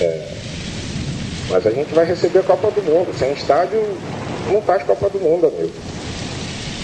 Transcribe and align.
É, 0.00 0.28
mas 1.50 1.66
a 1.66 1.70
gente 1.70 1.92
vai 1.94 2.04
receber 2.04 2.40
a 2.40 2.42
Copa 2.42 2.70
do 2.70 2.82
Mundo. 2.82 3.16
Sem 3.18 3.32
estádio, 3.32 3.80
não 4.50 4.62
faz 4.62 4.82
Copa 4.84 5.08
do 5.08 5.18
Mundo, 5.18 5.46
amigo. 5.46 5.72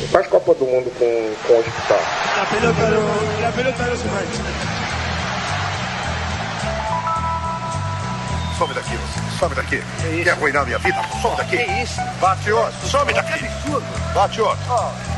Não 0.01 0.09
faz 0.09 0.27
Copa 0.27 0.55
do 0.55 0.65
Mundo 0.65 0.91
com, 0.99 1.47
com 1.47 1.59
hospital. 1.61 2.01
La 2.37 2.47
pelota 2.47 2.91
no, 2.91 3.43
la 3.43 3.53
pelota 3.53 3.83
no 3.85 3.97
se 3.97 4.09
mancha. 4.09 4.75
Some 8.59 8.75
daqui, 8.75 8.97
você. 8.97 9.39
Some 9.39 9.55
daqui. 9.55 9.83
Quer 10.23 10.31
arruinar 10.31 10.65
minha 10.65 10.79
vida? 10.79 11.01
Some 11.21 11.37
daqui. 11.37 11.57
Que 11.57 11.83
isso? 11.83 12.01
Bate 12.21 12.53
outro. 12.53 12.89
Some 12.89 13.13
daqui. 13.13 13.45
Bate 14.15 14.41
outro. 14.41 15.14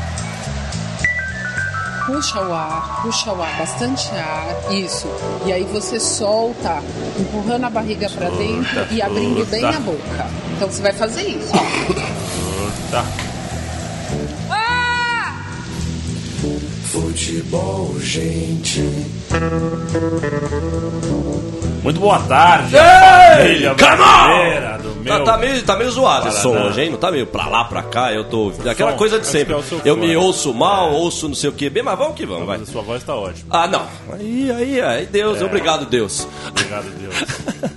Puxa 2.07 2.41
o 2.41 2.53
ar, 2.53 3.01
puxa 3.01 3.33
o 3.33 3.41
ar, 3.43 3.57
bastante 3.57 4.09
ar, 4.11 4.73
isso. 4.73 5.07
E 5.45 5.51
aí 5.51 5.65
você 5.65 5.99
solta, 5.99 6.81
empurrando 7.19 7.65
a 7.65 7.69
barriga 7.69 8.09
pra 8.09 8.29
dentro 8.29 8.87
e 8.89 9.01
abrindo 9.01 9.45
bem 9.45 9.65
a 9.65 9.77
boca. 9.81 10.25
Então 10.55 10.71
você 10.71 10.81
vai 10.81 10.93
fazer 10.93 11.23
isso. 11.23 11.51
Futebol, 16.91 17.95
gente. 17.99 18.79
Muito 21.83 21.99
boa 21.99 22.19
tarde, 22.19 22.75
Ei, 22.75 22.81
família 23.37 23.75
come 23.75 23.91
on! 23.91 23.95
brasileira 23.95 24.77
do 24.79 24.95
meu... 24.95 25.23
Tá, 25.23 25.31
tá 25.33 25.37
meio, 25.37 25.63
tá 25.63 25.75
meio 25.77 25.91
zoado 25.91 26.27
esse 26.29 26.41
som 26.41 26.49
Paraná. 26.51 26.69
hoje, 26.69 26.81
hein? 26.81 26.89
Não 26.89 26.97
tá 26.97 27.11
meio 27.11 27.27
pra 27.27 27.47
lá, 27.47 27.63
pra 27.65 27.83
cá, 27.83 28.11
eu 28.13 28.23
tô. 28.25 28.51
Aquela 28.69 28.91
Som, 28.91 28.97
coisa 28.97 29.19
de 29.19 29.27
sempre. 29.27 29.53
é 29.55 29.59
Eu 29.85 29.95
me 29.97 30.15
ouço 30.17 30.53
mal, 30.53 30.91
ouço 30.93 31.27
não 31.27 31.35
sei 31.35 31.49
o 31.49 31.53
que. 31.53 31.69
Bem, 31.69 31.83
mas 31.83 31.97
vamos 31.97 32.15
que 32.15 32.25
vamos, 32.25 32.45
vai. 32.45 32.57
Mas 32.57 32.69
a 32.69 32.71
sua 32.71 32.81
voz 32.81 33.03
tá 33.03 33.15
ótima. 33.15 33.47
Ah, 33.49 33.67
não. 33.67 33.85
Aí, 34.13 34.51
aí, 34.51 34.81
aí, 34.81 35.05
Deus, 35.05 35.41
É. 35.41 35.45
obrigado, 35.45 35.85
Deus. 35.85 36.27
Obrigado, 36.47 36.85
Deus. 36.99 37.15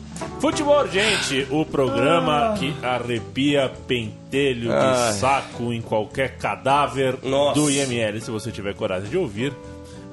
Futebol, 0.40 0.88
gente, 0.88 1.46
o 1.50 1.66
programa 1.66 2.54
que 2.58 2.74
arrepia 2.82 3.70
pentelho 3.86 4.72
Ai. 4.72 5.12
de 5.12 5.18
saco 5.18 5.72
em 5.72 5.82
qualquer 5.82 6.38
cadáver 6.38 7.16
Nossa. 7.22 7.60
do 7.60 7.70
IML, 7.70 8.20
se 8.20 8.30
você 8.30 8.50
tiver 8.50 8.74
coragem 8.74 9.10
de 9.10 9.18
ouvir. 9.18 9.52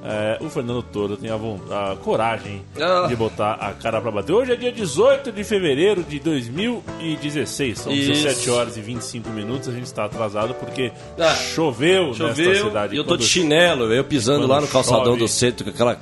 É, 0.04 0.38
o 0.40 0.48
Fernando 0.48 0.80
Toro 0.80 1.16
tem 1.16 1.28
a, 1.28 1.34
a 1.34 1.96
coragem 1.96 2.62
Ah. 2.80 3.06
de 3.08 3.16
botar 3.16 3.54
a 3.54 3.72
cara 3.72 4.00
pra 4.00 4.10
bater. 4.12 4.32
Hoje 4.32 4.52
é 4.52 4.56
dia 4.56 4.70
18 4.70 5.32
de 5.32 5.42
fevereiro 5.42 6.04
de 6.04 6.20
2016. 6.20 7.78
São 7.80 7.92
Isso. 7.92 8.12
17 8.12 8.50
horas 8.50 8.76
e 8.76 8.80
25 8.80 9.28
minutos. 9.30 9.68
A 9.68 9.72
gente 9.72 9.86
está 9.86 10.04
atrasado 10.04 10.54
porque 10.54 10.92
Ah, 11.18 11.34
choveu, 11.34 12.08
nesta 12.08 12.28
Choveu 12.28 12.66
cidade. 12.66 12.94
e 12.94 12.98
eu 12.98 13.04
tô 13.04 13.16
de 13.16 13.24
chinelo, 13.26 13.92
eu 13.92 14.04
pisando 14.04 14.46
lá 14.46 14.60
no 14.60 14.68
calçadão 14.68 15.04
chove. 15.06 15.18
do 15.18 15.28
centro, 15.28 15.64
com 15.64 15.70
aquela. 15.70 15.98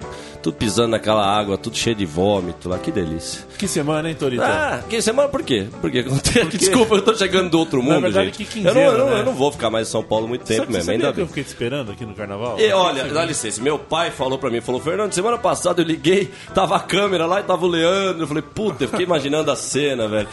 Tudo 0.46 0.56
pisando 0.58 0.88
naquela 0.90 1.26
água, 1.26 1.58
tudo 1.58 1.76
cheio 1.76 1.96
de 1.96 2.06
vômito 2.06 2.68
lá, 2.68 2.78
que 2.78 2.92
delícia. 2.92 3.40
Que 3.58 3.66
semana, 3.66 4.08
hein, 4.08 4.14
Torito? 4.16 4.42
Ah, 4.44 4.80
que 4.88 5.02
semana 5.02 5.28
por 5.28 5.42
quê? 5.42 5.66
Por 5.80 5.90
quê? 5.90 6.04
Desculpa, 6.56 6.94
eu 6.94 7.02
tô 7.02 7.16
chegando 7.16 7.50
do 7.50 7.58
outro 7.58 7.78
Na 7.82 7.94
mundo, 7.94 8.02
verdade, 8.02 8.26
gente. 8.26 8.44
que 8.44 8.58
eu, 8.60 8.62
não, 8.62 8.70
quinzena, 8.72 8.86
eu, 8.92 8.98
não, 8.98 9.10
né? 9.10 9.20
eu 9.20 9.24
não 9.24 9.34
vou 9.34 9.50
ficar 9.50 9.70
mais 9.70 9.88
em 9.88 9.90
São 9.90 10.04
Paulo 10.04 10.28
muito 10.28 10.44
tempo 10.44 10.60
Sabe- 10.60 10.72
mesmo, 10.74 10.92
ainda 10.92 11.04
que 11.06 11.10
eu 11.20 11.24
bem. 11.24 11.26
fiquei 11.26 11.42
te 11.42 11.48
esperando 11.48 11.90
aqui 11.90 12.04
no 12.06 12.14
carnaval? 12.14 12.60
E 12.60 12.70
olha, 12.72 13.04
dá 13.06 13.24
licença, 13.24 13.60
meu 13.60 13.76
pai 13.76 14.12
falou 14.12 14.38
pra 14.38 14.48
mim, 14.50 14.60
falou, 14.60 14.80
Fernando, 14.80 15.12
semana 15.12 15.36
passada 15.36 15.82
eu 15.82 15.84
liguei, 15.86 16.30
tava 16.54 16.76
a 16.76 16.80
câmera 16.80 17.26
lá 17.26 17.40
e 17.40 17.42
tava 17.42 17.64
o 17.64 17.68
Leandro. 17.68 18.22
Eu 18.22 18.28
falei, 18.28 18.42
puta, 18.44 18.84
eu 18.84 18.88
fiquei 18.88 19.04
imaginando 19.04 19.50
a 19.50 19.56
cena, 19.56 20.06
velho. 20.06 20.28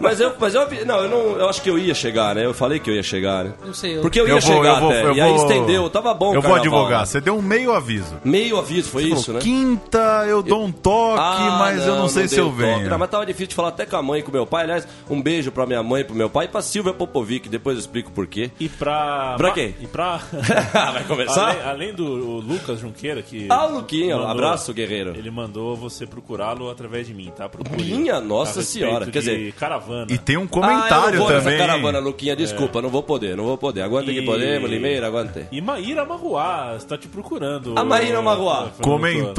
Mas 0.00 0.18
eu, 0.18 0.32
mas 0.40 0.54
eu, 0.54 0.66
não, 0.86 0.96
eu 1.02 1.08
não, 1.10 1.18
eu 1.40 1.46
acho 1.48 1.60
que 1.60 1.68
eu 1.68 1.78
ia 1.78 1.94
chegar, 1.94 2.34
né? 2.34 2.42
Eu 2.46 2.54
falei 2.54 2.78
que 2.78 2.88
eu 2.88 2.94
ia 2.94 3.02
chegar, 3.02 3.44
né? 3.44 3.52
Não 3.66 3.74
sei, 3.74 3.98
eu- 3.98 4.00
Porque 4.00 4.18
eu 4.18 4.26
ia 4.26 4.32
Eu 4.34 4.40
vou, 4.40 4.54
chegar 4.56 4.74
eu 4.76 4.80
vou, 4.80 4.90
até. 4.90 5.04
eu 5.04 5.14
e 5.14 5.20
aí 5.20 5.32
vou- 5.34 5.42
estendeu, 5.42 5.90
tava 5.90 6.14
bom 6.14 6.34
Eu 6.34 6.40
vou 6.40 6.54
advogar. 6.54 7.00
né? 7.00 7.04
Você 7.06 7.20
deu 7.20 7.36
um 7.36 7.42
meio 7.42 7.74
aviso. 7.74 8.16
Meio 8.24 8.56
aviso, 8.56 8.88
foi 8.88 9.02
isso, 9.04 9.30
né? 9.30 9.40
Quinta 9.58 10.24
eu 10.28 10.42
dou 10.42 10.64
um 10.64 10.70
toque, 10.72 11.18
Ah, 11.20 11.56
mas 11.58 11.84
eu 11.86 11.96
não 11.96 12.08
sei 12.08 12.28
se 12.28 12.36
dei 12.36 12.44
eu 12.44 12.50
venho. 12.50 12.88
Não, 12.88 12.98
mas 12.98 13.10
tava 13.10 13.26
difícil 13.26 13.48
de 13.48 13.54
falar 13.54 13.68
até 13.70 13.84
com 13.84 13.96
a 13.96 14.02
mãe 14.02 14.20
e 14.20 14.22
com 14.22 14.30
o 14.30 14.32
meu 14.34 14.46
pai. 14.46 14.64
Aliás, 14.64 14.86
um 15.10 15.20
beijo 15.20 15.50
pra 15.50 15.66
minha 15.66 15.82
mãe, 15.82 16.04
pro 16.04 16.14
meu 16.14 16.30
pai 16.30 16.44
e 16.46 16.48
pra 16.48 16.62
Silvia 16.62 16.92
Popovic. 16.92 17.48
Depois 17.48 17.76
eu 17.76 17.80
explico 17.80 18.10
por 18.12 18.26
quê. 18.26 18.50
E 18.60 18.68
pra. 18.68 19.34
Pra 19.36 19.50
quem? 19.50 19.74
E 19.80 19.86
pra. 19.86 20.20
Vai 20.92 21.04
começar? 21.04 21.48
Além, 21.50 21.62
além 21.62 21.94
do 21.94 22.04
Lucas 22.04 22.78
Junqueira, 22.80 23.20
que. 23.22 23.46
Ah, 23.48 23.66
o 23.66 23.74
Luquinha, 23.76 24.16
um 24.16 24.26
abraço, 24.28 24.72
guerreiro. 24.72 25.14
Ele 25.16 25.30
mandou 25.30 25.74
você 25.76 26.06
procurá-lo 26.06 26.70
através 26.70 27.06
de 27.06 27.14
mim, 27.14 27.32
tá? 27.36 27.48
Procure. 27.48 27.82
Minha 27.82 28.20
Nossa 28.20 28.60
A 28.60 28.62
respeito 28.62 28.86
Senhora, 28.86 29.06
quer 29.06 29.18
dizer- 29.20 29.52
Caravana. 29.54 30.06
E 30.10 30.18
tem 30.18 30.36
um 30.36 30.40
ah, 30.40 30.44
eu 30.44 30.48
comentário 30.48 31.18
não 31.18 31.24
vou 31.26 31.28
nessa 31.30 31.42
também. 31.44 31.58
caravana, 31.58 31.98
Luquinha. 31.98 32.36
Desculpa, 32.36 32.80
não 32.82 32.88
vou 32.90 33.02
poder, 33.02 33.36
não 33.36 33.44
vou 33.44 33.58
poder. 33.58 33.82
Aguenta 33.82 34.12
que 34.12 34.20
E- 34.20 34.24
podemos, 34.24 34.70
Limeira, 34.70 35.06
aguante. 35.06 35.46
E 35.50 35.60
Maíra 35.60 36.04
Marruá 36.04 36.74
está 36.76 36.96
te 36.96 37.08
procurando. 37.08 37.74
A 37.78 37.84
Maíra 37.84 38.20
Marruá. 38.22 38.68
Fernando 38.76 38.78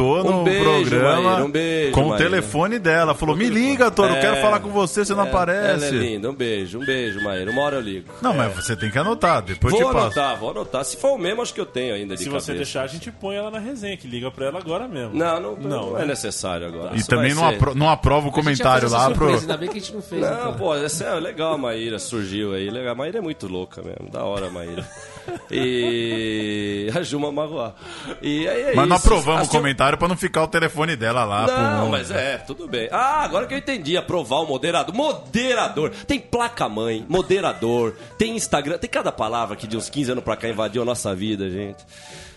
Um 0.04 0.24
no 0.40 0.44
beijo, 0.44 0.90
programa 0.90 1.22
Maíra, 1.22 1.46
um 1.46 1.52
beijo, 1.52 1.92
com 1.94 2.02
o 2.02 2.10
Maíra. 2.10 2.24
telefone 2.26 2.80
dela. 2.80 3.14
Falou: 3.14 3.36
Me 3.36 3.48
liga, 3.50 3.90
Toro, 3.92 4.14
É. 4.14 4.20
quero 4.22 4.38
falar 4.38 4.60
com 4.60 4.70
você, 4.70 5.04
você 5.06 5.14
não 5.14 5.26
É, 5.26 5.28
aparece. 5.30 5.86
Ela 5.86 5.86
é 5.88 5.90
linda, 5.92 6.30
um 6.30 6.34
beijo, 6.34 6.80
um 6.80 6.86
beijo, 6.86 7.22
Maíra. 7.24 7.52
Uma 7.52 7.62
hora 7.62 7.76
eu 7.78 7.82
ligo. 7.82 8.12
Não, 8.22 8.34
mas 8.34 8.54
você 8.56 8.76
tem 8.76 8.90
que 8.90 8.98
anotar, 8.98 9.42
depois 9.42 9.74
Vou 9.74 9.82
te 9.84 9.94
passo. 9.94 10.20
anotar, 10.20 10.38
vou 10.38 10.52
anotar. 10.52 10.84
Se 10.86 10.98
for 10.98 11.14
o 11.14 11.18
mesmo, 11.18 11.42
acho 11.42 11.54
que 11.54 11.62
eu 11.62 11.66
tenho 11.66 11.94
ainda 11.96 12.16
de 12.16 12.24
Se 12.24 12.30
cabeça. 12.30 12.46
você 12.46 12.54
deixar, 12.54 12.84
a 12.84 12.88
gente 12.88 13.12
põe 13.12 13.36
ela 13.36 13.52
na 13.52 13.60
resenha, 13.60 13.96
que 13.98 14.08
liga 14.08 14.30
pra 14.32 14.46
ela 14.48 14.60
agora 14.60 14.88
mesmo. 14.88 15.14
Não, 15.16 15.40
não, 15.40 15.56
Não, 15.56 15.70
não, 15.92 15.98
é 15.98 16.02
né? 16.02 16.08
necessário 16.08 16.68
agora. 16.68 16.96
E 16.96 17.00
Isso 17.00 17.10
também 17.10 17.34
não, 17.34 17.48
ser- 17.50 17.56
apro- 17.56 17.76
não 17.76 17.90
aprova 17.90 18.28
o 18.28 18.32
comentário 18.32 18.90
lá 18.90 19.10
pro. 19.12 19.30
Ainda 19.30 19.58
bem 19.58 19.70
que 19.70 19.78
a 19.78 19.82
gente 19.82 19.94
não 19.94 20.02
fez. 20.02 20.22
Não, 20.22 20.32
então. 20.34 20.54
pô, 20.54 20.76
essa 20.76 21.04
é 21.06 21.20
legal 21.20 21.54
a 21.54 21.58
Maíra, 21.58 22.00
surgiu 22.00 22.54
aí. 22.54 22.70
Legal. 22.70 22.94
A 22.94 22.96
Maíra 22.96 23.18
é 23.20 23.22
muito 23.22 23.48
louca 23.48 23.82
mesmo. 23.82 24.10
Da 24.12 24.24
hora 24.24 24.48
a 24.48 24.50
Maíra. 24.50 24.86
E. 25.52 26.90
A 26.96 27.02
Juma 27.04 27.32
Marruá. 27.32 27.74
E 28.22 28.48
aí 28.48 28.62
é 28.62 28.76
Mas 28.76 28.86
isso. 28.88 28.96
aprovamos 28.96 29.48
o 29.48 29.52
comentário 29.52 29.98
pra 29.98 30.08
não 30.08 30.18
ficar 30.18 30.44
o 30.44 30.48
telefone 30.48 30.96
dela 30.96 31.24
lá. 31.24 31.46
Não, 31.78 31.90
mas 31.90 32.10
é, 32.12 32.38
tudo 32.38 32.68
bem. 32.68 32.88
Ah, 32.92 33.24
agora 33.24 33.46
que 33.46 33.54
eu 33.54 33.58
entendi, 33.58 33.96
aprovar 33.96 34.38
o 34.38 34.48
moderador. 34.48 34.94
Moderador. 34.96 35.92
Tem 36.08 36.20
placa-mãe, 36.20 37.06
moderador, 37.08 37.96
tem 38.18 38.36
Instagram, 38.36 38.78
tem 38.78 38.90
cada 38.90 39.12
palavra 39.12 39.56
que 39.56 39.68
de 39.68 39.78
uns 39.78 39.90
15 39.90 40.12
anos 40.12 40.24
pra 40.24 40.36
cá 40.36 40.50
invadiu 40.50 40.82
a 40.82 40.86
nossa 40.86 41.14
vida, 41.16 41.50
gente. 41.50 41.78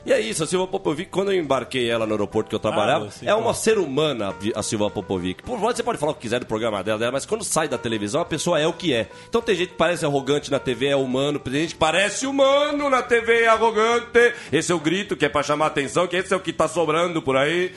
E 0.05 0.13
é 0.13 0.21
isso, 0.21 0.43
a 0.43 0.47
Silva 0.49 0.67
Popovic, 0.67 1.11
quando 1.11 1.31
eu 1.33 1.39
embarquei 1.41 1.89
ela 1.89 2.05
no 2.07 2.13
aeroporto 2.13 2.49
que 2.49 2.55
eu 2.57 2.59
trabalhava, 2.59 3.07
Ah, 3.07 3.11
sim, 3.11 3.27
é 3.27 3.35
uma 3.35 3.55
ser 3.55 3.79
humana 3.79 4.35
a 4.55 4.63
Silva 4.63 4.91
Popovic. 4.91 5.45
Por 5.45 5.59
você 5.59 5.81
pode 5.81 5.97
falar 5.99 6.11
o 6.11 6.15
que 6.17 6.23
quiser 6.23 6.41
do 6.41 6.47
programa 6.47 6.83
dela, 6.83 7.13
mas 7.13 7.25
quando 7.25 7.45
sai 7.45 7.69
da 7.69 7.79
televisão, 7.79 8.21
a 8.21 8.25
pessoa 8.25 8.59
é 8.59 8.67
o 8.67 8.73
que 8.73 8.93
é. 8.93 9.09
Então 9.29 9.41
tem 9.41 9.55
gente 9.55 9.69
que 9.69 9.77
parece 9.77 10.05
arrogante 10.05 10.51
na 10.51 10.59
TV, 10.59 10.89
é 10.89 10.97
humano, 10.97 11.39
tem 11.39 11.53
gente 11.53 11.75
que 11.75 11.79
parece 11.79 12.27
humano 12.27 12.91
na 12.91 13.01
TV, 13.01 13.43
é 13.43 13.47
arrogante. 13.47 14.35
Esse 14.53 14.73
é 14.73 14.75
o 14.75 14.81
grito 14.81 15.17
que 15.17 15.25
é 15.25 15.29
pra 15.29 15.43
chamar 15.45 15.67
atenção, 15.67 16.09
que 16.09 16.17
esse 16.17 16.35
é 16.35 16.37
o 16.37 16.41
que 16.41 16.53
tá 16.53 16.67
sobrando 16.67 17.23
por 17.23 17.37
aí. 17.37 17.73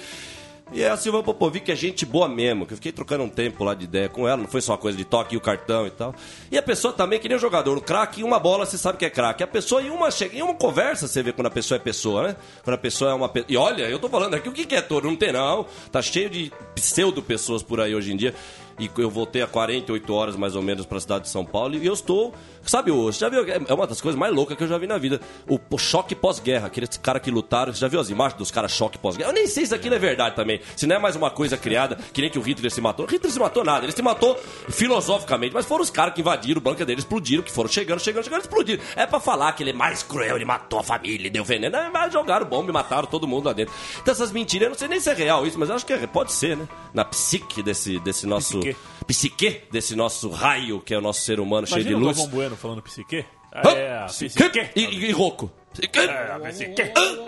E 0.74 0.82
é 0.82 0.90
a 0.90 0.98
Silvia 0.98 1.22
Popovic 1.22 1.72
é 1.72 1.76
gente 1.76 2.06
boa 2.08 2.28
mesmo, 2.28 2.66
que 2.66 2.74
eu 2.74 2.78
fiquei 2.78 2.92
trocando 2.92 3.24
um 3.24 3.30
tempo 3.30 3.64
lá 3.64 3.76
de 3.76 3.84
ideia 3.86 4.10
com 4.10 4.28
ela, 4.28 4.38
não 4.38 4.48
foi 4.48 4.62
só 4.62 4.72
uma 4.74 4.78
coisa 4.80 4.98
de 4.98 5.06
toque 5.06 5.36
e 5.36 5.38
o 5.38 5.42
cartão 5.42 5.86
e 5.86 5.92
tal. 5.92 6.14
E 6.52 6.58
a 6.58 6.62
pessoa 6.62 6.92
também, 6.92 7.20
que 7.20 7.30
nem 7.30 7.38
o 7.38 7.40
jogador, 7.40 7.78
o 7.78 7.82
craque, 7.82 8.24
uma 8.24 8.40
bola 8.40 8.66
você 8.66 8.78
sabe 8.78 8.98
que 8.98 9.06
é 9.06 9.10
craque. 9.10 9.44
A 9.44 9.48
pessoa 9.48 9.82
em 9.82 9.92
uma, 9.92 10.10
che- 10.10 10.32
em 10.34 10.42
uma 10.42 10.56
conversa 10.56 11.08
você 11.08 11.22
vê 11.22 11.32
quando 11.32 11.48
a 11.48 11.52
pessoa 11.52 11.76
é 11.78 11.80
pessoa, 11.80 12.28
né? 12.30 12.36
Quando 12.64 12.74
a 12.74 12.80
pessoa 12.80 13.12
é 13.12 13.14
uma 13.14 13.30
pessoa. 13.30 13.46
E 13.52 13.56
olha, 13.56 13.84
eu 13.84 14.00
tô 14.00 14.10
falando 14.10 14.34
aqui, 14.34 14.50
o 14.50 14.52
que 14.52 14.66
que 14.66 14.76
é 14.76 14.82
todo? 14.82 15.06
Não 15.08 15.16
tem 15.16 15.32
não. 15.32 15.68
Tá 15.92 16.02
cheio 16.02 16.30
de 16.32 16.52
pseudo-pessoas 16.74 17.62
por 17.62 17.80
aí 17.80 17.94
hoje 17.94 18.12
em 18.12 18.18
dia. 18.18 18.34
E 18.78 18.90
eu 18.98 19.10
voltei 19.10 19.42
a 19.42 19.48
48 19.48 20.14
horas 20.14 20.36
mais 20.36 20.56
ou 20.56 20.62
menos 20.62 20.86
pra 20.86 21.00
cidade 21.00 21.24
de 21.26 21.30
São 21.30 21.46
Paulo 21.46 21.76
e 21.76 21.86
eu 21.86 21.94
estou. 21.94 22.34
Sabe, 22.66 22.92
você 22.92 23.20
já 23.20 23.30
viu? 23.30 23.46
É 23.68 23.74
uma 23.74 23.86
das 23.88 24.02
coisas 24.02 24.20
mais 24.20 24.34
loucas 24.34 24.58
que 24.58 24.64
eu 24.64 24.68
já 24.68 24.78
vi 24.78 24.86
na 24.88 24.98
vida. 24.98 25.22
O, 25.48 25.78
choque 25.78 26.16
pós-guerra, 26.16 26.68
aqueles 26.68 26.98
caras 26.98 27.22
que 27.22 27.30
lutaram. 27.32 27.72
Você 27.74 27.80
já 27.80 27.88
viu 27.88 28.00
as 28.00 28.10
imagens 28.10 28.38
dos 28.38 28.50
caras 28.52 28.72
choque 28.72 28.98
pós-guerra? 28.98 29.30
Eu 29.30 29.34
nem 29.34 29.48
sei 29.48 29.66
se 29.66 29.74
aquilo 29.76 29.96
é 29.96 30.00
verdade 30.00 30.36
também. 30.36 30.60
Se 30.76 30.86
não 30.88 30.96
é 30.96 31.00
mais 31.00 31.16
uma 31.16 31.30
coisa 31.30 31.56
criada, 31.58 31.96
que 32.12 32.22
nem 32.22 32.30
que 32.30 32.40
o 32.40 32.42
Hitler 32.42 32.72
se 32.72 32.82
matou. 32.82 33.06
O 33.06 33.10
Hitler 33.10 33.32
se 33.32 33.40
matou 33.40 33.64
nada, 33.64 33.86
ele 33.86 33.92
se 33.94 34.02
matou 34.02 34.36
filosoficamente, 34.68 35.54
mas 35.54 35.66
foram 35.66 35.84
os 35.84 35.90
caras 35.90 36.14
que 36.14 36.22
invadiram 36.22 36.60
o 36.60 36.62
bunker 36.62 36.86
dele, 36.86 37.00
explodiram, 37.00 37.44
que 37.44 37.52
foram 37.52 37.70
chegando, 37.70 38.00
chegando, 38.00 38.24
chegando, 38.24 38.42
explodiram. 38.42 38.84
É 38.96 39.06
pra 39.06 39.20
falar 39.20 39.54
que 39.54 39.64
ele 39.64 39.70
é 39.70 39.74
mais 39.74 40.04
cruel, 40.04 40.36
ele 40.36 40.46
matou 40.46 40.80
a 40.80 40.84
família, 40.84 41.30
deu 41.30 41.44
veneno. 41.44 41.76
É, 41.76 41.90
mas 41.90 42.12
jogaram 42.12 42.46
bomba 42.46 42.70
e 42.70 42.74
mataram 42.74 43.08
todo 43.08 43.28
mundo 43.28 43.46
lá 43.46 43.54
dentro. 43.54 43.74
Então 44.02 44.12
essas 44.12 44.32
mentiras, 44.32 44.64
eu 44.66 44.70
não 44.72 44.78
sei 44.78 44.88
nem 44.88 45.00
se 45.00 45.10
é 45.10 45.14
real 45.14 45.46
isso, 45.48 45.58
mas 45.58 45.70
acho 45.70 45.86
que 45.86 45.94
é- 45.94 46.06
pode 46.08 46.32
ser, 46.34 46.58
né? 46.58 46.68
Na 46.94 47.04
psique 47.06 47.62
desse, 47.64 48.00
desse 48.00 48.26
nosso. 48.26 48.60
Psique. 48.74 48.78
Psique 49.06 49.62
desse 49.72 49.96
nosso 49.96 50.30
raio, 50.30 50.80
que 50.80 50.94
é 50.94 50.98
o 50.98 51.02
nosso 51.02 51.22
ser 51.22 51.40
humano 51.40 51.68
cheio 51.68 51.84
de 51.84 51.90
Imagina 51.92 52.06
o 52.06 52.08
luz. 52.08 52.18
Galvão 52.18 52.36
Bueno 52.36 52.56
falando 52.56 52.82
psique. 52.82 53.26
Ah, 53.52 53.70
é, 53.70 54.06
Psique. 54.06 54.34
psique. 54.36 54.70
E, 54.76 54.82
e, 54.82 55.06
e 55.06 55.12
rouco. 55.12 55.52
É. 55.82 56.36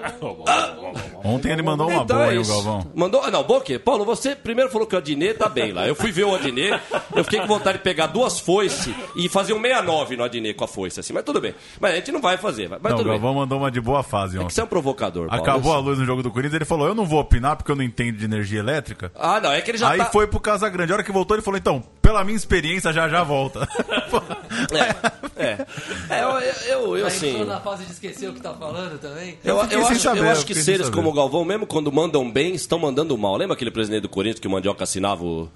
Ontem 1.23 1.51
ele 1.51 1.61
mandou 1.61 1.89
uma 1.89 2.03
Então 2.03 2.17
boa, 2.17 2.31
é 2.31 2.35
hein, 2.35 2.39
o. 2.41 2.45
Galvão. 2.47 2.91
Mandou. 2.95 3.21
ah, 3.23 3.31
Não, 3.31 3.43
bom 3.43 3.57
o 3.57 3.61
quê? 3.61 3.77
Paulo, 3.79 4.05
você 4.05 4.35
primeiro 4.35 4.69
falou 4.71 4.87
que 4.87 4.95
o 4.95 4.97
Adnet 4.97 5.37
tá 5.37 5.49
bem 5.49 5.71
lá. 5.71 5.87
Eu 5.87 5.95
fui 5.95 6.11
ver 6.11 6.23
o 6.25 6.35
Adnet, 6.35 6.79
eu 7.15 7.23
fiquei 7.23 7.39
com 7.41 7.47
vontade 7.47 7.77
de 7.79 7.83
pegar 7.83 8.07
duas 8.07 8.39
foices 8.39 8.93
e 9.15 9.27
fazer 9.29 9.53
um 9.53 9.61
69 9.61 10.15
no 10.17 10.23
Adnet 10.23 10.53
com 10.55 10.63
a 10.63 10.67
foice, 10.67 10.99
assim, 10.99 11.13
mas 11.13 11.23
tudo 11.23 11.41
bem. 11.41 11.53
Mas 11.79 11.93
a 11.93 11.95
gente 11.95 12.11
não 12.11 12.21
vai 12.21 12.37
fazer, 12.37 12.69
mas 12.69 12.81
Não, 12.81 12.91
o 12.91 12.95
tudo 12.95 13.09
bem. 13.09 13.19
Galvão 13.19 13.33
mandou 13.41 13.57
uma 13.59 13.71
de 13.71 13.81
boa 13.81 14.03
fase 14.03 14.35
É 14.35 14.39
que 14.39 14.45
ontem. 14.45 14.53
você 14.53 14.61
é 14.61 14.63
um 14.63 14.67
provocador, 14.67 15.27
Paulo. 15.27 15.43
Acabou 15.43 15.73
a 15.73 15.79
luz 15.79 15.99
no 15.99 16.05
jogo 16.05 16.23
do 16.23 16.31
Corinthians, 16.31 16.55
ele 16.55 16.65
falou: 16.65 16.87
Eu 16.87 16.95
não 16.95 17.05
vou 17.05 17.19
opinar 17.19 17.55
porque 17.55 17.71
eu 17.71 17.75
não 17.75 17.83
entendo 17.83 18.17
de 18.17 18.25
energia 18.25 18.59
elétrica. 18.59 19.11
Ah, 19.15 19.39
não, 19.39 19.51
é 19.51 19.61
que 19.61 19.71
ele 19.71 19.77
já 19.77 19.89
Aí 19.89 19.97
tá... 19.97 20.05
foi 20.05 20.27
pro 20.27 20.39
Casa 20.39 20.69
Grande. 20.69 20.91
A 20.91 20.95
hora 20.95 21.03
que 21.03 21.11
voltou, 21.11 21.35
ele 21.35 21.43
falou: 21.43 21.57
Então, 21.57 21.83
pela 22.07 22.23
minha 22.23 22.37
experiência, 22.37 22.93
já 22.93 23.09
já 23.09 23.21
volta. 23.21 23.67
É, 25.37 25.43
é. 25.43 25.65
É, 26.09 26.23
eu, 26.23 26.39
eu, 26.67 26.97
eu, 26.97 27.07
assim... 27.07 27.43
na 27.43 27.59
fase 27.59 27.85
de 27.85 27.91
esquecer 27.91 28.29
o 28.29 28.33
que 28.33 28.41
tá 28.41 28.53
falando 28.53 28.97
também. 28.99 29.37
Eu, 29.43 29.57
eu 29.57 29.67
sem 29.67 29.77
acho, 29.77 29.99
saber, 29.99 30.19
eu 30.19 30.25
eu 30.25 30.31
acho 30.31 30.45
que 30.45 30.55
seres 30.55 30.87
saber. 30.87 30.95
como 30.95 31.09
o 31.09 31.13
Galvão, 31.13 31.45
mesmo 31.45 31.67
quando 31.67 31.91
mandam 31.91 32.29
bem, 32.29 32.55
estão 32.55 32.79
mandando 32.79 33.15
mal. 33.17 33.35
Lembra 33.35 33.53
aquele 33.53 33.69
presidente 33.69 34.01
do 34.01 34.09
Corinthians 34.09 34.39
que 34.39 34.47
o 34.47 34.49
Mandioca 34.49 34.83
assinava 34.83 35.23
o... 35.23 35.49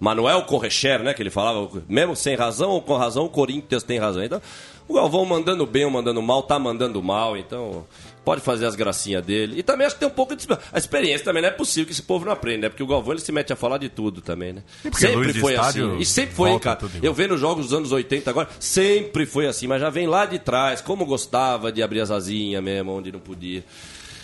Manuel 0.00 0.42
Correcher, 0.42 1.02
né? 1.02 1.14
Que 1.14 1.22
ele 1.22 1.30
falava, 1.30 1.68
mesmo 1.88 2.16
sem 2.16 2.34
razão 2.36 2.70
ou 2.70 2.82
com 2.82 2.96
razão, 2.96 3.24
o 3.24 3.28
Corinthians 3.28 3.82
tem 3.82 3.98
razão. 3.98 4.22
Então, 4.22 4.40
o 4.88 4.94
Galvão 4.94 5.24
mandando 5.24 5.66
bem 5.66 5.84
ou 5.84 5.90
mandando 5.90 6.20
mal, 6.22 6.42
tá 6.42 6.58
mandando 6.58 7.02
mal, 7.02 7.36
então 7.36 7.86
pode 8.24 8.40
fazer 8.40 8.66
as 8.66 8.74
gracinhas 8.74 9.24
dele. 9.24 9.58
E 9.58 9.62
também 9.62 9.86
acho 9.86 9.96
que 9.96 10.00
tem 10.00 10.08
um 10.08 10.12
pouco 10.12 10.34
de 10.34 10.46
a 10.72 10.78
experiência 10.78 11.24
também, 11.24 11.42
não 11.42 11.48
é 11.48 11.52
possível 11.52 11.86
que 11.86 11.92
esse 11.92 12.02
povo 12.02 12.24
não 12.24 12.32
aprenda, 12.32 12.62
né? 12.62 12.68
Porque 12.68 12.82
o 12.82 12.86
Galvão 12.86 13.12
ele 13.12 13.20
se 13.20 13.32
mete 13.32 13.52
a 13.52 13.56
falar 13.56 13.78
de 13.78 13.88
tudo 13.88 14.20
também, 14.20 14.52
né? 14.52 14.62
Porque 14.82 14.98
Sempre 14.98 15.32
foi 15.34 15.56
assim. 15.56 15.96
E 15.98 16.04
sempre 16.04 16.34
foi, 16.34 16.50
hein, 16.50 16.58
cara. 16.58 16.78
Eu 17.02 17.14
vendo 17.14 17.34
os 17.34 17.40
jogos 17.40 17.66
dos 17.66 17.74
anos 17.74 17.92
80 17.92 18.28
agora, 18.30 18.48
sempre 18.58 19.24
foi 19.26 19.46
assim, 19.46 19.66
mas 19.66 19.80
já 19.80 19.90
vem 19.90 20.06
lá 20.06 20.26
de 20.26 20.38
trás, 20.38 20.80
como 20.80 21.04
gostava 21.06 21.70
de 21.70 21.82
abrir 21.82 22.00
as 22.00 22.10
asinhas 22.10 22.62
mesmo, 22.62 22.92
onde 22.92 23.12
não 23.12 23.20
podia. 23.20 23.64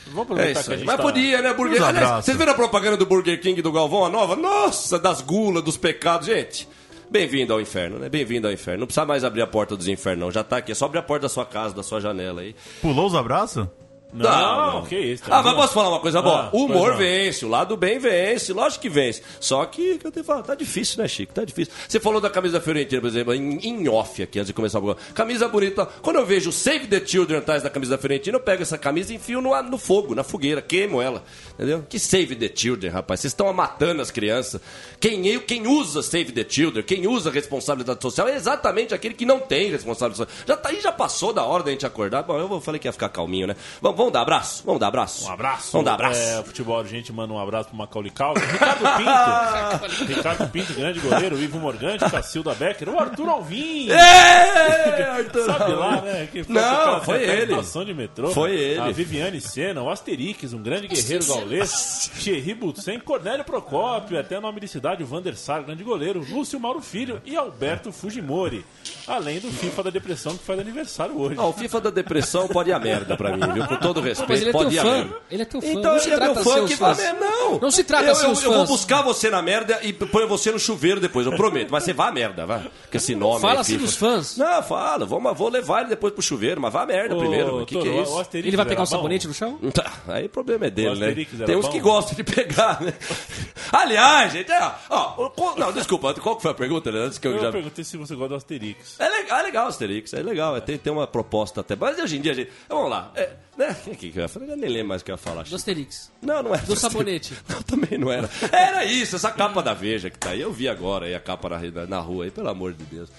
Vamos 0.06 0.18
É 0.18 0.32
aproveitar 0.32 0.60
isso 0.60 0.68
que 0.68 0.74
a 0.74 0.76
gente 0.76 0.86
Mas 0.86 0.96
tá... 0.96 1.02
podia, 1.02 1.40
né? 1.42 1.54
Burger 1.54 1.82
Aliás, 1.82 2.24
vocês 2.24 2.36
viram 2.36 2.52
a 2.52 2.54
propaganda 2.54 2.96
do 2.96 3.06
Burger 3.06 3.40
King 3.40 3.60
do 3.62 3.72
Galvão, 3.72 4.04
a 4.04 4.08
nova? 4.10 4.36
Nossa, 4.36 4.98
das 4.98 5.22
gulas, 5.22 5.62
dos 5.62 5.76
pecados. 5.78 6.26
Gente, 6.26 6.68
bem-vindo 7.10 7.52
ao 7.52 7.60
inferno, 7.60 7.98
né? 7.98 8.08
Bem-vindo 8.08 8.46
ao 8.46 8.52
inferno. 8.52 8.80
Não 8.80 8.86
precisa 8.86 9.06
mais 9.06 9.24
abrir 9.24 9.42
a 9.42 9.46
porta 9.46 9.76
dos 9.76 9.88
infernos, 9.88 10.24
não. 10.24 10.30
Já 10.30 10.42
tá 10.44 10.58
aqui. 10.58 10.72
É 10.72 10.74
só 10.74 10.86
abrir 10.86 10.98
a 10.98 11.02
porta 11.02 11.22
da 11.22 11.28
sua 11.28 11.44
casa, 11.44 11.74
da 11.74 11.82
sua 11.82 12.00
janela 12.00 12.40
aí. 12.40 12.54
Pulou 12.80 13.06
os 13.06 13.14
abraços? 13.14 13.66
Não, 14.14 14.74
não, 14.74 14.82
que 14.86 14.96
isso. 14.96 15.24
Ah, 15.28 15.42
mas 15.42 15.54
posso 15.54 15.74
falar 15.74 15.88
uma 15.88 16.00
coisa 16.00 16.22
boa? 16.22 16.44
Ah, 16.44 16.50
o 16.52 16.66
humor 16.66 16.92
não. 16.92 16.98
vence, 16.98 17.44
o 17.44 17.48
lado 17.48 17.76
bem 17.76 17.98
vence, 17.98 18.52
lógico 18.52 18.82
que 18.82 18.88
vence. 18.88 19.20
Só 19.40 19.64
que, 19.66 19.98
que 19.98 20.06
eu 20.06 20.12
tenho 20.12 20.22
que 20.22 20.26
falar, 20.26 20.42
tá 20.42 20.54
difícil, 20.54 21.02
né, 21.02 21.08
Chico? 21.08 21.34
Tá 21.34 21.44
difícil. 21.44 21.74
Você 21.88 21.98
falou 21.98 22.20
da 22.20 22.30
camisa 22.30 22.54
da 22.54 22.60
Fiorentina, 22.60 23.00
por 23.00 23.08
exemplo, 23.08 23.34
em, 23.34 23.58
em 23.58 23.88
off 23.88 24.22
aqui, 24.22 24.38
antes 24.38 24.46
de 24.46 24.52
começar 24.52 24.78
o 24.78 24.82
programa. 24.82 25.08
Camisa 25.14 25.48
bonita. 25.48 25.86
Quando 26.00 26.16
eu 26.16 26.26
vejo 26.26 26.52
Save 26.52 26.86
the 26.86 27.04
Children 27.04 27.40
atrás 27.40 27.62
da 27.64 27.70
camisa 27.70 27.96
da 27.96 27.98
Fiorentina, 27.98 28.36
eu 28.36 28.40
pego 28.40 28.62
essa 28.62 28.78
camisa 28.78 29.12
e 29.12 29.16
enfio 29.16 29.40
no, 29.40 29.60
no 29.62 29.78
fogo, 29.78 30.14
na 30.14 30.22
fogueira, 30.22 30.62
queimo 30.62 31.02
ela. 31.02 31.24
Entendeu? 31.54 31.84
Que 31.88 31.98
Save 31.98 32.36
the 32.36 32.50
Children, 32.54 32.92
rapaz. 32.92 33.20
Vocês 33.20 33.32
estão 33.32 33.52
matando 33.52 34.00
as 34.00 34.12
crianças. 34.12 34.60
Quem, 35.00 35.40
quem 35.40 35.66
usa 35.66 36.02
Save 36.02 36.30
the 36.30 36.46
Children, 36.48 36.84
quem 36.84 37.06
usa 37.08 37.30
responsabilidade 37.30 38.00
social 38.00 38.28
é 38.28 38.36
exatamente 38.36 38.94
aquele 38.94 39.14
que 39.14 39.26
não 39.26 39.40
tem 39.40 39.70
responsabilidade 39.70 40.28
social. 40.28 40.46
Já 40.46 40.56
tá 40.56 40.68
aí, 40.68 40.80
já 40.80 40.92
passou 40.92 41.32
da 41.32 41.42
hora 41.44 41.64
da 41.64 41.70
gente 41.70 41.84
acordar. 41.84 42.22
Bom, 42.22 42.38
eu 42.38 42.60
falei 42.60 42.78
que 42.78 42.86
ia 42.86 42.92
ficar 42.92 43.08
calminho, 43.08 43.46
né? 43.46 43.56
Vamos, 43.80 44.03
vamos 44.04 44.12
dar 44.12 44.20
abraço? 44.22 44.62
Vamos 44.64 44.80
dar 44.80 44.88
abraço? 44.88 45.24
Um 45.26 45.32
abraço. 45.32 45.72
Vamos 45.72 45.84
dar 45.86 45.94
abraço. 45.94 46.20
É, 46.20 46.42
futebol 46.42 46.78
urgente 46.78 47.12
manda 47.12 47.32
um 47.32 47.38
abraço 47.38 47.68
pro 47.68 47.78
Macaulay 47.78 48.10
Culkin. 48.10 48.40
Ricardo 48.40 48.84
Pinto. 48.96 50.04
Ricardo 50.14 50.50
Pinto, 50.50 50.74
grande 50.74 51.00
goleiro. 51.00 51.38
Ivo 51.40 51.58
Morgante, 51.58 52.04
Cacilda 52.10 52.54
Becker. 52.54 52.88
O 52.90 52.98
Arthur 52.98 53.28
Alvim. 53.28 53.90
É, 53.90 55.02
Arthur 55.10 55.46
Sabe 55.46 55.62
Alvim. 55.64 55.74
lá, 55.76 56.00
né? 56.02 56.28
Que 56.30 56.44
Não, 56.52 57.00
foi 57.02 57.18
tem 57.18 57.26
até 57.30 57.42
ele. 57.42 57.84
de 57.86 57.94
metrô. 57.94 58.30
Foi 58.30 58.52
ele. 58.54 58.80
A 58.80 58.90
Viviane 58.90 59.40
Senna, 59.40 59.82
o 59.82 59.90
Asterix, 59.90 60.52
um 60.52 60.62
grande 60.62 60.88
guerreiro 60.88 61.24
gaulês. 61.26 62.10
Thierry 62.18 62.54
Butsen, 62.54 62.98
Cornélio 63.00 63.44
Procópio, 63.44 64.18
até 64.18 64.38
nome 64.40 64.60
de 64.60 64.68
cidade, 64.68 65.02
o 65.02 65.06
Vander 65.06 65.36
Sar, 65.36 65.62
grande 65.62 65.82
goleiro. 65.82 66.24
Lúcio 66.30 66.58
Mauro 66.60 66.80
Filho 66.80 67.20
e 67.24 67.36
Alberto 67.36 67.92
Fujimori. 67.92 68.64
Além 69.06 69.38
do 69.40 69.50
FIFA 69.50 69.84
da 69.84 69.90
Depressão, 69.90 70.36
que 70.36 70.44
faz 70.44 70.58
aniversário 70.58 71.18
hoje. 71.18 71.36
Ah, 71.38 71.46
o 71.46 71.52
FIFA 71.52 71.80
da 71.80 71.90
depressão 71.90 72.48
pode 72.48 72.70
ir 72.70 72.72
a 72.72 72.78
merda 72.78 73.16
pra 73.16 73.36
mim, 73.36 73.52
viu? 73.52 73.66
Com 73.66 73.76
todo 73.76 73.93
respeito, 74.00 74.30
Mas 74.30 74.40
ele 74.40 74.50
é 74.50 74.52
pode 74.52 74.70
teu 74.70 74.78
ir 74.78 74.82
fã. 74.82 74.96
merda. 74.96 75.16
Ele 75.30 75.42
é 75.42 75.44
teu 75.44 75.60
fã. 75.60 75.68
Então 75.68 75.92
não 75.92 76.00
se 76.00 76.06
ele 76.08 76.14
é 76.14 76.18
meu 76.18 76.32
trata 76.34 76.44
fã 76.44 76.54
seus 76.54 76.70
que 76.70 76.76
vai 76.76 76.94
fãs. 76.94 77.04
mesmo. 77.04 77.20
Não, 77.20 77.58
Não 77.60 77.70
se 77.70 77.84
trata 77.84 78.04
eu, 78.04 78.08
eu, 78.08 78.14
seus 78.14 78.42
eu 78.42 78.52
vou 78.52 78.66
buscar 78.66 79.02
você 79.02 79.30
na 79.30 79.42
merda 79.42 79.78
e 79.82 79.92
ponho 79.92 80.28
você 80.28 80.50
no 80.50 80.58
chuveiro 80.58 81.00
depois, 81.00 81.26
eu 81.26 81.36
prometo. 81.36 81.70
Mas 81.70 81.84
você 81.84 81.92
vá 81.92 82.08
a 82.08 82.12
merda, 82.12 82.46
vai. 82.46 82.60
Com 82.62 82.96
esse 82.96 83.14
nome 83.14 83.40
Fala 83.40 83.60
assim 83.60 83.76
dos 83.76 83.96
fãs. 83.96 84.36
Não, 84.36 84.62
fala. 84.62 85.04
Vou, 85.04 85.20
vou 85.34 85.48
levar 85.48 85.80
ele 85.80 85.90
depois 85.90 86.12
pro 86.12 86.22
chuveiro, 86.22 86.60
mas 86.60 86.72
vá 86.72 86.82
a 86.82 86.86
merda 86.86 87.14
Ô, 87.14 87.18
primeiro. 87.18 87.62
O 87.62 87.66
que, 87.66 87.76
que 87.78 87.88
é 87.88 88.02
isso? 88.02 88.26
Ele 88.34 88.56
vai 88.56 88.66
pegar 88.66 88.82
um 88.82 88.86
sabonete 88.86 89.26
bom? 89.26 89.28
no 89.28 89.34
chão? 89.34 89.58
Tá, 89.74 89.92
aí 90.06 90.26
o 90.26 90.28
problema 90.28 90.66
é 90.66 90.70
dele, 90.70 91.00
né? 91.00 91.26
Tem 91.44 91.56
uns 91.56 91.66
que 91.68 91.80
gostam 91.80 92.14
de 92.14 92.22
pegar, 92.22 92.80
né? 92.80 92.94
Aliás, 93.72 94.32
gente, 94.32 94.50
é, 94.52 94.72
ó, 94.88 95.30
não, 95.56 95.72
desculpa, 95.72 96.14
qual 96.14 96.36
que 96.36 96.42
foi 96.42 96.50
a 96.52 96.54
pergunta, 96.54 96.92
né? 96.92 97.00
Antes 97.00 97.18
que 97.18 97.26
eu, 97.26 97.32
Eu 97.32 97.40
já... 97.40 97.50
perguntei 97.52 97.82
se 97.84 97.96
você 97.96 98.14
gosta 98.14 98.28
do 98.28 98.34
Asterix. 98.36 99.00
É 99.00 99.08
legal, 99.08 99.38
é 99.38 99.42
legal 99.42 99.66
o 99.66 99.68
Asterix, 99.68 100.12
é 100.14 100.22
legal, 100.22 100.56
é, 100.56 100.60
tem, 100.60 100.78
tem 100.78 100.92
uma 100.92 101.06
proposta 101.06 101.60
até. 101.60 101.74
Mas 101.74 101.98
hoje 101.98 102.16
em 102.16 102.20
dia, 102.20 102.34
gente, 102.34 102.50
vamos 102.68 102.90
lá. 102.90 103.10
É, 103.16 103.30
né? 103.56 103.76
O 103.86 103.90
que, 103.90 104.10
que 104.10 104.18
eu 104.18 104.22
ia 104.22 104.28
falar? 104.28 104.46
Eu 104.46 104.56
nem 104.56 104.70
lembro 104.70 104.88
mais 104.88 105.02
o 105.02 105.04
que 105.04 105.10
eu 105.10 105.14
ia 105.14 105.18
falar. 105.18 105.44
Do 105.44 105.56
Asterix. 105.56 106.10
Não, 106.20 106.42
não 106.42 106.54
era. 106.54 106.64
Do 106.64 106.76
sabonete. 106.76 107.34
Não, 107.48 107.62
também 107.62 107.98
não 107.98 108.10
era. 108.10 108.28
Era 108.52 108.84
isso, 108.84 109.16
essa 109.16 109.30
capa 109.30 109.62
da 109.62 109.74
Veja 109.74 110.10
que 110.10 110.18
tá 110.18 110.30
aí. 110.30 110.40
Eu 110.40 110.52
vi 110.52 110.68
agora 110.68 111.06
aí 111.06 111.14
a 111.14 111.20
capa 111.20 111.48
na, 111.48 111.86
na 111.86 112.00
rua 112.00 112.24
aí, 112.24 112.30
pelo 112.30 112.48
amor 112.48 112.72
de 112.72 112.84
Deus. 112.84 113.10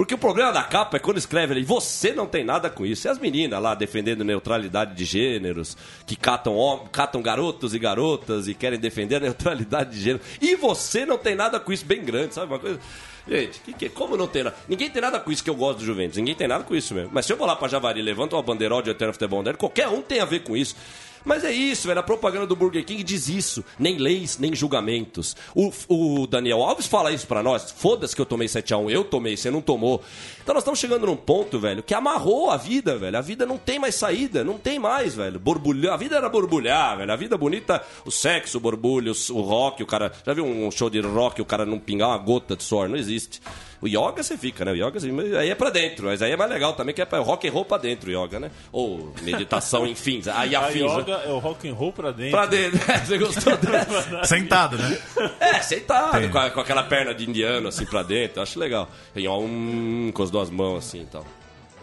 Porque 0.00 0.14
o 0.14 0.18
problema 0.18 0.50
da 0.50 0.62
capa 0.62 0.96
é 0.96 0.98
quando 0.98 1.18
escreve 1.18 1.52
ali, 1.52 1.62
você 1.62 2.14
não 2.14 2.26
tem 2.26 2.42
nada 2.42 2.70
com 2.70 2.86
isso. 2.86 3.06
E 3.06 3.10
as 3.10 3.18
meninas 3.18 3.60
lá 3.60 3.74
defendendo 3.74 4.24
neutralidade 4.24 4.94
de 4.94 5.04
gêneros, 5.04 5.76
que 6.06 6.16
catam, 6.16 6.56
catam 6.90 7.20
garotos 7.20 7.74
e 7.74 7.78
garotas 7.78 8.48
e 8.48 8.54
querem 8.54 8.78
defender 8.78 9.16
a 9.16 9.20
neutralidade 9.28 9.90
de 9.90 10.00
gênero. 10.00 10.24
E 10.40 10.56
você 10.56 11.04
não 11.04 11.18
tem 11.18 11.34
nada 11.34 11.60
com 11.60 11.70
isso 11.70 11.84
bem 11.84 12.02
grande, 12.02 12.34
sabe? 12.34 12.50
Uma 12.50 12.58
coisa. 12.58 12.80
Gente, 13.28 13.60
que, 13.60 13.74
que, 13.74 13.88
como 13.90 14.16
não 14.16 14.26
tem 14.26 14.44
nada? 14.44 14.56
Ninguém 14.66 14.88
tem 14.88 15.02
nada 15.02 15.20
com 15.20 15.30
isso 15.30 15.44
que 15.44 15.50
eu 15.50 15.54
gosto 15.54 15.80
do 15.80 15.84
Juventus. 15.84 16.16
Ninguém 16.16 16.34
tem 16.34 16.48
nada 16.48 16.64
com 16.64 16.74
isso 16.74 16.94
mesmo. 16.94 17.10
Mas 17.12 17.26
se 17.26 17.34
eu 17.34 17.36
vou 17.36 17.46
lá 17.46 17.54
pra 17.54 17.68
Javari 17.68 18.00
e 18.00 18.02
levanto 18.02 18.32
uma 18.32 18.42
banderola 18.42 18.82
de 18.82 18.88
Eterno 18.88 19.12
Futebol 19.12 19.40
Moderno, 19.40 19.58
qualquer 19.58 19.88
um 19.88 20.00
tem 20.00 20.20
a 20.20 20.24
ver 20.24 20.40
com 20.40 20.56
isso. 20.56 20.76
Mas 21.24 21.44
é 21.44 21.52
isso, 21.52 21.86
velho. 21.86 22.00
A 22.00 22.02
propaganda 22.02 22.46
do 22.46 22.56
Burger 22.56 22.84
King 22.84 23.02
diz 23.02 23.28
isso. 23.28 23.64
Nem 23.78 23.98
leis, 23.98 24.38
nem 24.38 24.54
julgamentos. 24.54 25.36
O, 25.54 25.72
o 25.88 26.26
Daniel 26.26 26.62
Alves 26.62 26.86
fala 26.86 27.12
isso 27.12 27.26
pra 27.26 27.42
nós. 27.42 27.70
Foda-se 27.70 28.14
que 28.14 28.20
eu 28.20 28.26
tomei 28.26 28.48
7x1. 28.48 28.90
Eu 28.90 29.04
tomei, 29.04 29.36
você 29.36 29.50
não 29.50 29.60
tomou. 29.60 30.02
Então 30.42 30.54
nós 30.54 30.62
estamos 30.62 30.80
chegando 30.80 31.06
num 31.06 31.16
ponto, 31.16 31.58
velho, 31.58 31.82
que 31.82 31.94
amarrou 31.94 32.50
a 32.50 32.56
vida, 32.56 32.96
velho. 32.96 33.16
A 33.16 33.20
vida 33.20 33.44
não 33.46 33.58
tem 33.58 33.78
mais 33.78 33.94
saída. 33.94 34.42
Não 34.42 34.58
tem 34.58 34.78
mais, 34.78 35.14
velho. 35.14 35.38
Borbulhar. 35.38 35.94
A 35.94 35.96
vida 35.96 36.16
era 36.16 36.28
borbulhar, 36.28 36.98
velho. 36.98 37.12
A 37.12 37.16
vida 37.16 37.36
bonita, 37.36 37.82
o 38.04 38.10
sexo, 38.10 38.58
o 38.58 38.60
borbulho, 38.60 39.12
o 39.30 39.40
rock, 39.40 39.82
o 39.82 39.86
cara. 39.86 40.12
Já 40.24 40.32
viu 40.32 40.44
um 40.44 40.70
show 40.70 40.88
de 40.88 41.00
rock, 41.00 41.40
o 41.40 41.44
cara 41.44 41.66
não 41.66 41.78
pingar 41.78 42.08
uma 42.08 42.18
gota 42.18 42.56
de 42.56 42.62
suor? 42.62 42.88
Não 42.88 42.96
existe. 42.96 43.40
O 43.82 43.86
yoga 43.88 44.22
você 44.22 44.36
fica, 44.36 44.64
né? 44.64 44.72
O 44.72 44.76
yoga 44.76 44.98
assim, 44.98 45.10
mas 45.10 45.32
aí 45.34 45.48
é 45.50 45.54
pra 45.54 45.70
dentro, 45.70 46.06
mas 46.06 46.20
aí 46.20 46.32
é 46.32 46.36
mais 46.36 46.50
legal 46.50 46.74
também, 46.74 46.94
que 46.94 47.00
é 47.00 47.04
pra 47.06 47.18
rock 47.20 47.48
and 47.48 47.52
roll 47.52 47.64
pra 47.64 47.78
dentro, 47.78 48.10
o 48.10 48.24
yoga, 48.24 48.38
né? 48.38 48.50
Ou 48.70 49.12
meditação, 49.22 49.86
enfim, 49.88 50.20
aí 50.34 50.54
A 50.54 50.60
afins. 50.66 50.82
né? 50.92 50.98
yoga 51.00 51.12
é 51.24 51.28
o 51.30 51.38
rock 51.38 51.68
and 51.68 51.72
roll 51.74 51.92
pra 51.92 52.10
dentro. 52.10 52.30
Pra 52.32 52.46
dentro, 52.46 52.78
é, 52.92 52.98
você 52.98 53.16
gostou 53.18 53.56
dessa? 53.56 54.24
Sentado, 54.28 54.76
né? 54.76 54.98
É, 55.40 55.60
sentado, 55.62 56.28
com, 56.30 56.38
a- 56.38 56.50
com 56.50 56.60
aquela 56.60 56.82
perna 56.82 57.14
de 57.14 57.28
indiano 57.28 57.68
assim 57.68 57.86
pra 57.86 58.02
dentro, 58.02 58.42
acho 58.42 58.58
legal. 58.58 58.88
Tem 59.14 59.26
um 59.28 60.10
com 60.12 60.22
as 60.22 60.30
duas 60.30 60.50
mãos 60.50 60.78
assim 60.86 61.02
e 61.02 61.06
tal. 61.06 61.24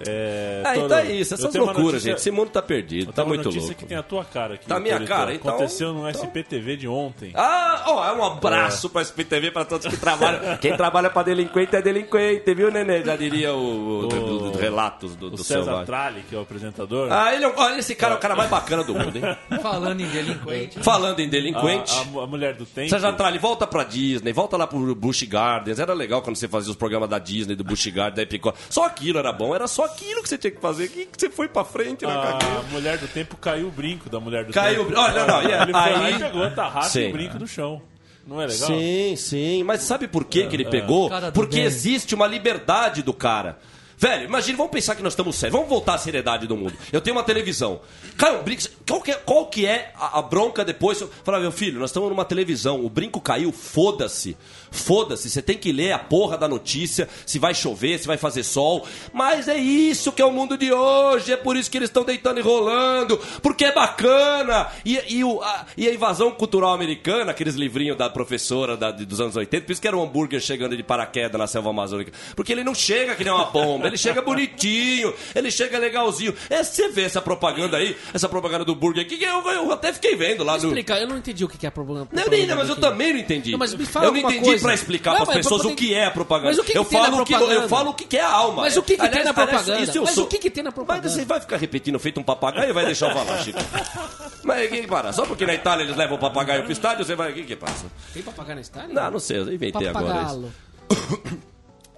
É, 0.06 0.62
Ah, 0.66 0.78
então 0.78 0.98
é 0.98 1.12
isso, 1.14 1.34
essas 1.34 1.54
loucuras, 1.56 1.78
notícia- 1.84 2.00
gente. 2.12 2.20
Esse 2.20 2.32
mundo 2.32 2.50
tá 2.50 2.62
perdido, 2.62 3.12
tá 3.14 3.24
muito 3.26 3.50
louco. 3.50 3.74
que 3.74 3.86
tem 3.86 3.98
a 3.98 4.04
tua 4.04 4.24
cara 4.26 4.56
aqui. 4.56 4.68
Tá 4.68 4.78
a 4.78 4.80
minha 4.80 5.00
cara, 5.06 5.34
então- 5.34 5.56
Aconteceu 5.56 5.94
no 5.94 6.08
SPTV 6.10 6.76
de 6.78 6.88
ontem. 6.88 7.32
Ah, 7.36 7.84
ó, 7.88 8.06
é 8.08 8.12
um 8.14 8.24
abraço 8.24 8.90
pra 8.90 9.02
SPTV 9.02 9.52
pra 9.52 9.66
todos 9.66 9.88
que 9.88 9.98
trabalham. 9.98 10.58
Quem 10.62 10.76
trabalha 10.76 11.10
pra 11.10 11.24
delinquente 11.24 11.76
é 11.76 11.82
delinquente, 11.82 12.54
viu, 12.54 12.70
Nenê? 12.72 13.04
Já 13.04 13.16
diria 13.16 13.54
o, 13.54 14.00
o- 14.06 14.08
do- 14.08 14.52
do- 14.52 14.58
relatos 14.58 15.16
do, 15.16 15.28
o 15.28 15.30
do 15.32 15.44
César 15.44 15.64
selvagem. 15.64 15.86
Tralli, 15.86 16.22
que 16.30 16.36
é 16.36 16.38
o 16.38 16.42
apresentador. 16.42 17.12
Ah, 17.12 17.34
ele 17.34 17.46
é, 17.46 17.54
olha, 17.56 17.80
esse 17.80 17.96
cara 17.96 18.14
é 18.14 18.18
o 18.18 18.20
cara 18.20 18.36
mais 18.36 18.50
bacana 18.50 18.84
do 18.84 18.94
mundo, 18.94 19.16
hein? 19.16 19.24
Falando 19.62 20.02
em 20.02 20.08
delinquente. 20.08 20.80
Falando 20.80 21.20
em 21.20 21.28
a, 21.28 21.30
delinquente. 21.30 21.94
a- 21.96 22.24
a 22.24 22.28
mulher 22.28 22.54
do 22.56 22.66
tempo. 22.66 22.90
César 22.90 23.14
Tralli, 23.14 23.38
volta 23.40 23.66
pra 23.66 23.84
Disney, 23.84 24.34
volta 24.34 24.58
lá 24.58 24.68
pro 24.68 24.94
Busch 24.96 25.24
Gardens. 25.24 25.80
Era 25.80 25.94
legal 25.94 26.22
quando 26.22 26.36
você 26.36 26.48
fazia 26.48 26.70
os 26.72 26.78
programas 26.78 27.10
da 27.10 27.20
Disney, 27.20 27.56
do 27.56 27.64
Busch 27.64 27.88
Gardens, 27.88 28.16
da 28.16 28.22
Epicó. 28.24 28.54
Só 28.70 28.86
aquilo 28.86 29.20
era 29.20 29.32
bom, 29.32 29.56
era 29.56 29.68
só 29.68 29.87
aquilo 29.88 30.22
que 30.24 30.30
você 30.30 30.38
tinha 30.38 30.52
que 30.52 30.62
fazer. 30.62 30.88
Que, 30.90 31.06
que 31.06 31.20
você 31.20 31.30
foi 31.30 31.48
pra 31.48 31.64
frente, 31.66 32.06
né, 32.06 32.14
cara? 32.14 32.38
A 32.60 32.64
mulher 32.72 32.98
do 32.98 33.08
tempo 33.08 33.36
caiu 33.38 33.68
o 33.68 33.72
brinco 33.72 34.10
da 34.10 34.20
mulher 34.20 34.46
do 34.46 34.54
Caiu 34.54 34.84
o 34.84 34.86
tempo. 34.86 34.90
brinco. 34.92 35.02
Olha, 35.02 35.26
não, 35.26 35.42
não, 35.42 35.44
e 35.44 35.52
é- 35.54 35.62
Ele 35.62 35.72
foi 35.72 35.92
lá 35.92 36.06
aí- 36.06 36.14
e 36.16 36.20
pegou 36.20 36.44
a 36.44 36.50
tarrafa 36.52 36.88
e 36.88 36.92
Sim. 36.92 37.10
o 37.10 37.12
brinco 37.14 37.38
do 37.40 37.48
chão. 37.48 37.82
Não 38.26 38.42
é 38.42 38.46
legal? 38.48 38.68
Sim, 38.68 39.16
sim. 39.16 39.64
Mas 39.64 39.82
sabe 39.84 40.08
por 40.08 40.26
que, 40.26 40.48
que 40.48 40.56
ele 40.56 40.66
pegou? 40.66 41.10
Cara 41.10 41.30
do 41.32 41.34
Porque 41.34 41.56
bem. 41.58 41.66
existe 41.66 42.14
uma 42.14 42.28
liberdade 42.28 43.02
do 43.02 43.14
cara. 43.14 43.58
Velho, 44.00 44.26
imagina, 44.26 44.58
vamos 44.58 44.72
pensar 44.72 44.94
que 44.96 45.02
nós 45.02 45.14
estamos 45.14 45.36
sérios. 45.38 45.54
Vamos 45.54 45.70
voltar 45.70 45.96
à 45.96 45.98
seriedade 45.98 46.46
do 46.46 46.56
mundo. 46.56 46.74
Eu 46.94 47.02
tenho 47.02 47.16
uma 47.16 47.24
televisão. 47.24 47.80
Caiu 48.16 48.42
um 48.42 48.44
brinco. 48.44 48.62
Qual 48.88 49.02
que 49.02 49.12
é, 49.12 49.16
qual 49.16 49.46
que 49.48 49.66
é 49.66 49.92
a, 49.96 50.20
a 50.20 50.22
bronca 50.22 50.64
depois? 50.64 51.02
Eu 51.02 51.10
Falar, 51.24 51.40
meu 51.40 51.52
filho, 51.52 51.80
nós 51.80 51.90
estamos 51.90 52.08
numa 52.10 52.24
televisão. 52.24 52.86
O 52.86 52.90
brinco 52.92 53.20
caiu, 53.20 53.52
foda-se. 53.52 54.38
Foda-se. 54.72 55.30
Você 55.30 55.42
tem 55.42 55.58
que 55.58 55.72
ler 55.72 55.92
a 55.94 56.00
porra 56.00 56.38
da 56.38 56.48
notícia. 56.48 57.08
Se 57.26 57.40
vai 57.40 57.54
chover, 57.54 58.00
se 58.00 58.08
vai 58.08 58.18
fazer 58.18 58.44
sol. 58.44 58.86
Mas 59.14 59.48
é 59.48 59.58
isso 59.58 60.12
que 60.12 60.22
é 60.22 60.26
o 60.26 60.32
mundo 60.32 60.58
de 60.58 60.72
hoje. 60.72 61.32
É 61.32 61.38
por 61.38 61.56
isso 61.56 61.70
que 61.72 61.78
eles 61.78 61.90
estão 61.90 62.04
deitando 62.04 62.40
e 62.40 62.44
rolando. 62.44 63.18
Porque 63.42 63.66
é 63.66 63.72
bacana. 63.74 64.68
E, 64.86 65.00
e, 65.18 65.24
o- 65.24 65.42
a, 65.42 65.66
e 65.76 65.88
a 65.88 65.94
invasão 65.94 66.32
cultural 66.32 66.74
americana, 66.74 67.32
aqueles 67.32 67.56
livrinhos 67.56 67.98
da 67.98 68.10
professora 68.10 68.76
da- 68.78 68.92
dos 68.92 69.20
anos 69.22 69.36
80, 69.36 69.66
por 69.66 69.72
isso 69.72 69.82
que 69.82 69.88
era 69.88 69.98
um 69.98 70.04
hambúrguer 70.04 70.40
chegando 70.42 70.76
de 70.76 70.84
paraquedas 70.84 71.40
na 71.40 71.48
selva 71.48 71.70
amazônica. 71.70 72.12
Porque 72.36 72.52
ele 72.52 72.64
não 72.64 72.76
chega 72.76 73.16
que 73.16 73.24
nem 73.24 73.34
uma 73.34 73.46
bomba. 73.46 73.88
Ele 73.88 73.98
chega 73.98 74.22
bonitinho, 74.22 75.14
ele 75.36 75.50
chega 75.52 75.78
legalzinho. 75.78 76.34
É, 76.50 76.64
você 76.64 76.90
vê 76.90 77.04
essa 77.04 77.22
propaganda 77.22 77.78
aí, 77.78 77.96
essa 78.14 78.28
propaganda 78.30 78.64
do 78.66 78.76
burger 78.76 79.04
aqui, 79.06 79.18
que 79.18 79.24
eu, 79.24 79.42
eu 79.50 79.72
até 79.72 79.92
fiquei 79.94 80.16
vendo 80.16 80.44
lá 80.44 80.58
no. 80.58 80.68
Explica, 80.68 80.98
eu 81.00 81.08
não 81.08 81.18
entendi 81.18 81.44
o 81.44 81.48
que 81.48 81.66
é 81.66 81.70
problema. 81.70 82.08
Não, 82.12 82.28
Nina, 82.28 82.56
mas 82.56 82.70
eu 82.70 82.76
também 82.76 83.14
não 83.14 83.20
entendi. 83.20 83.52
Não, 83.52 83.60
mas 83.60 83.74
me 83.74 83.86
fala 83.86 84.06
eu 84.08 84.12
não 84.12 84.20
entendi 84.20 84.57
coisa. 84.62 84.66
pra 84.68 84.74
explicar 84.74 85.16
pras 85.16 85.28
mas 85.28 85.38
pessoas 85.38 85.66
o 85.66 85.76
que 85.76 85.94
é 85.94 86.06
a 86.06 86.12
propaganda. 86.12 86.50
Mas 86.50 86.60
o 86.60 86.64
que 86.64 86.72
que 86.72 86.78
eu, 86.78 86.86
tem 86.86 87.00
na 87.00 87.06
falo 87.06 87.22
o 87.22 87.26
que, 87.26 87.34
eu 87.34 87.38
propaganda? 87.38 87.68
falo 87.70 87.90
o 87.90 87.94
que 87.94 88.06
que 88.06 88.18
é 88.18 88.22
a 88.22 88.30
alma. 88.30 88.62
Mas 88.64 88.78
o 88.78 88.84
que 88.84 88.96
que 88.96 89.02
Aliás, 89.02 89.16
tem 89.16 89.24
na 89.24 89.30
aliás, 89.42 89.50
propaganda? 89.64 89.84
isso 89.84 89.98
eu 89.98 90.04
Mas 90.04 90.16
sou. 90.16 90.24
o 90.24 90.28
que 90.28 90.38
que 90.38 90.50
tem 90.50 90.64
na 90.64 90.72
propaganda? 90.72 91.08
Mas 91.08 91.14
você 91.14 91.26
vai 91.26 91.40
ficar 91.40 91.58
repetindo 91.58 92.00
feito 92.00 92.20
um 92.20 92.24
papagaio 92.24 92.74
vai 92.74 92.86
deixar 92.86 93.10
eu 93.10 93.14
falar, 93.14 93.38
Chico? 93.44 93.60
Mas 94.44 94.66
o 94.66 94.70
que 94.70 94.88
para? 94.88 95.12
Só 95.14 95.26
porque 95.26 95.46
na 95.46 95.54
Itália 95.54 95.84
eles 95.84 95.96
levam 95.96 96.18
o 96.18 96.20
papagaio 96.20 96.64
pro 96.64 96.72
estádio, 96.72 97.06
você 97.06 97.16
vai... 97.16 97.32
O 97.32 97.34
que 97.36 97.44
que 97.44 97.56
passa? 97.56 97.86
Tem 98.14 98.24
papagaio 98.24 98.56
na 98.56 98.62
estádio? 98.62 98.94
Não, 98.94 99.12
não 99.12 99.20
sei, 99.20 99.40
eu 99.40 99.54
inventei 99.54 99.88
agora 99.88 100.24
isso. 100.24 100.52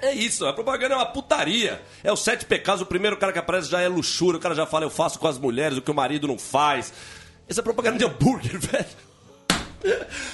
É 0.01 0.13
isso, 0.13 0.45
a 0.47 0.53
propaganda 0.53 0.93
é 0.93 0.97
uma 0.97 1.05
putaria. 1.05 1.81
É 2.01 2.09
os 2.09 2.23
sete 2.23 2.45
pecados, 2.45 2.81
o 2.81 2.85
primeiro 2.85 3.17
cara 3.17 3.33
que 3.33 3.39
aparece 3.39 3.69
já 3.69 3.81
é 3.81 3.87
luxúria, 3.89 4.37
o 4.37 4.41
cara 4.41 4.55
já 4.55 4.65
fala, 4.65 4.85
eu 4.85 4.89
faço 4.89 5.19
com 5.19 5.27
as 5.27 5.37
mulheres 5.37 5.77
o 5.77 5.81
que 5.81 5.91
o 5.91 5.93
marido 5.93 6.25
não 6.25 6.39
faz. 6.39 6.93
Essa 7.49 7.59
é 7.59 7.63
propaganda 7.63 7.97
de 7.97 8.05
hambúrguer, 8.05 8.57
velho. 8.59 8.85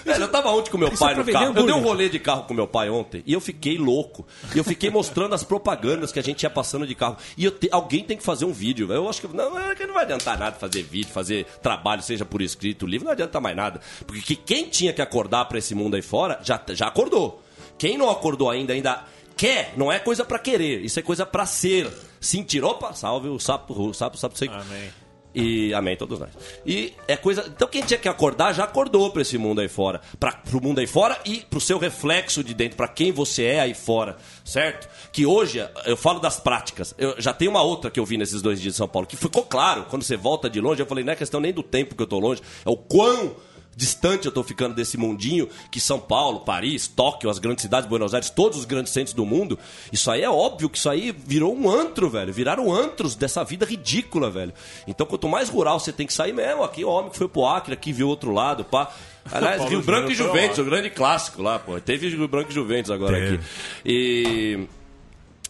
Velho, 0.03 0.23
eu 0.23 0.27
tava 0.31 0.49
ontem 0.49 0.71
com 0.71 0.77
meu 0.77 0.89
pai 0.91 1.13
é 1.13 1.15
pra 1.15 1.23
no 1.23 1.31
carro. 1.33 1.45
Eu 1.59 1.65
dei 1.65 1.75
um 1.75 1.83
rolê 1.83 2.09
de 2.09 2.19
carro 2.19 2.43
com 2.43 2.53
meu 2.53 2.67
pai 2.67 2.89
ontem 2.89 3.23
e 3.25 3.33
eu 3.33 3.39
fiquei 3.41 3.77
louco. 3.77 4.25
E 4.53 4.57
eu 4.57 4.63
fiquei 4.63 4.89
mostrando 4.89 5.35
as 5.35 5.43
propagandas 5.43 6.11
que 6.11 6.19
a 6.19 6.23
gente 6.23 6.43
ia 6.43 6.49
passando 6.49 6.85
de 6.87 6.95
carro. 6.95 7.17
E 7.37 7.45
eu 7.45 7.51
te- 7.51 7.69
alguém 7.71 8.03
tem 8.03 8.17
que 8.17 8.23
fazer 8.23 8.45
um 8.45 8.51
vídeo. 8.53 8.91
Eu 8.91 9.07
acho 9.09 9.21
que 9.21 9.27
não, 9.27 9.57
é 9.59 9.75
que 9.75 9.85
não 9.85 9.93
vai 9.93 10.03
adiantar 10.03 10.37
nada 10.39 10.55
fazer 10.55 10.81
vídeo, 10.83 11.11
fazer 11.11 11.45
trabalho, 11.61 12.01
seja 12.01 12.25
por 12.25 12.41
escrito, 12.41 12.85
livro, 12.87 13.05
não 13.05 13.11
adianta 13.13 13.39
mais 13.39 13.55
nada. 13.55 13.79
Porque 14.05 14.21
que- 14.21 14.35
quem 14.35 14.67
tinha 14.69 14.91
que 14.93 15.01
acordar 15.01 15.45
pra 15.45 15.57
esse 15.59 15.75
mundo 15.75 15.95
aí 15.95 16.01
fora 16.01 16.39
já, 16.43 16.59
já 16.69 16.87
acordou. 16.87 17.41
Quem 17.77 17.97
não 17.97 18.09
acordou 18.09 18.49
ainda, 18.49 18.73
ainda 18.73 19.03
quer, 19.37 19.73
não 19.77 19.91
é 19.91 19.99
coisa 19.99 20.23
pra 20.23 20.39
querer, 20.39 20.81
isso 20.83 20.97
é 20.99 21.01
coisa 21.03 21.25
pra 21.25 21.45
ser. 21.45 21.91
Sentir, 22.21 22.63
opa, 22.63 22.93
salve 22.93 23.27
o 23.27 23.37
sapo, 23.39 23.73
o 23.89 23.93
sapo, 23.93 24.15
o 24.15 24.19
sapo 24.19 24.37
seco. 24.37 24.53
Amém. 24.53 24.89
E 25.35 25.73
amém, 25.73 25.97
todos 25.97 26.17
nós. 26.17 26.29
E 26.65 26.93
é 27.09 27.17
coisa. 27.17 27.45
Então 27.53 27.67
quem 27.67 27.81
tinha 27.81 27.99
que 27.99 28.07
acordar 28.07 28.53
já 28.53 28.63
acordou 28.63 29.11
pra 29.11 29.21
esse 29.21 29.37
mundo 29.37 29.59
aí 29.59 29.67
fora. 29.67 29.99
Pra, 30.17 30.31
pro 30.31 30.61
mundo 30.61 30.79
aí 30.79 30.87
fora 30.87 31.19
e 31.25 31.41
pro 31.41 31.59
seu 31.59 31.77
reflexo 31.77 32.41
de 32.41 32.53
dentro, 32.53 32.77
pra 32.77 32.87
quem 32.87 33.11
você 33.11 33.43
é 33.43 33.59
aí 33.59 33.73
fora, 33.73 34.15
certo? 34.45 34.87
Que 35.11 35.25
hoje, 35.25 35.61
eu 35.85 35.97
falo 35.97 36.19
das 36.19 36.39
práticas. 36.39 36.95
Eu 36.97 37.15
já 37.19 37.33
tem 37.33 37.49
uma 37.49 37.61
outra 37.61 37.91
que 37.91 37.99
eu 37.99 38.05
vi 38.05 38.17
nesses 38.17 38.41
dois 38.41 38.61
dias 38.61 38.75
de 38.75 38.77
São 38.77 38.87
Paulo, 38.87 39.05
que 39.05 39.17
ficou 39.17 39.43
claro, 39.43 39.85
quando 39.89 40.03
você 40.03 40.15
volta 40.15 40.49
de 40.49 40.61
longe, 40.61 40.81
eu 40.81 40.85
falei, 40.85 41.03
não 41.03 41.11
é 41.11 41.15
questão 41.17 41.41
nem 41.41 41.51
do 41.51 41.61
tempo 41.61 41.95
que 41.95 42.01
eu 42.01 42.07
tô 42.07 42.17
longe, 42.17 42.41
é 42.65 42.69
o 42.69 42.77
quão 42.77 43.35
distante 43.75 44.25
eu 44.25 44.31
tô 44.31 44.43
ficando 44.43 44.73
desse 44.73 44.97
mundinho 44.97 45.49
que 45.69 45.79
São 45.79 45.99
Paulo, 45.99 46.41
Paris, 46.41 46.87
Tóquio, 46.87 47.29
as 47.29 47.39
grandes 47.39 47.63
cidades, 47.63 47.89
Buenos 47.89 48.13
Aires, 48.13 48.29
todos 48.29 48.57
os 48.57 48.65
grandes 48.65 48.93
centros 48.93 49.13
do 49.13 49.25
mundo. 49.25 49.59
Isso 49.91 50.09
aí 50.09 50.21
é 50.21 50.29
óbvio 50.29 50.69
que 50.69 50.77
isso 50.77 50.89
aí 50.89 51.11
virou 51.11 51.55
um 51.55 51.69
antro, 51.69 52.09
velho. 52.09 52.31
Viraram 52.31 52.73
antros 52.73 53.15
dessa 53.15 53.43
vida 53.43 53.65
ridícula, 53.65 54.29
velho. 54.29 54.53
Então, 54.87 55.05
quanto 55.05 55.27
mais 55.27 55.49
rural 55.49 55.79
você 55.79 55.91
tem 55.91 56.07
que 56.07 56.13
sair 56.13 56.33
mesmo, 56.33 56.63
aqui 56.63 56.85
o 56.85 56.89
homem 56.89 57.11
que 57.11 57.17
foi 57.17 57.27
pro 57.27 57.45
Acre, 57.45 57.73
aqui 57.73 57.91
viu 57.91 58.07
outro 58.07 58.31
lado, 58.31 58.63
pá. 58.63 58.91
Aliás, 59.31 59.63
Rio 59.65 59.81
Branco 59.81 60.11
e 60.11 60.15
Juventus, 60.15 60.59
o 60.59 60.63
grande 60.63 60.89
clássico 60.89 61.41
lá, 61.41 61.57
pô. 61.57 61.79
Teve 61.79 62.09
Rio 62.09 62.27
Branco 62.27 62.51
e 62.51 62.53
Juventus 62.53 62.91
agora 62.91 63.17
Teve. 63.17 63.35
aqui. 63.35 63.45
E. 63.85 64.67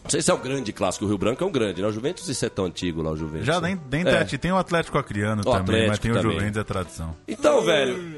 Não 0.06 0.10
sei 0.10 0.22
se 0.22 0.30
é 0.30 0.34
o 0.34 0.38
grande 0.38 0.72
clássico, 0.72 1.04
o 1.04 1.08
Rio 1.08 1.18
Branco 1.18 1.42
é 1.42 1.46
um 1.46 1.50
grande, 1.50 1.82
né? 1.82 1.88
O 1.88 1.92
Juventus 1.92 2.28
isso 2.28 2.46
é 2.46 2.48
tão 2.48 2.66
antigo 2.66 3.02
lá, 3.02 3.10
o 3.10 3.16
Juventus. 3.16 3.44
Já 3.46 3.60
nem, 3.60 3.76
nem 3.90 4.06
É. 4.06 4.22
tem, 4.24 4.38
tem 4.38 4.52
o 4.52 4.56
Atlético 4.56 4.96
Acreano 4.98 5.42
O 5.44 5.44
também, 5.44 5.88
mas 5.88 5.98
Atlético 5.98 6.02
tem 6.02 6.10
o 6.12 6.14
também. 6.14 6.38
Juventus, 6.38 6.60
é 6.60 6.64
tradição. 6.64 7.16
Então, 7.26 7.60
velho, 7.62 8.14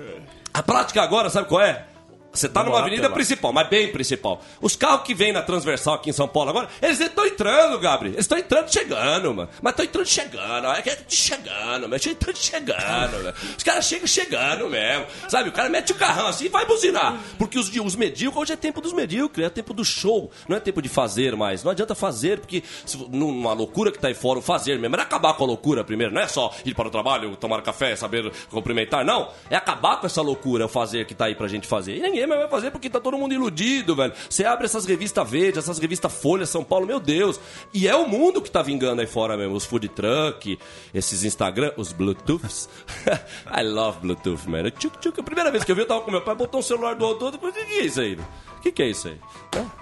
a 0.52 0.62
prática 0.62 1.02
agora, 1.02 1.30
sabe 1.30 1.49
qual 1.49 1.62
é? 1.62 1.87
Você 2.32 2.49
tá 2.49 2.62
numa 2.62 2.78
avenida 2.78 3.08
principal, 3.11 3.52
mas 3.52 3.68
bem 3.68 3.90
principal. 3.90 4.40
Os 4.61 4.76
carros 4.76 5.02
que 5.02 5.14
vêm 5.14 5.32
na 5.32 5.42
transversal 5.42 5.94
aqui 5.94 6.11
em 6.11 6.12
São 6.12 6.28
Paulo 6.28 6.50
agora, 6.50 6.68
eles 6.80 7.00
estão 7.00 7.26
entrando, 7.26 7.78
Gabriel. 7.78 8.14
Eles 8.14 8.25
estão 8.25 8.38
entrando 8.38 8.73
chegando, 8.73 9.35
mano. 9.35 9.49
Mas 9.62 9.73
estão 9.73 9.85
entrando 9.85 10.06
chegando. 10.06 10.66
É 10.68 10.82
que 10.82 10.90
é 10.90 10.99
chegando, 11.08 11.88
mas 11.88 12.06
entrando 12.06 12.37
chegando, 12.37 13.23
velho. 13.23 13.35
Os 13.56 13.62
caras 13.62 13.85
chegam 13.87 14.06
chegando 14.06 14.68
mesmo. 14.68 15.06
Sabe, 15.28 15.49
o 15.49 15.52
cara 15.52 15.68
mete 15.68 15.92
o 15.92 15.94
carrão 15.94 16.28
assim 16.28 16.44
e 16.44 16.49
vai 16.49 16.64
buzinar. 16.66 17.18
Porque 17.38 17.58
os, 17.58 17.68
os 17.75 17.97
medíocres, 17.97 18.42
hoje 18.42 18.52
é 18.52 18.56
tempo 18.56 18.80
dos 18.80 18.92
medíocres, 18.92 19.47
é 19.47 19.50
tempo 19.50 19.73
do 19.73 19.85
show. 19.85 20.30
Não 20.47 20.56
é 20.56 20.61
tempo 20.61 20.82
de 20.82 20.88
fazer 20.88 21.35
mais. 21.35 21.64
Não 21.64 21.73
adianta 21.73 21.94
fazer, 21.94 22.38
porque 22.40 22.62
numa 23.11 23.52
loucura 23.52 23.90
que 23.90 23.99
tá 23.99 24.08
aí 24.08 24.14
fora, 24.14 24.38
o 24.38 24.42
fazer 24.42 24.78
mesmo. 24.78 24.97
É 24.97 25.00
acabar 25.00 25.35
com 25.35 25.44
a 25.44 25.47
loucura 25.47 25.82
primeiro. 25.82 26.12
Não 26.12 26.20
é 26.20 26.28
só 26.28 26.54
ir 26.64 26.75
para 26.75 26.88
o 26.88 26.90
trabalho, 26.90 27.35
tomar 27.37 27.62
café, 27.62 27.97
saber 27.97 28.30
cumprimentar. 28.50 29.04
Não. 29.04 29.30
É 29.50 29.56
acabar 29.56 29.97
com 29.97 30.06
essa 30.06 30.20
loucura, 30.20 30.66
o 30.66 30.68
fazer 30.68 31.06
que 31.06 31.14
tá 31.14 31.25
aí 31.26 31.35
pra 31.35 31.49
gente 31.49 31.66
fazer. 31.66 31.97
E 31.97 32.00
ninguém 32.00 32.17
mais 32.26 32.40
vai 32.40 32.48
fazer 32.48 32.70
porque 32.70 32.88
tá 32.90 33.00
todo 33.00 33.16
mundo 33.16 33.34
iludido, 33.34 33.94
velho. 33.94 34.12
Você 34.28 34.44
abre 34.44 34.64
essas 34.64 34.84
revistas 34.84 35.28
verdes, 35.28 35.58
essas 35.58 35.78
revistas 35.78 36.12
Folha, 36.12 36.46
São 36.46 36.64
Paulo, 36.64 36.87
meu 36.87 37.00
Deus. 37.00 37.40
E 37.72 37.87
é 37.87 37.94
o 37.94 38.08
mundo 38.08 38.40
que 38.40 38.50
tá 38.50 38.62
vingando 38.62 39.00
aí 39.00 39.06
fora 39.06 39.37
mesmo. 39.37 39.54
Os 39.54 39.64
food 39.64 39.88
truck, 39.88 40.58
esses 40.92 41.25
Instagram, 41.25 41.72
os 41.76 41.92
Bluetooths. 41.92 42.68
I 43.56 43.62
love 43.62 44.00
Bluetooth, 44.00 44.48
man. 44.48 44.70
Tchuc, 44.70 44.98
tchuc. 44.98 45.20
A 45.20 45.22
primeira 45.22 45.50
vez 45.50 45.64
que 45.64 45.72
eu 45.72 45.76
vi, 45.76 45.82
eu 45.82 45.87
tava 45.87 46.00
com 46.00 46.10
meu 46.10 46.22
pai, 46.22 46.34
botou 46.34 46.60
um 46.60 46.62
celular 46.62 46.94
do 46.94 47.04
outro, 47.04 47.30
depois, 47.30 47.54
o 47.54 47.56
que 47.56 47.60
é 47.60 47.84
isso 47.84 48.00
aí? 48.00 48.18
O 48.58 48.60
que, 48.60 48.72
que 48.72 48.82
é 48.82 48.88
isso 48.88 49.06
aí? 49.06 49.18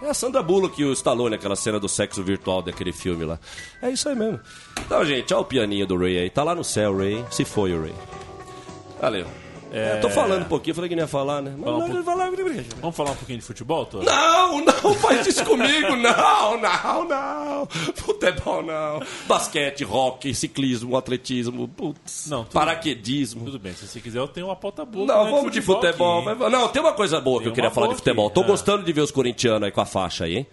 É, 0.02 0.06
é 0.06 0.10
a 0.10 0.14
Sandra 0.14 0.42
Bullock 0.42 0.80
e 0.80 0.84
o 0.84 0.92
Stallone, 0.92 1.34
aquela 1.34 1.56
cena 1.56 1.80
do 1.80 1.88
sexo 1.88 2.22
virtual 2.22 2.60
daquele 2.60 2.92
filme 2.92 3.24
lá. 3.24 3.38
É 3.80 3.90
isso 3.90 4.08
aí 4.08 4.14
mesmo. 4.14 4.38
Então, 4.84 5.04
gente, 5.04 5.32
olha 5.32 5.40
o 5.40 5.44
pianinho 5.46 5.86
do 5.86 5.96
Ray 5.96 6.18
aí. 6.18 6.30
Tá 6.30 6.42
lá 6.42 6.54
no 6.54 6.62
céu, 6.62 6.96
Ray. 6.96 7.24
Se 7.30 7.44
foi 7.44 7.72
o 7.72 7.80
Ray. 7.80 7.94
Valeu. 9.00 9.45
É, 9.78 9.96
tô 9.96 10.08
falando 10.08 10.42
um 10.42 10.48
pouquinho, 10.48 10.74
falei 10.74 10.88
que 10.88 10.96
não 10.96 11.02
ia 11.02 11.08
falar, 11.08 11.42
né? 11.42 11.54
Mas 11.56 11.68
um 11.68 11.88
não, 11.88 12.02
falar... 12.04 12.30
Vamos 12.80 12.96
falar 12.96 13.10
um 13.10 13.16
pouquinho 13.16 13.38
de 13.38 13.44
futebol, 13.44 13.84
Tô? 13.86 14.02
Não, 14.02 14.60
não 14.64 14.94
faz 14.94 15.26
isso 15.26 15.44
comigo, 15.44 15.94
não, 15.96 16.56
não, 16.58 17.04
não. 17.04 17.66
Futebol 17.94 18.62
não. 18.62 19.00
Basquete, 19.26 19.84
rock, 19.84 20.34
ciclismo, 20.34 20.96
atletismo, 20.96 21.68
putz, 21.68 22.26
Não, 22.28 22.44
tudo- 22.44 22.52
paraquedismo. 22.52 23.44
Tudo 23.44 23.58
bem, 23.58 23.74
se 23.74 23.86
você 23.86 24.00
quiser, 24.00 24.18
eu 24.18 24.28
tenho 24.28 24.46
uma 24.46 24.56
pauta 24.56 24.84
boa. 24.84 25.06
Não, 25.06 25.24
né, 25.24 25.30
vamos 25.30 25.52
de 25.52 25.60
futebol. 25.60 26.20
hein? 26.28 26.36
mas- 26.38 26.50
Não, 26.52 26.68
tem 26.68 26.80
uma 26.80 26.92
coisa 26.92 27.20
boa 27.20 27.38
que 27.38 27.44
Tem 27.44 27.50
eu 27.50 27.54
queria 27.54 27.70
falar 27.70 27.88
de 27.88 27.94
futebol. 27.96 28.26
aqui, 28.26 28.34
Tô 28.34 28.42
é. 28.42 28.46
gostando 28.46 28.82
de 28.84 28.92
ver 28.92 29.00
os 29.02 29.10
corintianos 29.10 29.62
aí 29.64 29.70
com 29.70 29.80
a 29.80 29.86
faixa 29.86 30.24
aí, 30.24 30.36
hein? 30.38 30.46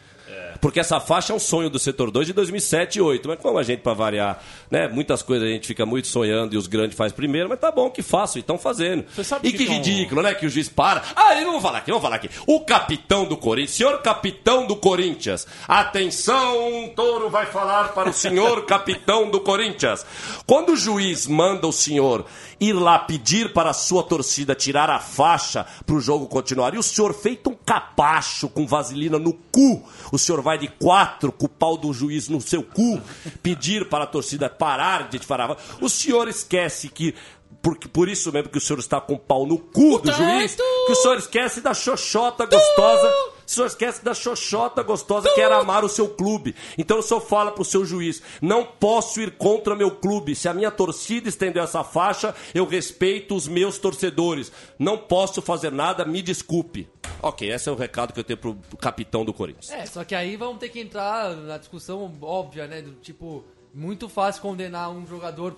Porque 0.64 0.80
essa 0.80 0.98
faixa 0.98 1.34
é 1.34 1.36
um 1.36 1.40
sonho 1.40 1.70
do 1.70 1.78
setor 1.78 2.10
2 2.10 2.28
de 2.28 2.32
2007 2.32 2.96
e 2.96 3.00
2008. 3.00 3.28
Mas 3.28 3.40
como 3.42 3.58
a 3.58 3.64
gente, 3.64 3.82
pra 3.82 3.94
variar, 3.94 4.42
né? 4.72 4.88
Muitas 4.88 5.22
coisas 5.22 5.46
a 5.46 5.52
gente 5.52 5.68
fica 5.68 5.86
muito 5.86 6.08
sonhando 6.08 6.56
e 6.56 6.58
os 6.58 6.68
grandes 6.68 6.96
faz 6.98 7.12
primeiro, 7.12 7.50
mas 7.50 7.60
tá 7.60 7.70
bom 7.70 7.90
que 7.90 8.02
façam 8.02 8.38
e 8.38 8.40
estão 8.40 8.58
fazendo. 8.58 9.04
E 9.44 9.52
que 9.52 9.58
que, 9.58 9.66
que 9.66 9.70
é 9.70 9.70
um- 9.70 9.74
ridículo, 9.78 10.22
né? 10.22 10.34
Que 10.34 10.46
o 10.46 10.50
juiz 10.50 10.70
para. 10.70 11.04
Ah, 11.18 11.36
e 11.36 11.44
vamos 11.44 11.62
falar 11.62 11.80
aqui, 11.80 11.92
vamos 11.92 12.02
falar 12.02 12.16
aqui. 12.16 12.30
O 12.48 12.62
capitão 12.62 13.26
do 13.26 13.36
Corinthians, 13.36 13.76
senhor 13.76 14.02
capitão 14.02 14.66
do 14.66 14.78
Corinthians. 14.78 15.46
Atenção, 15.68 16.90
Touro 16.96 17.30
vai 17.30 17.46
falar 17.46 17.90
para 17.90 18.10
o 18.10 18.14
senhor 18.14 18.64
capitão 18.66 19.30
do 19.30 19.42
Corinthians. 19.42 20.06
Quando 20.48 20.72
o 20.72 20.76
juiz 20.78 21.28
manda 21.28 21.68
o 21.68 21.74
senhor 21.74 22.26
ir 22.60 22.74
lá 22.74 22.98
pedir 23.00 23.52
para 23.52 23.72
a 23.72 23.74
sua 23.74 24.02
torcida 24.04 24.56
tirar 24.56 24.90
a 24.90 25.00
faixa 25.00 25.66
para 25.86 25.96
o 25.96 26.00
jogo 26.00 26.26
continuar, 26.28 26.74
e 26.74 26.78
o 26.78 26.84
senhor 26.84 27.14
feito 27.14 27.50
um 27.50 27.56
capacho 27.56 28.48
com 28.48 28.66
vaselina 28.66 29.20
no 29.20 29.34
cu, 29.34 29.84
o 30.12 30.18
senhor 30.18 30.42
vai 30.42 30.53
de 30.58 30.68
quatro 30.68 31.32
com 31.32 31.46
o 31.46 31.50
pau 31.50 31.78
do 31.78 31.94
juiz 31.94 32.30
no 32.30 32.42
seu 32.42 32.64
cu, 32.64 33.02
pedir 33.42 33.90
para 33.90 34.04
a 34.04 34.08
torcida 34.08 34.50
parar 34.50 35.10
de 35.10 35.20
te 35.20 35.28
parar. 35.28 35.58
O 35.82 35.90
senhor 35.90 36.28
esquece 36.28 36.90
que 36.90 37.14
porque, 37.62 37.88
por 37.88 38.10
isso 38.10 38.32
mesmo 38.32 38.50
que 38.50 38.58
o 38.58 38.62
senhor 38.62 38.80
está 38.80 39.00
com 39.00 39.14
o 39.14 39.20
pau 39.20 39.46
no 39.46 39.58
cu 39.58 39.98
do 40.00 40.12
juiz, 40.12 40.56
que 40.56 40.92
o 40.92 40.96
senhor 40.96 41.18
esquece 41.18 41.62
da 41.62 41.74
xoxota 41.74 42.46
gostosa. 42.46 43.10
O 43.46 43.50
senhor 43.50 43.68
esquece 43.68 44.04
da 44.04 44.14
xoxota 44.14 44.82
gostosa 44.84 45.30
que 45.34 45.42
era 45.42 45.58
amar 45.58 45.84
o 45.84 45.90
seu 45.90 46.10
clube. 46.10 46.56
Então 46.78 47.00
o 47.00 47.04
senhor 47.04 47.22
fala 47.22 47.52
pro 47.52 47.66
seu 47.66 47.86
juiz: 47.86 48.22
não 48.42 48.66
posso 48.66 49.22
ir 49.22 49.32
contra 49.32 49.76
meu 49.76 49.92
clube. 49.92 50.36
Se 50.36 50.48
a 50.48 50.54
minha 50.54 50.72
torcida 50.72 51.30
estendeu 51.30 51.64
essa 51.64 51.84
faixa, 51.84 52.36
eu 52.54 52.66
respeito 52.66 53.36
os 53.36 53.48
meus 53.48 53.78
torcedores. 53.78 54.52
Não 54.80 54.98
posso 54.98 55.42
fazer 55.42 55.72
nada, 55.72 56.06
me 56.06 56.22
desculpe. 56.22 56.88
Ok, 57.22 57.50
esse 57.50 57.70
é 57.70 57.72
o 57.72 57.76
recado 57.76 58.14
que 58.14 58.20
eu 58.20 58.24
tenho 58.24 58.38
pro 58.38 58.58
capitão 58.80 59.24
do 59.24 59.34
Corinthians. 59.34 59.72
É, 59.72 59.86
só 59.86 60.04
que 60.04 60.14
aí 60.14 60.36
vamos 60.36 60.60
ter 60.60 60.70
que 60.70 60.80
entrar 60.80 61.36
na 61.36 61.58
discussão 61.58 62.12
óbvia, 62.22 62.68
né? 62.68 62.82
Do 62.82 62.92
tipo, 62.96 63.46
muito 63.74 64.10
fácil 64.10 64.42
condenar 64.42 64.90
um 64.90 65.08
jogador, 65.08 65.56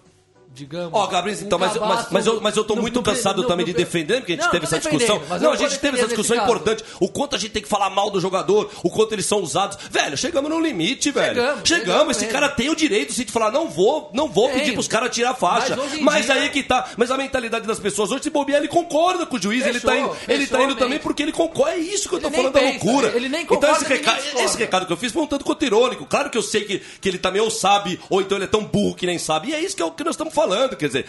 digamos. 0.56 0.90
Ó, 0.94 1.06
Gabriel, 1.08 1.38
então, 1.42 1.58
um 1.58 1.62
mas, 1.62 1.76
mas, 1.78 2.08
mas, 2.12 2.26
eu, 2.26 2.42
mas 2.42 2.56
eu 2.58 2.64
tô 2.64 2.76
no- 2.76 2.82
muito 2.82 2.96
no- 2.96 3.04
cansado 3.04 3.42
no- 3.42 3.48
também 3.48 3.66
de 3.66 3.74
defender, 3.74 4.18
porque 4.22 4.34
a 4.34 4.36
gente 4.36 4.46
Não, 4.46 4.52
teve 4.52 4.66
essa 4.66 4.80
discussão. 4.80 5.22
Não, 5.42 5.52
a 5.52 5.56
gente 5.56 5.78
teve 5.80 5.98
essa 5.98 6.08
discussão 6.08 6.38
importante. 6.38 6.84
O 7.00 7.08
quanto 7.10 7.36
a 7.36 7.40
gente 7.40 7.52
tem 7.52 7.62
que 7.62 7.68
falar 7.70 7.90
mal 7.90 8.10
do 8.10 8.20
jogador, 8.20 8.70
o 8.84 8.90
quanto 8.90 9.14
eles 9.14 9.26
são 9.26 9.40
usados. 9.42 9.78
Velho, 9.92 10.18
chegamos 10.18 10.50
no 10.50 10.60
limite, 10.60 11.12
velho. 11.12 11.36
Chegamos, 11.36 11.68
Chegamos, 11.68 11.86
chegamos 11.86 12.18
esse 12.18 12.26
cara 12.28 12.50
tem 12.50 12.70
o 12.70 12.76
direito 12.76 13.14
sim, 13.14 13.24
de 13.26 13.32
falar, 13.32 13.52
não 13.52 13.70
vou, 13.70 14.10
não 14.14 14.28
vou 14.30 14.48
Tem. 14.50 14.60
pedir 14.60 14.74
pros 14.74 14.88
caras 14.88 15.10
tirar 15.14 15.32
a 15.32 15.36
faixa. 15.36 15.76
Mas 15.76 16.02
Mas 16.02 16.26
dia- 16.26 16.36
aí 16.36 16.50
que 16.50 16.64
tá. 16.64 16.88
Mas 16.98 17.12
a 17.12 17.18
mentalidade 17.18 17.68
das 17.68 17.80
pessoas 17.80 18.10
hoje, 18.12 18.24
se 18.24 18.30
bobear, 18.30 18.60
ele 18.60 18.68
concorda 18.70 19.26
com 19.26 19.36
o 19.36 19.42
juiz, 19.42 19.66
ele 19.66 19.80
tá 19.80 19.92
Fechou, 19.92 20.06
indo, 20.06 20.18
ele 20.32 20.48
tá 20.48 20.64
indo 20.64 20.76
também 20.76 21.00
porque 21.00 21.22
ele 21.22 21.32
concorda. 21.32 21.74
É 21.76 21.78
isso 21.80 22.08
que 22.08 22.16
eu 22.16 22.20
tô 22.22 22.28
Ele 22.28 22.36
falando 22.38 22.54
da 22.54 22.60
pensa, 22.62 22.86
loucura. 22.86 23.08
ele 23.16 23.28
nem 23.30 23.42
então 23.44 23.56
concorda, 23.58 23.78
esse 23.82 23.90
nem 23.90 23.98
recado, 23.98 24.20
esse 24.40 24.58
recado 24.58 24.86
que 24.86 24.94
eu 24.94 24.98
fiz 24.98 25.12
foi 25.12 25.22
um 25.24 25.28
tanto 25.28 25.44
quanto 25.44 25.66
irônico. 25.66 26.06
Claro 26.06 26.30
que 26.30 26.38
eu 26.38 26.42
sei 26.44 26.64
que, 26.64 26.80
que 27.02 27.10
ele 27.10 27.18
também 27.18 27.42
ou 27.42 27.50
sabe, 27.52 28.00
ou 28.10 28.22
então 28.22 28.38
ele 28.38 28.46
é 28.46 28.48
tão 28.48 28.64
burro 28.64 28.96
que 28.96 29.06
nem 29.06 29.18
sabe. 29.20 29.50
E 29.50 29.54
é 29.54 29.60
isso 29.60 29.76
que, 29.76 29.82
é 29.82 29.86
o 29.86 29.92
que 29.92 30.04
nós 30.04 30.14
estamos 30.14 30.34
falando. 30.34 30.45
Falando, 30.48 30.76
quer 30.76 30.88
dizer. 30.88 31.06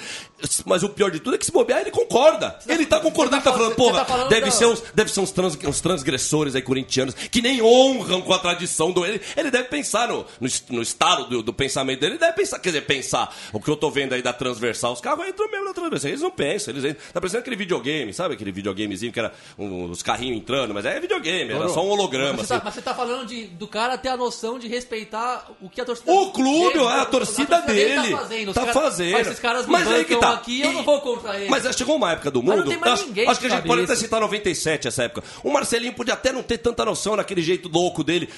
Mas 0.64 0.82
o 0.82 0.88
pior 0.88 1.10
de 1.10 1.20
tudo 1.20 1.34
é 1.34 1.38
que 1.38 1.46
se 1.46 1.52
bobear, 1.52 1.80
ele 1.80 1.90
concorda. 1.90 2.58
Ele 2.66 2.84
tá 2.86 3.00
concordando, 3.00 3.42
tá 3.42 3.52
falando, 3.52 3.70
você 3.70 3.74
porra, 3.76 3.98
tá 4.00 4.04
falando 4.04 4.28
deve 4.28 4.50
ser 4.50 4.66
uns, 4.66 4.82
deve 4.94 5.10
ser 5.12 5.20
uns, 5.20 5.30
trans- 5.30 5.56
uns 5.64 5.80
transgressores 5.80 6.54
aí 6.54 6.62
corintianos 6.62 7.14
que 7.14 7.40
nem 7.40 7.62
honram 7.62 8.20
com 8.22 8.32
a 8.32 8.38
tradição 8.38 8.92
do. 8.92 9.04
Ele, 9.06 9.20
ele 9.36 9.50
deve 9.50 9.68
pensar 9.68 10.08
no, 10.08 10.26
no, 10.40 10.48
no 10.70 10.82
estado 10.82 11.24
do, 11.26 11.42
do 11.42 11.52
pensamento 11.52 12.00
dele, 12.00 12.12
ele 12.14 12.18
deve 12.20 12.32
pensar, 12.34 12.58
quer 12.58 12.68
dizer, 12.70 12.82
pensar 12.86 13.34
o 13.52 13.60
que 13.60 13.68
eu 13.70 13.76
tô 13.76 13.90
vendo 13.90 14.12
aí 14.14 14.22
da 14.22 14.32
transversal, 14.32 14.92
os 14.92 15.00
carros 15.00 15.26
entram 15.26 15.50
mesmo 15.50 15.64
na 15.66 15.72
transversal. 15.74 16.10
Eles 16.10 16.20
não 16.20 16.30
pensam, 16.30 16.72
eles 16.74 16.84
entram. 16.84 17.02
Tá 17.12 17.20
parecendo 17.20 17.40
aquele 17.40 17.56
videogame, 17.56 18.12
sabe 18.12 18.34
aquele 18.34 18.52
videogamezinho 18.52 19.12
que 19.12 19.18
era 19.18 19.32
um- 19.58 19.90
os 19.90 20.02
carrinhos 20.02 20.36
entrando, 20.38 20.74
mas 20.74 20.84
é 20.84 21.00
videogame, 21.00 21.52
era 21.52 21.68
só 21.68 21.84
um 21.84 21.88
holograma. 21.90 22.34
Mas 22.38 22.46
você, 22.46 22.54
assim. 22.54 22.58
tá, 22.60 22.64
mas 22.64 22.74
você 22.74 22.82
tá 22.82 22.94
falando 22.94 23.26
de, 23.26 23.46
do 23.46 23.66
cara 23.66 23.96
ter 23.96 24.08
a 24.08 24.16
noção 24.16 24.58
de 24.58 24.68
respeitar 24.68 25.48
o 25.60 25.68
que 25.70 25.80
a 25.80 25.84
torcida 25.84 26.10
O 26.12 26.30
clube, 26.32 26.74
dele- 26.74 26.86
a 26.88 27.04
torcida 27.06 27.60
dele. 27.62 28.10
tá 28.12 28.18
fazendo. 28.18 28.48
Os 28.48 28.54
Tá 28.54 28.60
caras- 28.66 28.74
fazendo. 28.74 29.16
Mas 29.26 29.32
esses 29.32 29.40
caras 29.40 29.66
me 29.66 29.72
Mas 29.72 29.88
aí 29.88 30.04
que 30.04 30.16
tá. 30.16 30.32
aqui, 30.34 30.60
eu 30.62 30.70
E- 30.70 30.74
não 30.74 30.82
vou 30.82 31.00
contra 31.00 31.36
eles. 31.36 31.48
Mas 31.50 31.76
chegou 31.76 31.96
uma 31.96 32.12
época 32.12 32.30
do 32.30 32.42
Mas 32.42 32.56
mundo. 32.56 32.64
não 32.64 32.70
tem 32.72 32.78
mais 32.80 32.92
acho, 32.94 33.06
ninguém 33.06 33.28
acho 33.28 33.40
que 33.40 33.46
a 33.46 33.50
gente 33.50 33.62
pode 33.66 33.80
até 33.82 33.86
cabeça. 33.88 34.00
citar 34.04 34.20
97 34.20 34.88
essa 34.88 35.02
época. 35.04 35.24
O 35.42 35.50
Marcelinho 35.50 35.92
podia 35.92 36.14
até 36.14 36.32
não 36.32 36.42
ter 36.42 36.58
tanta 36.58 36.84
noção 36.84 37.16
naquele 37.16 37.42
jeito 37.42 37.68
louco 37.68 38.02
dele 38.04 38.28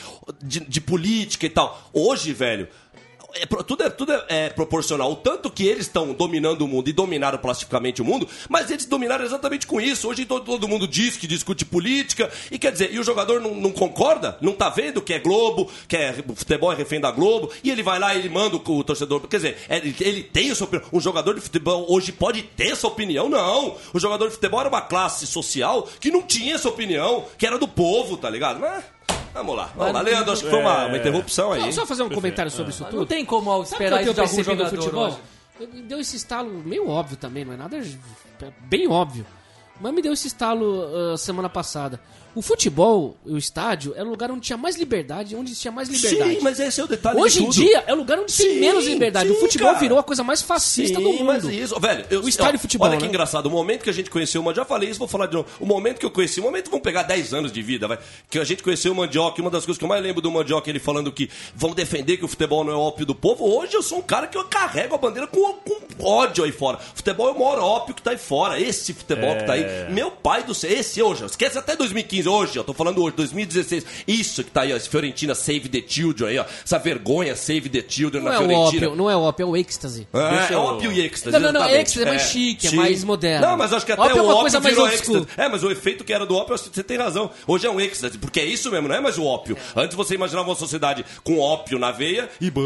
de, 0.42 0.60
de 0.60 0.80
política 0.80 1.46
e 1.46 1.50
tal. 1.50 1.88
Hoje, 1.92 2.32
velho. 2.32 2.68
É 3.42 3.46
tudo 3.46 3.82
é, 3.82 3.90
tudo 3.90 4.12
é, 4.12 4.24
é 4.28 4.48
proporcional. 4.50 5.12
O 5.12 5.16
tanto 5.16 5.50
que 5.50 5.66
eles 5.66 5.86
estão 5.86 6.12
dominando 6.12 6.62
o 6.62 6.68
mundo 6.68 6.88
e 6.88 6.92
dominaram 6.92 7.38
plasticamente 7.38 8.02
o 8.02 8.04
mundo, 8.04 8.28
mas 8.48 8.70
eles 8.70 8.84
dominaram 8.84 9.24
exatamente 9.24 9.66
com 9.66 9.80
isso. 9.80 10.08
Hoje 10.08 10.24
todo, 10.24 10.44
todo 10.44 10.68
mundo 10.68 10.86
diz 10.86 11.16
que 11.16 11.26
discute 11.26 11.64
política. 11.64 12.30
E 12.50 12.58
quer 12.58 12.72
dizer, 12.72 12.92
e 12.92 12.98
o 12.98 13.04
jogador 13.04 13.40
não, 13.40 13.54
não 13.54 13.70
concorda? 13.70 14.36
Não 14.40 14.52
tá 14.52 14.68
vendo 14.68 15.00
que 15.00 15.12
é 15.12 15.18
Globo, 15.18 15.70
que 15.86 15.96
é 15.96 16.12
futebol 16.34 16.72
é 16.72 16.76
refém 16.76 17.00
da 17.00 17.10
Globo, 17.10 17.50
e 17.62 17.70
ele 17.70 17.82
vai 17.82 17.98
lá 17.98 18.14
e 18.14 18.18
ele 18.18 18.28
manda 18.28 18.56
o, 18.56 18.78
o 18.78 18.84
torcedor. 18.84 19.20
Quer 19.28 19.36
dizer, 19.36 19.56
é, 19.68 19.78
ele, 19.78 19.94
ele 20.00 20.22
tem 20.22 20.50
a 20.50 20.54
sua 20.54 20.66
opinião. 20.66 20.88
Um 20.92 21.00
jogador 21.00 21.34
de 21.34 21.40
futebol 21.40 21.86
hoje 21.88 22.12
pode 22.12 22.42
ter 22.42 22.72
essa 22.72 22.86
opinião? 22.86 23.28
Não. 23.28 23.76
O 23.92 23.98
jogador 23.98 24.26
de 24.28 24.34
futebol 24.34 24.60
era 24.60 24.68
uma 24.68 24.82
classe 24.82 25.26
social 25.26 25.88
que 26.00 26.10
não 26.10 26.22
tinha 26.22 26.54
essa 26.54 26.68
opinião, 26.68 27.24
que 27.36 27.46
era 27.46 27.58
do 27.58 27.68
povo, 27.68 28.16
tá 28.16 28.28
ligado? 28.28 28.60
Mas, 28.60 28.84
vamos 29.32 29.56
lá, 29.56 29.70
vamos 29.76 29.92
lá. 29.94 30.00
Leandro, 30.00 30.32
acho 30.32 30.44
que 30.44 30.50
foi 30.50 30.60
uma, 30.60 30.86
uma 30.86 30.96
interrupção 30.96 31.52
aí. 31.52 31.60
Não, 31.60 31.72
só 31.72 31.86
fazer 31.86 32.02
um 32.02 32.08
comentário 32.08 32.50
sobre 32.50 32.72
isso 32.72 32.82
Não 32.82 32.90
tudo. 32.90 33.06
tem 33.06 33.24
como 33.24 33.62
esperar 33.62 34.02
que 34.02 34.08
eu 34.08 34.12
isso 34.12 34.14
de 34.14 34.20
algum 34.20 34.34
percebi 34.36 34.56
no 34.56 34.64
jogador 34.64 34.82
futebol? 34.82 35.06
hoje. 35.06 35.18
Me 35.74 35.82
deu 35.82 36.00
esse 36.00 36.16
estalo 36.16 36.50
meio 36.64 36.88
óbvio 36.88 37.16
também, 37.16 37.44
não 37.44 37.52
é 37.52 37.56
nada 37.56 37.82
bem 38.60 38.88
óbvio. 38.88 39.26
Mas 39.80 39.92
me 39.92 40.02
deu 40.02 40.12
esse 40.12 40.26
estalo 40.26 41.12
ah, 41.12 41.16
semana 41.16 41.48
passada. 41.48 42.00
O 42.38 42.42
futebol, 42.42 43.16
o 43.26 43.36
estádio, 43.36 43.94
era 43.96 44.06
o 44.06 44.10
lugar 44.10 44.30
onde 44.30 44.42
tinha 44.42 44.56
mais 44.56 44.76
liberdade, 44.76 45.34
onde 45.34 45.56
tinha 45.56 45.72
mais 45.72 45.88
liberdade. 45.88 46.34
Sim, 46.36 46.40
mas 46.40 46.60
esse 46.60 46.80
é 46.80 46.84
o 46.84 46.86
detalhe 46.86 47.18
Hoje 47.20 47.40
de 47.40 47.44
em 47.46 47.48
dia 47.50 47.82
é 47.84 47.92
o 47.92 47.96
lugar 47.96 48.16
onde 48.20 48.32
tem 48.32 48.52
Sim, 48.52 48.60
menos 48.60 48.86
liberdade. 48.86 49.28
o 49.28 49.34
sim, 49.34 49.40
futebol 49.40 49.70
cara. 49.70 49.80
virou 49.80 49.98
a 49.98 50.04
coisa 50.04 50.22
mais 50.22 50.40
fascista 50.40 51.00
do 51.00 51.08
Sim, 51.10 51.24
mas 51.24 51.42
mundo. 51.42 51.52
isso, 51.52 51.80
velho, 51.80 52.06
eu- 52.08 52.22
O 52.22 52.28
estádio 52.28 52.54
ó, 52.54 52.58
futebol, 52.60 52.86
Olha 52.86 52.96
que 52.96 53.02
né? 53.02 53.08
engraçado, 53.08 53.46
o 53.46 53.50
momento 53.50 53.82
que 53.82 53.90
a 53.90 53.92
gente 53.92 54.08
conheceu 54.08 54.40
o 54.40 54.44
Mandioca, 54.44 54.68
já 54.68 54.68
falei 54.68 54.88
isso, 54.88 55.00
vou 55.00 55.08
falar 55.08 55.26
de 55.26 55.34
novo. 55.34 55.48
O 55.58 55.66
momento 55.66 55.98
que 55.98 56.06
eu 56.06 56.12
conheci, 56.12 56.38
o 56.38 56.44
momento 56.44 56.70
vão 56.70 56.78
pegar 56.78 57.02
10 57.02 57.34
anos 57.34 57.50
de 57.50 57.60
vida, 57.60 57.88
vai. 57.88 57.98
Que 58.30 58.38
a 58.38 58.44
gente 58.44 58.62
conheceu 58.62 58.92
o 58.92 58.94
Mandioca, 58.94 59.40
e 59.40 59.42
uma 59.42 59.50
das 59.50 59.64
coisas 59.64 59.76
que 59.76 59.84
eu 59.84 59.88
mais 59.88 60.00
lembro 60.00 60.22
do 60.22 60.30
Mandioca, 60.30 60.70
ele 60.70 60.78
falando 60.78 61.10
que 61.10 61.28
vão 61.56 61.72
defender 61.72 62.18
que 62.18 62.24
o 62.24 62.28
futebol 62.28 62.62
não 62.62 62.72
é 62.72 62.76
o 62.76 62.80
ópio 62.80 63.04
do 63.04 63.16
povo. 63.16 63.44
Hoje 63.52 63.74
eu 63.74 63.82
sou 63.82 63.98
um 63.98 64.02
cara 64.02 64.28
que 64.28 64.38
eu 64.38 64.44
carrego 64.44 64.94
a 64.94 64.98
bandeira 64.98 65.26
com, 65.26 65.54
com 65.54 65.76
ódio 66.06 66.44
aí 66.44 66.52
fora. 66.52 66.78
Futebol 66.94 67.30
é 67.30 67.32
o 67.32 67.34
maior 67.40 67.58
ópio 67.58 67.96
que 67.96 68.00
tá 68.02 68.12
aí 68.12 68.18
fora. 68.18 68.60
Esse 68.60 68.94
futebol 68.94 69.34
que 69.34 69.42
tá 69.44 69.54
aí. 69.54 69.64
Meu 69.92 70.12
pai 70.12 70.44
do 70.44 70.54
céu, 70.54 70.70
esse 70.70 71.02
hoje, 71.02 71.24
esquece 71.24 71.58
até 71.58 71.74
2015, 71.74 72.27
hoje, 72.28 72.56
eu 72.56 72.64
tô 72.64 72.72
falando 72.74 73.02
hoje, 73.02 73.16
2016. 73.16 73.84
Isso 74.06 74.44
que 74.44 74.50
tá 74.50 74.62
aí, 74.62 74.72
ó, 74.72 74.76
esse 74.76 74.88
Fiorentina 74.88 75.34
Save 75.34 75.68
the 75.68 75.82
Children 75.86 76.30
aí, 76.30 76.38
ó. 76.38 76.44
Essa 76.64 76.78
vergonha 76.78 77.34
Save 77.34 77.68
the 77.68 77.84
Children 77.88 78.22
Não 78.22 78.30
na 78.30 78.36
é 78.36 78.38
Fiorentina. 78.38 78.86
ópio, 78.86 78.96
não 78.96 79.10
é 79.10 79.16
o 79.16 79.20
ópio, 79.20 79.42
é 79.42 79.46
o 79.46 79.56
êxtase. 79.56 80.06
É, 80.12 80.52
é 80.52 80.56
ópio 80.56 80.92
e 80.92 81.00
êxtase. 81.00 81.32
Não, 81.38 81.52
não, 81.52 81.60
não, 81.60 81.68
êxtase 81.68 82.02
é 82.06 82.08
mais 82.08 82.22
chique, 82.22 82.66
é 82.66 82.70
sim. 82.70 82.76
mais 82.76 83.04
moderno. 83.04 83.46
Não, 83.46 83.56
mas 83.56 83.72
acho 83.72 83.84
que 83.86 83.92
até 83.92 84.02
Ópio 84.02 84.18
é 84.18 84.20
o 84.20 84.24
uma 84.24 84.32
ópio 84.34 84.40
coisa 84.42 84.60
mais 84.60 84.78
êxtase. 84.94 85.26
É, 85.36 85.48
mas 85.48 85.62
o 85.62 85.70
efeito 85.70 86.04
que 86.04 86.12
era 86.12 86.26
do 86.26 86.36
ópio, 86.36 86.56
você 86.56 86.82
tem 86.82 86.96
razão. 86.98 87.30
Hoje 87.46 87.66
é 87.66 87.70
um 87.70 87.80
êxtase, 87.80 88.18
porque 88.18 88.40
é 88.40 88.44
isso 88.44 88.70
mesmo, 88.70 88.88
não 88.88 88.94
é 88.94 89.00
mais 89.00 89.18
o 89.18 89.24
ópio. 89.24 89.56
Antes 89.74 89.96
você 89.96 90.14
imaginava 90.14 90.48
uma 90.48 90.56
sociedade 90.56 91.04
com 91.24 91.38
ópio 91.38 91.78
na 91.78 91.90
veia 91.90 92.28
e 92.40 92.50
bã. 92.50 92.60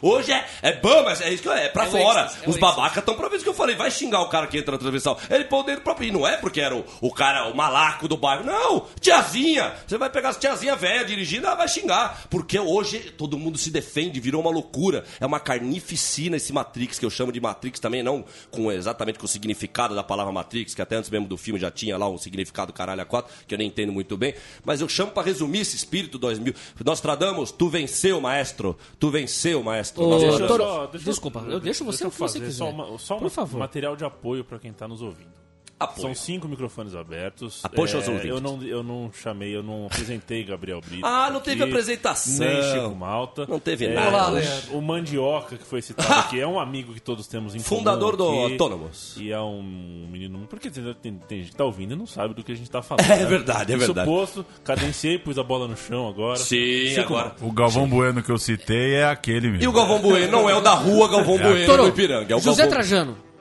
Hoje 0.00 0.32
é, 0.32 0.44
é 0.62 0.72
bã, 0.72 1.02
mas 1.02 1.20
é 1.20 1.32
isso 1.32 1.42
que 1.42 1.48
é, 1.48 1.66
é 1.66 1.68
pra 1.68 1.84
É 1.84 1.90
fora. 1.90 2.24
êxtase, 2.24 2.44
é 2.44 2.48
Os 2.50 2.56
babacas 2.56 2.98
estão 2.98 3.14
pra 3.14 3.28
ver 3.28 3.36
isso 3.36 3.44
que 3.44 3.50
eu 3.50 3.54
falei. 3.54 3.74
Vai 3.76 3.90
xingar 3.90 4.20
o 4.22 4.28
cara 4.28 4.46
que 4.46 4.58
entra 4.58 4.72
na 4.72 4.78
transversal. 4.78 5.18
Ele 5.30 5.44
põe 5.44 5.60
o 5.60 5.62
dedo 5.62 5.80
pra... 5.82 5.96
E 6.00 6.10
não 6.10 6.26
é 6.26 6.36
porque 6.36 6.60
era 6.60 6.74
o, 6.74 6.84
o 7.00 7.12
cara, 7.12 7.48
o 7.48 7.56
malaco 7.56 8.08
do 8.08 8.16
bairro. 8.16 8.44
Não, 8.44 8.86
tiazinha. 9.02 9.74
Você 9.86 9.98
vai 9.98 10.08
pegar 10.08 10.30
as 10.30 10.36
tiazinha 10.38 10.74
velha 10.76 11.04
dirigindo, 11.04 11.46
ela 11.46 11.56
vai 11.56 11.68
xingar. 11.68 12.26
Porque 12.30 12.58
hoje 12.58 13.00
todo 13.18 13.36
mundo 13.38 13.58
se 13.58 13.70
defende, 13.70 14.20
virou 14.20 14.40
uma 14.40 14.50
loucura. 14.50 15.04
É 15.20 15.26
uma 15.26 15.40
carnificina 15.40 16.36
esse 16.36 16.52
Matrix, 16.52 16.98
que 16.98 17.04
eu 17.04 17.10
chamo 17.10 17.32
de 17.32 17.40
Matrix 17.40 17.78
também, 17.80 18.02
não 18.02 18.24
com 18.50 18.70
exatamente 18.72 19.18
com 19.18 19.26
o 19.26 19.28
significado 19.28 19.94
da 19.94 20.02
palavra 20.02 20.32
Matrix, 20.32 20.74
que 20.74 20.80
até 20.80 20.96
antes 20.96 21.10
mesmo 21.10 21.26
do 21.26 21.36
filme 21.36 21.58
já 21.60 21.70
tinha 21.70 21.98
lá 21.98 22.08
um 22.08 22.16
significado 22.16 22.72
caralho 22.72 23.02
a 23.02 23.04
quatro, 23.04 23.32
que 23.46 23.52
eu 23.54 23.58
nem 23.58 23.68
entendo 23.68 23.92
muito 23.92 24.16
bem. 24.16 24.34
Mas 24.64 24.80
eu 24.80 24.88
chamo 24.88 25.10
pra 25.12 25.22
resumir 25.22 25.60
esse 25.60 25.76
espírito 25.76 26.18
2000. 26.18 26.54
Nostradamus, 26.84 27.50
tu 27.50 27.68
venceu, 27.68 28.20
maestro. 28.20 28.78
Tu 28.98 29.10
venceu, 29.10 29.62
maestro. 29.62 30.02
Ô. 30.04 30.18
Deixa 30.18 30.42
eu 30.42 30.48
só- 30.48 30.86
deixa 30.86 31.08
eu- 31.08 31.12
desculpa, 31.12 31.40
eu 31.48 31.58
deixo 31.60 31.84
você 31.84 32.04
deixa 32.04 32.04
eu 32.04 32.08
o 32.08 32.10
que 32.12 32.16
você 32.18 32.38
fazer 32.38 32.38
quiser. 32.46 32.58
Só, 32.58 32.70
uma- 32.70 32.98
só 32.98 33.14
Por 33.16 33.24
uma- 33.24 33.30
favor. 33.30 33.58
material 33.58 33.96
de 33.96 34.04
apoio 34.04 34.44
para 34.44 34.58
quem 34.58 34.72
tá 34.72 34.86
nos 34.86 35.02
ouvindo. 35.02 35.41
Apoio. 35.84 36.00
São 36.02 36.14
cinco 36.14 36.48
microfones 36.48 36.94
abertos. 36.94 37.60
Apoio 37.64 37.96
aos 37.96 38.06
ouvintes. 38.08 38.28
eu 38.30 38.40
não, 38.40 38.62
eu 38.62 38.82
não 38.82 39.10
chamei, 39.12 39.54
eu 39.54 39.62
não 39.62 39.86
apresentei 39.86 40.44
Gabriel 40.44 40.80
Brito. 40.80 41.04
Ah, 41.06 41.30
não 41.30 41.40
teve 41.40 41.62
apresentação. 41.62 42.46
Nem 42.46 42.62
Chico 42.62 42.94
Malta. 42.94 43.46
Não 43.48 43.58
teve 43.58 43.86
É, 43.86 43.94
nada. 43.94 44.08
Olá, 44.08 44.32
o-. 44.72 44.78
O 44.78 44.82
Mandioca, 44.82 45.56
que 45.56 45.64
foi 45.64 45.82
citado 45.82 46.12
aqui, 46.20 46.40
é 46.40 46.46
um 46.46 46.58
amigo 46.58 46.92
que 46.92 47.00
todos 47.00 47.26
temos 47.26 47.54
em 47.54 47.58
comum 47.62 47.78
Fundador 47.80 48.16
do 48.16 48.24
Autônomos. 48.24 49.16
E 49.18 49.30
é 49.32 49.40
um 49.40 50.08
menino... 50.10 50.46
Porque 50.48 50.70
tem, 50.70 50.94
tem- 50.94 51.14
tem 51.28 51.38
gente 51.40 51.50
que 51.50 51.56
tá 51.56 51.64
ouvindo 51.64 51.94
e 51.94 51.96
não 51.96 52.06
sabe 52.06 52.34
do 52.34 52.42
que 52.42 52.52
a 52.52 52.54
gente 52.56 52.70
tá 52.70 52.82
falando. 52.82 53.04
É 53.10 53.16
né? 53.18 53.24
verdade, 53.26 53.72
é 53.72 53.76
verdade. 53.76 54.08
posto, 54.08 54.44
cadenciei, 54.64 55.18
pus 55.18 55.38
a 55.38 55.42
bola 55.42 55.66
no 55.68 55.76
chão 55.76 56.08
agora. 56.08 56.36
Sim, 56.36 56.86
Chico 56.88 57.00
agora. 57.14 57.28
Malta. 57.28 57.44
O 57.44 57.52
Galvão 57.52 57.88
Bueno 57.88 58.22
que 58.22 58.30
eu 58.30 58.38
citei 58.38 58.94
é 58.94 59.04
aquele 59.04 59.48
mesmo. 59.48 59.64
E 59.64 59.68
o 59.68 59.72
Galvão 59.72 60.00
Bueno 60.00 60.30
não 60.32 60.48
é 60.48 60.54
o 60.54 60.60
da 60.60 60.74
rua 60.74 61.08
Galvão 61.08 61.38
Bueno 61.38 61.66
Toro, 61.66 61.82
no 61.84 61.88
Ipiranga. 61.88 62.32
É 62.32 62.36
o 62.36 62.40
José 62.40 62.62
Galvão... 62.62 62.78
Trajano. 62.78 63.31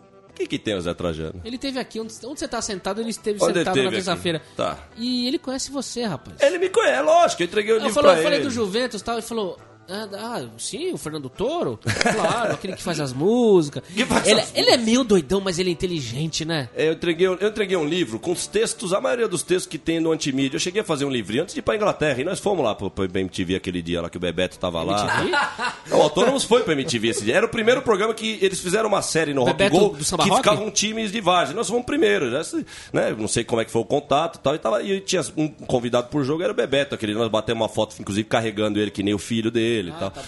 Que, 0.41 0.47
que 0.47 0.59
tem 0.59 0.75
o 0.75 0.81
Zé 0.81 0.93
Trajano? 0.93 1.41
Ele 1.45 1.57
teve 1.57 1.77
aqui, 1.79 1.99
onde, 1.99 2.13
onde 2.25 2.39
você 2.39 2.47
tá 2.47 2.61
sentado, 2.61 2.99
ele 3.01 3.09
esteve 3.11 3.37
Onde 3.41 3.51
ele 3.51 3.59
sentado 3.59 3.73
teve 3.73 3.85
na 3.85 3.91
terça-feira. 3.91 4.41
Tá. 4.55 4.77
E 4.97 5.27
ele 5.27 5.37
conhece 5.37 5.71
você, 5.71 6.03
rapaz. 6.03 6.41
Ele 6.41 6.57
me 6.57 6.69
conhece, 6.69 7.01
lógico, 7.01 7.41
eu 7.43 7.45
entreguei 7.47 7.73
o 7.73 7.75
Eu, 7.75 7.79
livro 7.79 7.93
falou, 7.93 8.15
eu 8.15 8.23
falei 8.23 8.39
ele. 8.39 8.45
do 8.45 8.51
Juventus 8.51 9.01
e 9.01 9.03
tal, 9.03 9.15
ele 9.15 9.21
falou. 9.21 9.57
Ah, 9.93 10.07
ah, 10.13 10.45
sim, 10.57 10.93
o 10.93 10.97
Fernando 10.97 11.29
Toro? 11.29 11.77
Claro, 12.01 12.53
aquele 12.53 12.75
que 12.75 12.81
faz 12.83 12.99
as 12.99 13.11
músicas. 13.11 13.83
Faz 14.07 14.25
ele, 14.27 14.39
as 14.39 14.55
ele 14.55 14.69
é 14.69 14.77
meio 14.77 15.03
doidão, 15.03 15.41
mas 15.41 15.59
ele 15.59 15.69
é 15.69 15.73
inteligente, 15.73 16.45
né? 16.45 16.69
É, 16.75 16.87
Eu 16.87 16.93
entreguei, 16.93 17.27
eu 17.27 17.47
entreguei 17.47 17.75
um 17.75 17.85
livro 17.85 18.17
com 18.19 18.31
os 18.31 18.47
textos, 18.47 18.93
a 18.93 19.01
maioria 19.01 19.27
dos 19.27 19.43
textos 19.43 19.65
que 19.65 19.77
tem 19.77 19.99
no 19.99 20.11
Antimídia. 20.11 20.55
Eu 20.55 20.59
cheguei 20.61 20.81
a 20.81 20.85
fazer 20.85 21.03
um 21.05 21.09
livrinho 21.09 21.43
antes 21.43 21.53
de 21.53 21.59
ir 21.59 21.63
pra 21.63 21.75
Inglaterra. 21.75 22.21
E 22.21 22.23
nós 22.23 22.39
fomos 22.39 22.63
lá 22.63 22.73
pro, 22.73 22.89
pro 22.89 23.03
MTV 23.05 23.55
aquele 23.55 23.81
dia 23.81 24.01
lá 24.01 24.09
que 24.09 24.17
o 24.17 24.19
Bebeto 24.19 24.57
tava 24.57 24.81
lá. 24.81 25.75
O 25.91 25.95
Autônomos 26.01 26.43
foi 26.43 26.63
pra 26.63 26.73
MTV 26.73 27.09
esse 27.09 27.25
dia. 27.25 27.35
Era 27.35 27.45
o 27.45 27.49
primeiro 27.49 27.81
programa 27.81 28.13
que 28.13 28.37
eles 28.41 28.59
fizeram 28.61 28.87
uma 28.87 29.01
série 29.01 29.33
no 29.33 29.41
Rock 29.43 29.57
Bebeto 29.57 29.79
Go 29.89 29.97
do 29.97 30.03
Samba 30.03 30.23
que 30.23 30.29
Rock? 30.29 30.41
ficavam 30.41 30.71
times 30.71 31.11
de 31.11 31.19
várzea. 31.19 31.55
Nós 31.55 31.67
fomos 31.67 31.85
primeiro. 31.85 32.41
Se- 32.45 32.65
né? 32.93 33.13
Não 33.17 33.27
sei 33.27 33.43
como 33.43 33.61
é 33.61 33.65
que 33.65 33.71
foi 33.71 33.81
o 33.81 33.85
contato 33.85 34.37
e 34.37 34.39
tal. 34.39 34.55
E, 34.55 34.59
tava, 34.59 34.81
e 34.83 35.01
tinha 35.01 35.21
um 35.35 35.47
convidado 35.49 36.07
por 36.07 36.23
jogo, 36.23 36.43
era 36.43 36.51
o 36.53 36.55
Bebeto. 36.55 36.95
Aquele, 36.95 37.13
nós 37.13 37.29
batemos 37.29 37.61
uma 37.61 37.69
foto, 37.69 37.95
inclusive, 37.99 38.27
carregando 38.27 38.79
ele 38.79 38.91
que 38.91 39.03
nem 39.03 39.13
o 39.13 39.19
filho 39.19 39.49
dele 39.51 39.80
e 39.89 39.93
tal. 39.93 40.11
tá. 40.11 40.21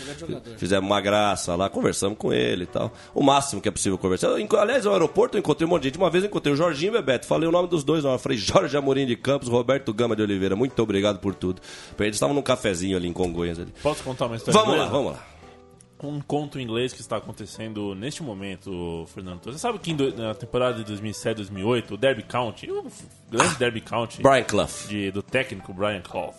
Fizemos 0.57 0.89
uma 0.89 0.99
graça 0.99 1.55
lá, 1.55 1.69
conversamos 1.69 2.17
com 2.17 2.33
ele 2.33 2.63
e 2.63 2.67
tal. 2.67 2.91
O 3.13 3.21
máximo 3.23 3.61
que 3.61 3.67
é 3.69 3.71
possível 3.71 3.97
conversar. 3.97 4.27
Eu 4.27 4.59
aliás, 4.59 4.85
no 4.85 4.91
aeroporto 4.91 5.37
eu 5.37 5.39
encontrei 5.39 5.67
um 5.67 5.69
monte 5.69 5.83
de 5.83 5.87
gente. 5.89 5.97
Uma 5.97 6.09
vez 6.09 6.23
eu 6.23 6.29
encontrei 6.29 6.53
o 6.53 6.57
Jorginho 6.57 6.89
e 6.89 6.95
o 6.97 6.99
Bebeto. 6.99 7.25
Falei 7.27 7.47
o 7.47 7.51
nome 7.51 7.67
dos 7.67 7.83
dois, 7.83 8.03
não. 8.03 8.11
Eu 8.13 8.19
falei 8.19 8.37
Jorge 8.37 8.75
Amorim 8.75 9.05
de 9.05 9.15
Campos, 9.15 9.47
Roberto 9.47 9.93
Gama 9.93 10.15
de 10.15 10.21
Oliveira. 10.21 10.55
Muito 10.55 10.81
obrigado 10.81 11.19
por 11.19 11.35
tudo. 11.35 11.61
Eles 11.99 12.15
estavam 12.15 12.35
num 12.35 12.41
cafezinho 12.41 12.97
ali 12.97 13.07
em 13.07 13.13
Congonhas. 13.13 13.59
Ali. 13.59 13.73
Posso 13.81 14.03
contar 14.03 14.25
uma 14.25 14.35
história 14.35 14.59
Vamos 14.59 14.77
lá, 14.77 14.85
vamos 14.87 15.11
lá. 15.13 15.25
um 16.03 16.19
conto 16.19 16.59
em 16.59 16.63
inglês 16.63 16.91
que 16.91 16.99
está 16.99 17.15
acontecendo 17.17 17.95
neste 17.95 18.21
momento, 18.21 19.05
Fernando. 19.13 19.39
Você 19.45 19.57
sabe 19.57 19.79
que 19.79 19.93
na 19.93 20.33
temporada 20.35 20.77
de 20.77 20.83
2007, 20.83 21.37
2008, 21.37 21.93
o 21.93 21.97
Derby 21.97 22.23
County, 22.23 22.69
o 22.69 22.85
grande 23.31 23.55
Derby 23.55 23.79
County 23.81 24.21
Brian 24.21 24.43
Clough. 24.43 24.67
de- 24.89 25.11
do 25.11 25.21
técnico 25.23 25.73
Brian 25.73 26.01
Clough, 26.01 26.33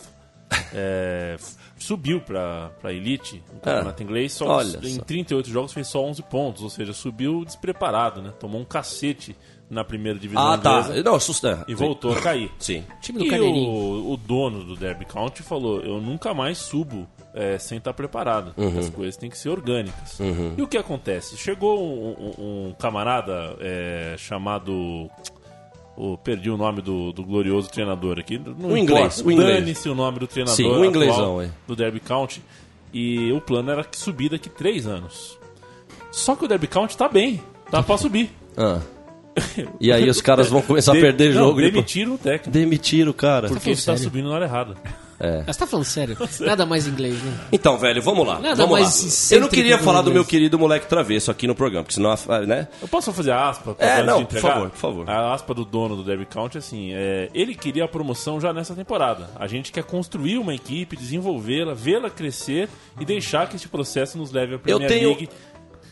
é, 0.73 1.35
subiu 1.77 2.21
para 2.21 2.71
a 2.83 2.91
elite 2.91 3.43
no 3.53 3.59
campeonato 3.59 4.03
inglês. 4.03 4.33
Só 4.33 4.59
Ah, 4.59 4.63
em 4.63 4.95
só. 4.95 5.03
38 5.03 5.49
jogos 5.49 5.73
fez 5.73 5.87
só 5.87 6.03
11 6.03 6.21
pontos, 6.23 6.63
ou 6.63 6.69
seja, 6.69 6.93
subiu 6.93 7.43
despreparado, 7.45 8.21
né? 8.21 8.31
Tomou 8.39 8.61
um 8.61 8.65
cacete 8.65 9.35
na 9.69 9.83
primeira 9.83 10.19
divisão 10.19 10.45
Ah, 10.53 10.57
tá. 10.57 10.81
inglesa 10.81 11.03
Não, 11.03 11.15
assusta. 11.15 11.65
e 11.67 11.73
voltou 11.73 12.13
a 12.13 12.21
cair. 12.21 12.51
Sim. 12.59 12.83
Time 13.01 13.19
do 13.19 13.25
E 13.25 13.39
o, 13.39 14.11
o 14.13 14.17
dono 14.17 14.63
do 14.63 14.75
Derby 14.75 15.05
County 15.05 15.41
falou: 15.41 15.81
Eu 15.81 15.99
nunca 15.99 16.33
mais 16.35 16.59
subo 16.59 17.07
é, 17.33 17.57
sem 17.57 17.79
estar 17.79 17.91
preparado. 17.93 18.53
Uhum. 18.55 18.77
As 18.79 18.89
coisas 18.89 19.17
têm 19.17 19.29
que 19.29 19.37
ser 19.37 19.49
orgânicas. 19.49 20.19
E 20.57 20.61
o 20.61 20.67
que 20.67 20.77
acontece? 20.77 21.35
Chegou 21.35 21.83
um, 21.83 22.09
um- 22.37 22.67
um 22.69 22.73
camarada 22.73 23.57
é, 23.59 24.15
chamado. 24.19 25.09
O- 25.97 26.17
perdi 26.17 26.49
o 26.49 26.57
nome 26.57 26.81
do, 26.81 27.11
do 27.11 27.23
glorioso 27.23 27.69
treinador 27.69 28.19
aqui. 28.19 28.37
Não 28.37 28.69
O 28.69 28.77
inglês, 28.77 29.21
o 29.25 29.31
inglês. 29.31 29.59
Dane-se 29.59 29.89
o 29.89 29.95
nome 29.95 30.19
do 30.19 30.27
treinador 30.27 30.55
Sim, 30.55 30.67
o 30.69 30.83
inglesão, 30.85 31.41
é. 31.41 31.49
do 31.67 31.75
Derby 31.75 31.99
County. 31.99 32.41
E 32.93 33.31
o 33.33 33.41
plano 33.41 33.71
era 33.71 33.83
que 33.83 33.97
subir 33.97 34.29
daqui 34.29 34.49
três 34.49 34.87
anos. 34.87 35.37
Só 36.11 36.35
que 36.35 36.45
o 36.45 36.47
Derby 36.47 36.67
County 36.67 36.95
tá 36.97 37.09
bem. 37.09 37.41
Tá 37.69 37.81
pra 37.83 37.97
subir. 37.97 38.29
Ah. 38.57 38.79
E 39.79 39.91
aí 39.91 40.09
os 40.09 40.21
caras 40.21 40.47
vão 40.49 40.61
começar 40.61 40.91
a 40.91 40.95
De- 40.95 41.01
perder 41.01 41.33
não, 41.33 41.47
jogo. 41.47 41.59
e 41.59 41.65
depois- 41.65 41.73
Demitiram 41.73 42.13
o 42.13 42.17
técnico. 42.17 42.49
Demitiram 42.51 43.11
o 43.11 43.13
cara. 43.13 43.47
Porque 43.49 43.69
ele 43.69 43.75
tá 43.75 43.81
sério? 43.83 44.01
subindo 44.03 44.29
na 44.29 44.35
hora 44.35 44.45
errada. 44.45 44.75
É. 45.17 45.43
Mas 45.47 45.55
tá 45.55 45.65
falando 45.65 45.85
sério? 45.85 46.17
Nada 46.41 46.65
mais 46.65 46.87
inglês, 46.87 47.15
né? 47.23 47.31
Então, 47.49 47.77
velho, 47.77 48.01
vamos 48.01 48.27
lá. 48.27 48.37
Nada 48.37 48.55
vamos 48.55 48.71
mais 48.81 49.29
lá. 49.31 49.37
Eu 49.37 49.41
não 49.41 49.47
queria 49.47 49.77
que 49.77 49.83
falar 49.85 49.99
o 49.99 50.03
do 50.03 50.05
meu 50.11 50.15
inglês. 50.23 50.27
querido 50.27 50.59
moleque 50.59 50.87
travesso 50.87 51.31
aqui 51.31 51.47
no 51.47 51.55
programa, 51.55 51.85
porque 51.85 51.95
senão, 51.95 52.13
né? 52.45 52.67
Eu 52.81 52.87
posso 52.89 53.13
fazer 53.13 53.31
a 53.31 53.47
aspa? 53.49 53.77
É, 53.79 54.03
não, 54.03 54.25
por 54.25 54.37
favor, 54.39 54.69
por 54.71 54.77
favor. 54.77 55.09
A 55.09 55.33
aspa 55.33 55.53
do 55.53 55.63
dono 55.63 55.95
do 55.95 56.03
Derby 56.03 56.25
County, 56.25 56.57
assim, 56.57 56.91
é, 56.93 57.29
ele 57.33 57.55
queria 57.55 57.85
a 57.85 57.87
promoção 57.87 58.41
já 58.41 58.51
nessa 58.51 58.75
temporada. 58.75 59.29
A 59.37 59.47
gente 59.47 59.71
quer 59.71 59.85
construir 59.85 60.37
uma 60.37 60.53
equipe, 60.53 60.97
desenvolvê-la, 60.97 61.73
vê-la 61.73 62.09
crescer 62.09 62.67
e 62.99 63.05
deixar 63.05 63.47
que 63.47 63.55
esse 63.55 63.69
processo 63.69 64.17
nos 64.17 64.33
leve 64.33 64.55
à 64.55 64.59
Premier 64.59 64.89
tenho- 64.89 65.07
League 65.11 65.29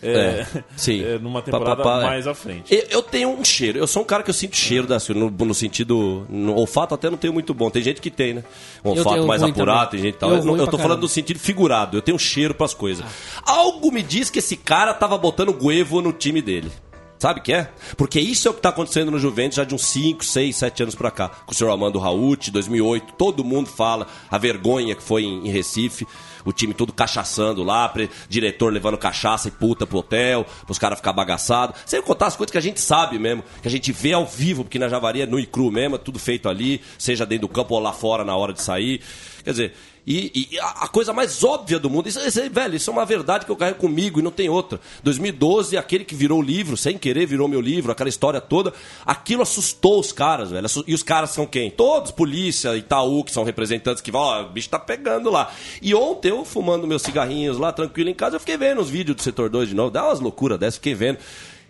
é, 0.04 0.46
É, 0.56 0.63
sim. 0.76 1.04
é, 1.04 1.18
numa 1.18 1.42
Pá, 1.42 1.52
pá, 1.52 1.58
temporada 1.58 1.84
pá, 1.84 2.00
é. 2.02 2.04
mais 2.06 2.28
à 2.28 2.34
frente. 2.34 2.74
Eu, 2.74 2.84
eu 2.89 3.02
tenho 3.02 3.30
um 3.30 3.44
cheiro. 3.44 3.80
Eu 3.80 3.88
sou 3.88 4.02
um 4.02 4.06
cara 4.06 4.22
que 4.24 4.30
eu 4.30 4.34
sinto 4.34 4.56
cheiro 4.56 4.86
da 4.88 4.98
no, 5.16 5.30
no 5.30 5.54
sentido. 5.54 6.26
No 6.30 6.56
olfato 6.56 6.94
até 6.94 7.10
não 7.10 7.18
tenho 7.18 7.34
muito 7.34 7.54
bom. 7.54 7.70
Tem 7.70 7.82
gente 7.82 8.02
que 8.02 8.12
tem, 8.12 8.34
né? 8.36 8.44
Um 8.84 8.89
olfato 8.92 9.26
mais 9.26 9.42
apurado, 9.44 9.92
também. 9.92 9.92
tem 9.92 10.00
gente 10.02 10.16
e 10.16 10.20
tal. 10.20 10.30
Eu 10.32 10.38
Eu, 10.38 10.46
não- 10.46 10.58
eu 10.58 10.68
tô 10.68 10.78
falando 10.78 11.02
no 11.02 11.08
sentido 11.08 11.39
figurado. 11.39 11.98
Eu 11.98 12.02
tenho 12.02 12.16
um 12.16 12.20
cheiro 12.20 12.54
pras 12.54 12.74
coisas. 12.74 13.06
Algo 13.46 13.92
me 13.92 14.02
diz 14.04 14.30
que 14.30 14.39
esse 14.39 14.56
cara 14.58 14.94
tava 14.94 15.18
botando 15.18 15.54
Guevo 15.54 16.02
no 16.02 16.12
time 16.13 16.42
dele. 16.42 16.72
Sabe 17.20 17.39
o 17.39 17.44
que 17.44 17.54
é? 17.54 17.70
Porque 17.96 18.20
isso 18.20 18.50
é 18.50 18.52
o 18.52 18.54
que 18.54 18.60
tá 18.60 18.68
acontecendo 18.68 19.10
no 19.10 19.18
Juventus 19.18 19.56
já 19.56 19.63
de 19.63 19.74
uns 19.74 19.86
5, 19.86 20.26
6, 20.26 20.58
7 20.58 20.84
anos 20.84 20.94
pra 20.96 21.10
cá. 21.10 21.30
Com 21.46 21.54
o 21.54 21.56
senhor 21.56 21.72
Armando 21.72 21.98
Raut, 21.98 22.52
2008, 22.52 23.13
todo 23.18 23.46
mundo 23.46 23.70
fala 23.70 24.08
a 24.30 24.38
vergonha 24.38 24.94
que 24.94 25.02
foi 25.02 25.24
em, 25.24 25.48
em 25.48 25.50
Recife. 25.50 26.06
O 26.45 26.51
time 26.51 26.73
todo 26.73 26.91
cachaçando 26.91 27.63
lá, 27.63 27.88
pre- 27.89 28.10
diretor 28.27 28.71
levando 28.71 28.97
cachaça 28.97 29.47
e 29.47 29.51
puta 29.51 29.86
pro 29.86 29.99
hotel, 29.99 30.45
pros 30.65 30.77
caras 30.77 30.99
ficar 30.99 31.13
bagaçados. 31.13 31.79
Sem 31.86 32.01
contar 32.01 32.27
as 32.27 32.36
coisas 32.36 32.51
que 32.51 32.58
a 32.58 32.62
gente 32.62 32.79
sabe 32.79 33.17
mesmo, 33.17 33.43
que 33.62 33.67
a 33.67 33.71
gente 33.71 33.91
vê 33.91 34.13
ao 34.13 34.25
vivo, 34.25 34.63
porque 34.63 34.79
na 34.79 34.89
Javari 34.89 35.21
é 35.21 35.25
nu 35.25 35.39
e 35.39 35.45
cru 35.45 35.71
mesmo, 35.71 35.95
é 35.95 35.99
tudo 35.99 36.19
feito 36.19 36.49
ali, 36.49 36.82
seja 36.97 37.25
dentro 37.25 37.47
do 37.47 37.53
campo 37.53 37.73
ou 37.73 37.79
lá 37.79 37.93
fora 37.93 38.23
na 38.23 38.36
hora 38.36 38.53
de 38.53 38.62
sair. 38.62 39.01
Quer 39.43 39.51
dizer, 39.51 39.73
e, 40.06 40.49
e 40.53 40.60
a, 40.60 40.88
coisa 40.88 41.13
mais 41.13 41.43
óbvia 41.43 41.79
do 41.79 41.89
mundo, 41.89 42.08
isso, 42.08 42.19
isso 42.19 42.49
velho, 42.49 42.75
isso 42.75 42.89
é 42.89 42.93
uma 42.93 43.06
verdade 43.06 43.45
que 43.45 43.51
eu 43.51 43.56
carrego 43.56 43.79
comigo 43.79 44.19
e 44.19 44.23
não 44.23 44.32
tem 44.32 44.49
outra. 44.49 44.79
2012, 45.03 45.77
aquele 45.77 46.03
que 46.03 46.15
virou 46.15 46.39
o 46.39 46.41
livro, 46.41 46.75
sem 46.75 46.97
querer 46.97 47.25
virou 47.25 47.47
meu 47.47 47.62
livro, 47.62 47.91
aquela 47.91 48.10
história 48.10 48.41
toda, 48.41 48.73
aquilo 49.06 49.41
assustou 49.41 49.99
os 49.99 50.12
caras, 50.12 50.51
velho. 50.51 50.67
E 50.88 50.93
os 50.93 51.03
caras 51.03 51.32
são 51.32 51.45
quem? 51.45 51.71
Todos, 51.71 52.12
polícia, 52.12 52.75
Itaú, 52.75 53.23
que 53.23 53.32
são 53.32 53.43
representantes 53.43 54.01
que 54.01 54.12
vão, 54.12 54.21
ó, 54.21 54.43
o 54.43 54.49
bicho 54.49 54.69
tá 54.69 54.79
pegando 54.79 55.29
lá. 55.29 55.51
E 55.82 55.95
ontem 55.95 56.29
eu, 56.29 56.43
fumando 56.43 56.88
meus 56.88 57.01
cigarrinhos 57.01 57.58
lá, 57.58 57.71
tranquilo 57.71 58.10
em 58.10 58.15
casa, 58.15 58.36
eu 58.36 58.39
fiquei 58.39 58.58
vendo 58.58 58.82
os 58.82 58.89
vídeos 58.89 59.15
do 59.15 59.23
setor 59.23 59.49
2 59.49 59.69
de 59.69 59.75
novo, 59.75 59.91
dá 59.91 60.06
umas 60.06 60.19
loucuras 60.19 60.60
dessas, 60.60 60.75
fiquei 60.75 60.95
vendo. 60.95 61.19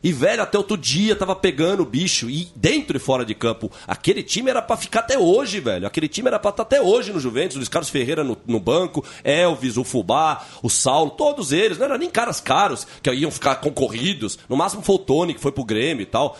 E, 0.04 0.12
velho, 0.12 0.44
até 0.44 0.58
outro 0.58 0.78
dia 0.78 1.16
tava 1.16 1.36
pegando 1.36 1.82
o 1.84 1.86
bicho. 1.86 2.30
E 2.30 2.50
dentro 2.56 2.98
e 2.98 3.00
fora 3.00 3.24
de 3.24 3.34
campo. 3.34 3.72
Aquele 3.88 4.22
time 4.22 4.50
era 4.50 4.62
pra 4.62 4.76
ficar 4.76 5.00
até 5.00 5.18
hoje, 5.18 5.60
velho. 5.60 5.88
Aquele 5.88 6.08
time 6.08 6.28
era 6.28 6.38
pra 6.38 6.50
estar 6.50 6.64
até 6.64 6.82
hoje 6.82 7.14
no 7.14 7.20
Juventus. 7.20 7.56
Luiz 7.56 7.70
Carlos 7.70 7.90
Ferreira 7.90 8.24
no, 8.24 8.38
no 8.46 8.60
banco, 8.60 9.04
Elvis, 9.24 9.78
o 9.78 9.84
Fubá, 9.84 10.46
o 10.62 10.70
Saulo, 10.70 11.12
todos 11.12 11.52
eles. 11.52 11.78
Não 11.78 11.86
eram 11.86 11.98
nem 11.98 12.10
caras 12.10 12.42
caros 12.42 12.86
que 13.02 13.12
iam 13.14 13.32
ficar 13.32 13.56
concorridos. 13.56 14.38
No 14.50 14.58
máximo 14.58 14.82
foi 14.82 14.96
o 14.96 15.00
Tony, 15.00 15.34
que 15.34 15.40
foi 15.40 15.52
pro 15.52 15.64
Grêmio 15.64 16.04
e 16.04 16.08
tal. 16.08 16.38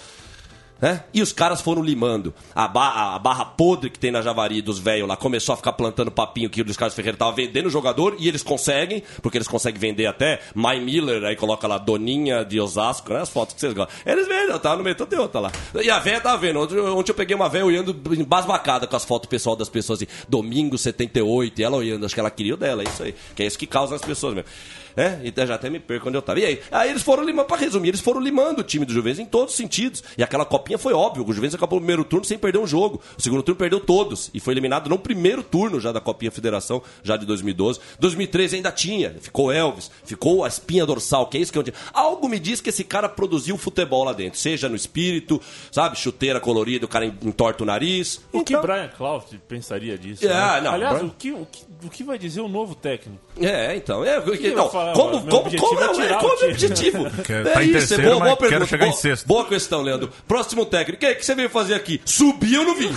Né? 0.84 1.02
E 1.14 1.22
os 1.22 1.32
caras 1.32 1.62
foram 1.62 1.82
limando. 1.82 2.34
A, 2.54 2.68
ba- 2.68 3.16
a 3.16 3.18
barra 3.20 3.46
podre 3.46 3.90
que 3.90 3.98
tem 3.98 4.12
na 4.12 4.22
Javari 4.22 4.62
dos 4.62 4.80
velhos 4.80 5.08
lá 5.08 5.16
começou 5.16 5.54
a 5.54 5.56
ficar 5.56 5.72
plantando 5.72 6.12
papinho 6.12 6.50
que 6.50 6.60
o 6.60 6.66
Luiz 6.66 6.76
Carlos 6.76 6.94
Ferreira 6.94 7.18
tava 7.18 7.32
vendendo 7.32 7.68
o 7.68 7.70
jogador 7.70 8.18
e 8.20 8.28
eles 8.28 8.44
conseguem, 8.44 9.02
porque 9.22 9.38
eles 9.38 9.48
conseguem 9.48 9.80
vender 9.80 10.08
até 10.08 10.42
My 10.54 10.78
Miller, 10.82 11.24
aí 11.24 11.38
coloca 11.38 11.66
lá 11.70 11.78
Doninha 11.78 12.44
de 12.44 12.60
Osasco, 12.60 13.14
né? 13.14 13.22
As 13.22 13.30
fotos 13.30 13.54
que 13.56 13.62
vocês 13.62 13.72
gostam. 13.72 13.96
Eles 14.06 14.28
vendem, 14.28 14.60
tava 14.60 14.76
no 14.76 14.84
meio, 14.84 14.94
tem 14.94 15.18
outra 15.18 15.40
lá. 15.40 15.52
E 15.82 15.90
a 15.90 16.00
velha 16.00 16.20
tava 16.20 16.38
vendo. 16.38 16.60
Ontem, 16.60 16.78
ontem 16.78 17.12
eu 17.12 17.16
peguei 17.16 17.34
uma 17.34 17.48
velha 17.48 17.66
olhando 17.66 17.96
embasbacada 18.12 18.86
com 18.86 18.96
as 18.98 19.06
fotos 19.06 19.30
pessoal 19.30 19.56
das 19.56 19.70
pessoas 19.70 20.02
assim, 20.02 20.12
domingo 20.28 20.78
78, 20.78 21.62
e 21.62 21.64
ela 21.64 21.78
olhando, 21.78 22.06
acho 22.06 22.14
que 22.14 22.20
ela 22.20 22.30
queria 22.30 22.56
o 22.56 22.58
dela, 22.58 22.84
é 22.84 22.86
isso 22.90 23.04
aí. 23.04 23.16
Que 23.34 23.44
é 23.44 23.46
isso 23.46 23.58
que 23.58 23.66
causa 23.68 23.96
as 23.96 24.02
pessoas 24.02 24.34
mesmo. 24.34 24.50
É, 24.96 25.20
e 25.24 25.34
já 25.46 25.56
até 25.56 25.70
me 25.70 25.80
perco 25.80 26.08
onde 26.08 26.18
eu 26.18 26.22
tava. 26.22 26.40
E 26.40 26.46
aí? 26.46 26.62
Aí 26.72 26.90
eles 26.90 27.02
foram 27.02 27.24
limando, 27.24 27.48
pra 27.48 27.58
resumir, 27.58 27.90
eles 27.90 28.02
foram 28.02 28.20
limando 28.20 28.62
o 28.62 28.64
time 28.64 28.86
do 28.86 28.94
Juventus 28.94 29.20
em 29.20 29.26
todos 29.26 29.52
os 29.54 29.58
sentidos. 29.58 30.04
E 30.18 30.24
aquela 30.24 30.46
copinha 30.46 30.78
foi 30.78 30.94
óbvio, 30.94 31.26
o 31.28 31.34
Juventus 31.34 31.56
acabou 31.56 31.78
o 31.78 31.82
primeiro 31.82 32.04
turno 32.04 32.26
sem 32.26 32.38
perder 32.38 32.60
um 32.60 32.68
jogo. 32.68 33.02
O 33.18 33.22
segundo 33.22 33.44
turno 33.44 33.58
perdeu 33.58 33.80
todos. 33.80 34.30
E 34.34 34.40
foi 34.40 34.54
eliminado 34.54 34.90
no 34.90 34.98
primeiro 35.00 35.44
turno 35.44 35.80
já 35.80 35.92
da 35.92 36.00
Copinha 36.00 36.32
Federação, 36.32 36.82
já 37.04 37.18
de 37.18 37.26
2012. 37.26 37.80
2013 38.00 38.56
ainda 38.58 38.72
tinha. 38.72 39.16
Ficou 39.20 39.52
Elvis, 39.52 39.90
ficou 40.04 40.44
a 40.44 40.48
espinha 40.48 40.86
dorsal, 40.86 41.28
que 41.28 41.38
é 41.38 41.42
isso 41.42 41.52
que 41.52 41.58
eu 41.58 41.64
tinha. 41.64 41.76
Algo 41.94 42.28
me 42.30 42.40
diz 42.40 42.62
que 42.62 42.70
esse 42.70 42.84
cara 42.84 43.10
produziu 43.10 43.58
futebol 43.58 44.04
lá 44.04 44.14
dentro. 44.14 44.40
Seja 44.40 44.70
no 44.70 44.76
espírito, 44.76 45.42
sabe? 45.72 45.98
Chuteira 45.98 46.40
colorida, 46.40 46.86
o 46.86 46.90
cara 46.90 47.06
entorta 47.06 47.64
o 47.64 47.66
nariz. 47.66 48.22
O 48.32 48.44
que 48.44 48.54
Então- 48.54 48.62
Brian 48.62 48.90
Clough 48.90 49.24
pensaria 49.48 49.98
disso? 49.98 50.26
É, 50.26 50.30
né? 50.30 50.62
não, 50.62 50.74
Aliás, 50.74 50.98
Brian- 50.98 51.08
o, 51.08 51.12
que, 51.18 51.32
o, 51.32 51.48
que, 51.52 51.66
o 51.86 51.90
que 51.90 52.04
vai 52.04 52.18
dizer 52.18 52.42
o 52.42 52.48
novo 52.48 52.76
técnico? 52.76 53.20
É, 53.40 53.76
então. 53.76 54.04
É, 54.04 54.22
que 54.22 54.48
então 54.48 54.70
como, 54.94 55.12
meu 55.22 55.22
como, 55.22 55.38
objetivo 55.46 55.68
como, 55.68 55.82
é 55.82 55.86
é, 55.86 55.90
tirar 55.94 56.20
como 56.20 56.34
o 56.34 56.44
é 56.44 56.50
objetivo? 56.50 57.12
Quero- 57.24 57.48
é 57.48 57.54
tá 57.54 57.64
isso, 57.64 57.72
terceiro, 57.74 58.04
é 58.04 58.06
boa, 58.06 58.20
boa 58.20 58.38
quero 58.38 58.50
pergunta. 58.50 58.68
chegar 58.68 58.88
em 58.88 58.94
sexto. 58.94 59.26
boa 59.28 59.46
questão, 59.46 59.82
Leandro. 59.82 60.12
Próximo 60.28 60.66
técnico. 60.66 61.04
O 61.04 61.08
que, 61.08 61.16
que 61.16 61.26
você 61.26 61.36
veio 61.36 61.50
fazer 61.50 61.76
aqui? 61.76 62.02
Subir 62.04 62.56
eu 62.56 62.66
não 62.66 62.76
vim. 62.76 62.94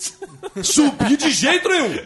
subir 0.62 1.16
de 1.16 1.30
jeito 1.30 1.68
nenhum. 1.68 1.98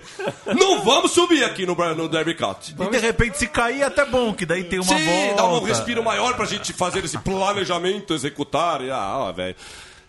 Não 0.59 0.83
vamos 0.83 1.13
subir 1.13 1.45
aqui 1.45 1.67
no, 1.67 1.75
no 1.95 2.09
Derby 2.09 2.35
County. 2.35 2.75
E 2.79 2.91
de 2.91 2.99
repente, 2.99 3.39
se 3.39 3.47
cair, 3.47 3.83
é 3.83 3.85
até 3.85 4.05
bom, 4.05 4.33
que 4.33 4.47
daí 4.47 4.65
tem 4.65 4.79
uma 4.79 4.99
Sim, 4.99 5.05
volta. 5.05 5.35
dá 5.37 5.45
um 5.47 5.63
respiro 5.63 6.03
maior 6.03 6.35
pra 6.35 6.47
gente 6.47 6.73
fazer 6.73 7.05
esse 7.05 7.19
planejamento, 7.19 8.15
executar. 8.15 8.83
E, 8.83 8.91
ah, 8.91 9.33
velho. 9.35 9.55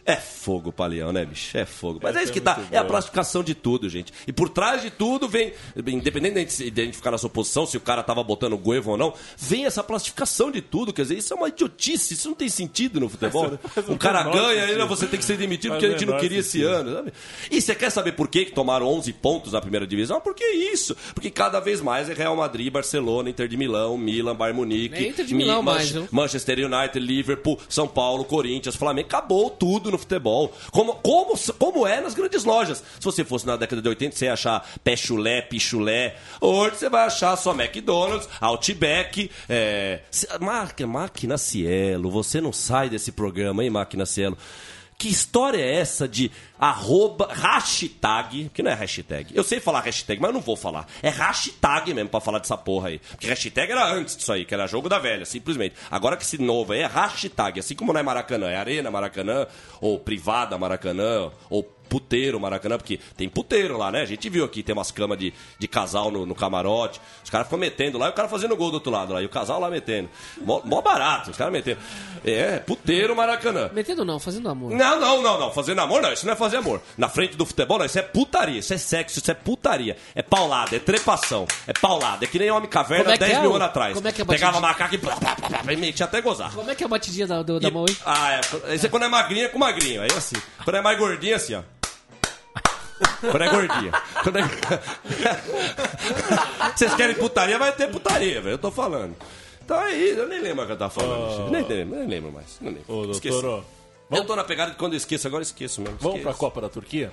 É 0.05 0.15
fogo, 0.15 0.71
Paleão, 0.71 1.11
né, 1.11 1.23
bicho? 1.25 1.55
É 1.57 1.65
fogo. 1.65 1.99
Mas 2.01 2.15
é, 2.15 2.19
Essa 2.19 2.23
isso 2.23 2.33
que 2.33 2.39
é 2.39 2.41
dá. 2.41 2.55
muito 2.55 2.73
É 2.73 2.77
a 2.77 2.81
boa. 2.81 2.89
plastificação 2.91 3.43
de 3.43 3.53
tudo, 3.53 3.87
gente. 3.89 4.11
E 4.27 4.33
por 4.33 4.49
trás 4.49 4.81
de 4.81 4.89
tudo 4.89 5.27
vem, 5.29 5.53
independente 5.87 6.71
de 6.71 6.81
a 6.81 6.85
gente- 6.85 6.95
ficar 6.97 7.11
na 7.11 7.17
sua 7.17 7.29
posição, 7.29 7.65
se 7.65 7.77
o 7.77 7.81
cara 7.81 8.01
tava 8.03 8.23
botando 8.23 8.57
Guevo 8.57 8.91
ou 8.91 8.97
não, 8.97 9.13
vem 9.37 9.65
essa 9.65 9.83
plastificação 9.83 10.49
de 10.51 10.61
tudo. 10.61 10.91
Quer 10.91 11.03
dizer, 11.03 11.17
isso 11.17 11.33
é 11.33 11.37
uma 11.37 11.49
idiotice. 11.49 12.13
Isso 12.13 12.27
não 12.29 12.35
tem 12.35 12.49
sentido 12.49 12.99
no 12.99 13.09
futebol, 13.09 13.51
né? 13.51 13.59
o 13.87 13.97
cara 13.97 14.23
ganha, 14.23 14.65
ainda 14.65 14.85
você 14.85 15.05
tem 15.07 15.19
que 15.19 15.25
ser 15.25 15.37
demitido 15.37 15.71
porque 15.73 15.85
a 15.85 15.89
o 15.89 15.91
gente 15.91 16.05
não 16.05 16.17
queria 16.17 16.39
esse 16.39 16.63
ano, 16.63 16.93
sabe? 16.95 17.13
E 17.51 17.61
você 17.61 17.75
quer 17.75 17.89
saber 17.91 18.13
por 18.13 18.27
que 18.27 18.45
que 18.45 18.51
tomaram 18.53 18.87
11 18.87 19.13
pontos 19.13 19.53
na 19.53 19.61
primeira 19.61 19.85
divisão? 19.85 20.19
Porque 20.19 20.43
isso. 20.45 20.95
Porque 21.13 21.29
cada 21.29 21.59
vez 21.59 21.79
mais 21.81 22.09
é 22.09 22.13
Real 22.13 22.35
Madrid, 22.35 22.71
Barcelona, 22.71 23.29
Inter 23.29 23.47
de 23.47 23.55
Milão, 23.57 23.97
Milan, 23.97 24.35
Bayern 24.35 24.57
Munique, 24.59 24.95
É 24.95 25.07
Inter 25.09 25.25
de 25.25 25.33
Mi- 25.35 25.43
Milão 25.43 25.61
Manche- 25.61 25.99
mais? 25.99 26.11
Manchester 26.11 26.59
United, 26.59 26.99
Liverpool, 26.99 27.59
São 27.69 27.87
Paulo, 27.87 28.25
Corinthians, 28.25 28.75
Flamengo, 28.75 29.07
acabou 29.07 29.49
tudo 29.49 29.90
no 29.91 29.97
futebol. 29.97 30.53
Como, 30.71 30.95
como, 30.95 31.37
como 31.57 31.85
é 31.85 32.01
nas 32.01 32.13
grandes 32.13 32.43
lojas. 32.43 32.83
Se 32.99 33.03
você 33.03 33.23
fosse 33.23 33.45
na 33.45 33.55
década 33.55 33.81
de 33.81 33.89
80, 33.89 34.15
você 34.15 34.25
ia 34.25 34.33
achar 34.33 34.67
pé 34.83 34.95
chulé, 34.95 35.41
pichulé. 35.41 36.15
Hoje 36.39 36.77
você 36.77 36.89
vai 36.89 37.05
achar 37.05 37.35
só 37.35 37.51
McDonald's, 37.51 38.27
Outback, 38.39 39.29
é... 39.49 39.99
máquina 40.87 41.37
Cielo. 41.37 42.09
Você 42.09 42.41
não 42.41 42.53
sai 42.53 42.89
desse 42.89 43.11
programa, 43.11 43.63
hein, 43.63 43.69
Máquina 43.69 44.05
Cielo? 44.05 44.37
Que 45.01 45.09
história 45.09 45.57
é 45.57 45.77
essa 45.77 46.07
de 46.07 46.29
arroba, 46.59 47.27
hashtag, 47.33 48.51
que 48.53 48.61
não 48.61 48.69
é 48.69 48.75
hashtag. 48.75 49.35
Eu 49.35 49.43
sei 49.43 49.59
falar 49.59 49.81
hashtag, 49.81 50.21
mas 50.21 50.29
eu 50.29 50.33
não 50.35 50.41
vou 50.41 50.55
falar. 50.55 50.85
É 51.01 51.09
hashtag 51.09 51.91
mesmo 51.91 52.07
pra 52.07 52.21
falar 52.21 52.37
dessa 52.37 52.55
porra 52.55 52.89
aí. 52.89 52.99
Porque 52.99 53.25
hashtag 53.25 53.71
era 53.71 53.91
antes 53.91 54.15
disso 54.15 54.31
aí, 54.31 54.45
que 54.45 54.53
era 54.53 54.67
jogo 54.67 54.87
da 54.87 54.99
velha, 54.99 55.25
simplesmente. 55.25 55.73
Agora 55.89 56.15
que 56.15 56.21
esse 56.21 56.37
novo 56.37 56.73
aí 56.73 56.81
é 56.81 56.85
hashtag, 56.85 57.59
assim 57.59 57.73
como 57.73 57.91
não 57.91 57.99
é 57.99 58.03
Maracanã, 58.03 58.51
é 58.51 58.57
Arena 58.57 58.91
Maracanã, 58.91 59.47
ou 59.81 59.97
Privada 59.97 60.55
Maracanã, 60.55 61.31
ou 61.49 61.63
puteiro 61.91 62.39
Maracanã, 62.39 62.77
porque 62.77 62.97
tem 63.17 63.27
puteiro 63.27 63.77
lá, 63.77 63.91
né? 63.91 64.01
A 64.01 64.05
gente 64.05 64.29
viu 64.29 64.45
aqui, 64.45 64.63
tem 64.63 64.71
umas 64.73 64.91
camas 64.91 65.17
de, 65.19 65.33
de 65.59 65.67
casal 65.67 66.09
no, 66.09 66.25
no 66.25 66.33
camarote. 66.33 67.01
Os 67.21 67.29
caras 67.29 67.47
ficam 67.47 67.59
metendo 67.59 67.97
lá 67.97 68.07
e 68.07 68.11
o 68.11 68.13
cara 68.13 68.29
fazendo 68.29 68.55
gol 68.55 68.69
do 68.71 68.75
outro 68.75 68.89
lado 68.89 69.11
lá. 69.13 69.21
E 69.21 69.25
o 69.25 69.29
casal 69.29 69.59
lá 69.59 69.69
metendo. 69.69 70.09
Mó, 70.39 70.61
mó 70.63 70.81
barato, 70.81 71.31
os 71.31 71.35
caras 71.37 71.51
metendo. 71.51 71.79
É, 72.23 72.59
puteiro 72.59 73.13
Maracanã. 73.13 73.69
Metendo 73.73 74.05
não, 74.05 74.19
fazendo 74.19 74.47
amor. 74.47 74.71
Não, 74.71 74.99
não, 74.99 75.21
não, 75.21 75.37
não. 75.39 75.51
Fazer 75.51 75.77
amor 75.77 76.01
não, 76.01 76.13
isso 76.13 76.25
não 76.25 76.31
é 76.31 76.35
fazer 76.37 76.57
amor. 76.57 76.81
Na 76.97 77.09
frente 77.09 77.35
do 77.35 77.45
futebol, 77.45 77.77
não, 77.77 77.85
isso 77.85 77.99
é 77.99 78.01
putaria, 78.01 78.59
isso 78.59 78.73
é 78.73 78.77
sexo, 78.77 79.19
isso 79.19 79.29
é 79.29 79.33
putaria. 79.33 79.97
É 80.15 80.21
paulada, 80.21 80.75
é 80.75 80.79
trepação, 80.79 81.45
é 81.67 81.73
paulada. 81.73 82.23
É 82.23 82.27
que 82.27 82.39
nem 82.39 82.49
Homem 82.51 82.69
Caverna 82.69 83.09
é 83.11 83.13
que 83.17 83.19
10 83.25 83.33
é 83.33 83.41
mil 83.41 83.51
o- 83.51 83.55
anos 83.55 83.67
atrás. 83.67 83.93
como 83.95 84.07
é 84.07 84.11
que 84.13 84.21
é 84.21 84.25
Pegava 84.25 84.61
macaco 84.61 84.95
e 84.95 84.97
blá, 84.97 85.15
blá, 85.15 85.35
blá, 85.35 85.73
e 85.73 85.75
metia 85.75 86.05
até 86.05 86.21
gozar. 86.21 86.53
Como 86.53 86.69
é 86.71 86.75
que 86.75 86.83
é 86.83 86.85
a 86.85 86.89
batidinha 86.89 87.27
da, 87.27 87.43
do- 87.43 87.59
da 87.59 87.67
E- 87.67 87.71
mão 87.71 87.85
aí? 87.89 87.97
Ah, 88.05 88.33
é. 88.67 88.75
Esse 88.75 88.85
é 88.85 88.89
quando 88.89 89.03
é 89.03 89.09
magrinha 89.09 89.49
com 89.49 89.59
magrinho. 89.59 90.01
Aí 90.01 90.09
é 90.13 90.17
assim. 90.17 90.35
Quando 90.63 90.75
é 90.77 90.81
mais 90.81 90.97
gordinha, 90.97 91.35
assim, 91.35 91.55
ó. 91.55 91.61
Quando 93.21 93.43
é 93.43 93.49
gordinha. 93.49 93.91
Quando 94.23 94.39
é... 94.39 94.43
Vocês 96.75 96.93
querem 96.95 97.15
putaria, 97.15 97.57
vai 97.57 97.71
ter 97.71 97.89
putaria, 97.89 98.41
velho. 98.41 98.53
Eu 98.53 98.57
tô 98.57 98.71
falando. 98.71 99.15
Então 99.63 99.79
aí, 99.79 100.09
eu 100.17 100.27
nem 100.27 100.41
lembro 100.41 100.63
o 100.63 100.67
que 100.67 100.73
eu 100.73 100.77
tava 100.77 100.91
falando. 100.91 101.49
Nem, 101.51 101.63
lembro, 101.63 101.99
nem 101.99 102.07
lembro 102.07 102.31
mais. 102.31 102.57
Lembro. 102.61 102.81
Ô, 102.87 103.11
Esqueci. 103.11 103.39
doutor, 103.41 103.63
ó, 104.11 104.15
Eu 104.17 104.25
tô 104.25 104.35
na 104.35 104.43
pegada 104.43 104.71
de 104.71 104.77
quando 104.77 104.93
eu 104.93 104.97
esqueço, 104.97 105.27
agora 105.27 105.41
eu 105.41 105.45
esqueço 105.45 105.81
mesmo. 105.81 105.97
vamos 105.99 106.21
pra 106.21 106.31
Esqueço. 106.31 106.39
Copa 106.39 106.61
da 106.61 106.69
Turquia? 106.69 107.11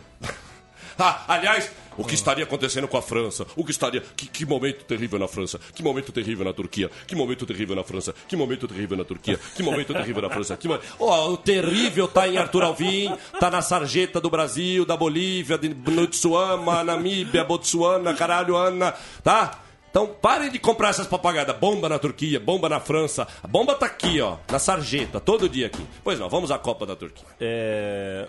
Ah, 0.98 1.24
aliás, 1.28 1.70
o 1.98 2.04
que 2.04 2.14
estaria 2.14 2.44
acontecendo 2.44 2.86
com 2.86 2.96
a 2.96 3.02
França? 3.02 3.44
O 3.56 3.64
que 3.64 3.72
estaria. 3.72 4.00
Que, 4.16 4.26
que 4.28 4.46
momento 4.46 4.84
terrível 4.84 5.18
na 5.18 5.26
França? 5.26 5.58
Que 5.74 5.82
momento 5.82 6.12
terrível 6.12 6.44
na 6.44 6.52
Turquia? 6.52 6.88
Que 7.06 7.16
momento 7.16 7.44
terrível 7.44 7.74
na 7.74 7.82
França? 7.82 8.14
Que 8.28 8.36
momento 8.36 8.68
terrível 8.68 8.96
na 8.96 9.04
Turquia? 9.04 9.38
Que 9.56 9.62
momento 9.62 9.92
terrível 9.92 10.22
na 10.22 10.30
França? 10.30 10.56
Que. 10.56 10.68
Ó, 11.00 11.30
o 11.30 11.36
terrível 11.36 12.06
tá 12.06 12.28
em 12.28 12.38
Arthur 12.38 12.62
Alvim, 12.62 13.12
tá 13.40 13.50
na 13.50 13.60
sarjeta 13.60 14.20
do 14.20 14.30
Brasil, 14.30 14.84
da 14.84 14.96
Bolívia, 14.96 15.58
de 15.58 15.68
Nutsuama, 15.70 16.84
Namíbia, 16.84 17.44
Botsuana, 17.44 18.14
caralho, 18.14 18.56
Ana, 18.56 18.94
tá? 19.24 19.62
Então 19.90 20.06
parem 20.06 20.50
de 20.50 20.58
comprar 20.58 20.90
essas 20.90 21.06
papagadas. 21.06 21.56
Bomba 21.56 21.88
na 21.88 21.98
Turquia, 21.98 22.38
bomba 22.38 22.68
na 22.68 22.78
França. 22.78 23.26
A 23.42 23.48
bomba 23.48 23.74
tá 23.74 23.86
aqui, 23.86 24.20
ó, 24.20 24.36
na 24.50 24.58
sarjeta, 24.58 25.18
todo 25.18 25.48
dia 25.48 25.66
aqui. 25.66 25.84
Pois 26.04 26.18
não, 26.18 26.28
vamos 26.28 26.52
à 26.52 26.58
Copa 26.58 26.86
da 26.86 26.94
Turquia. 26.94 27.26
É. 27.40 28.28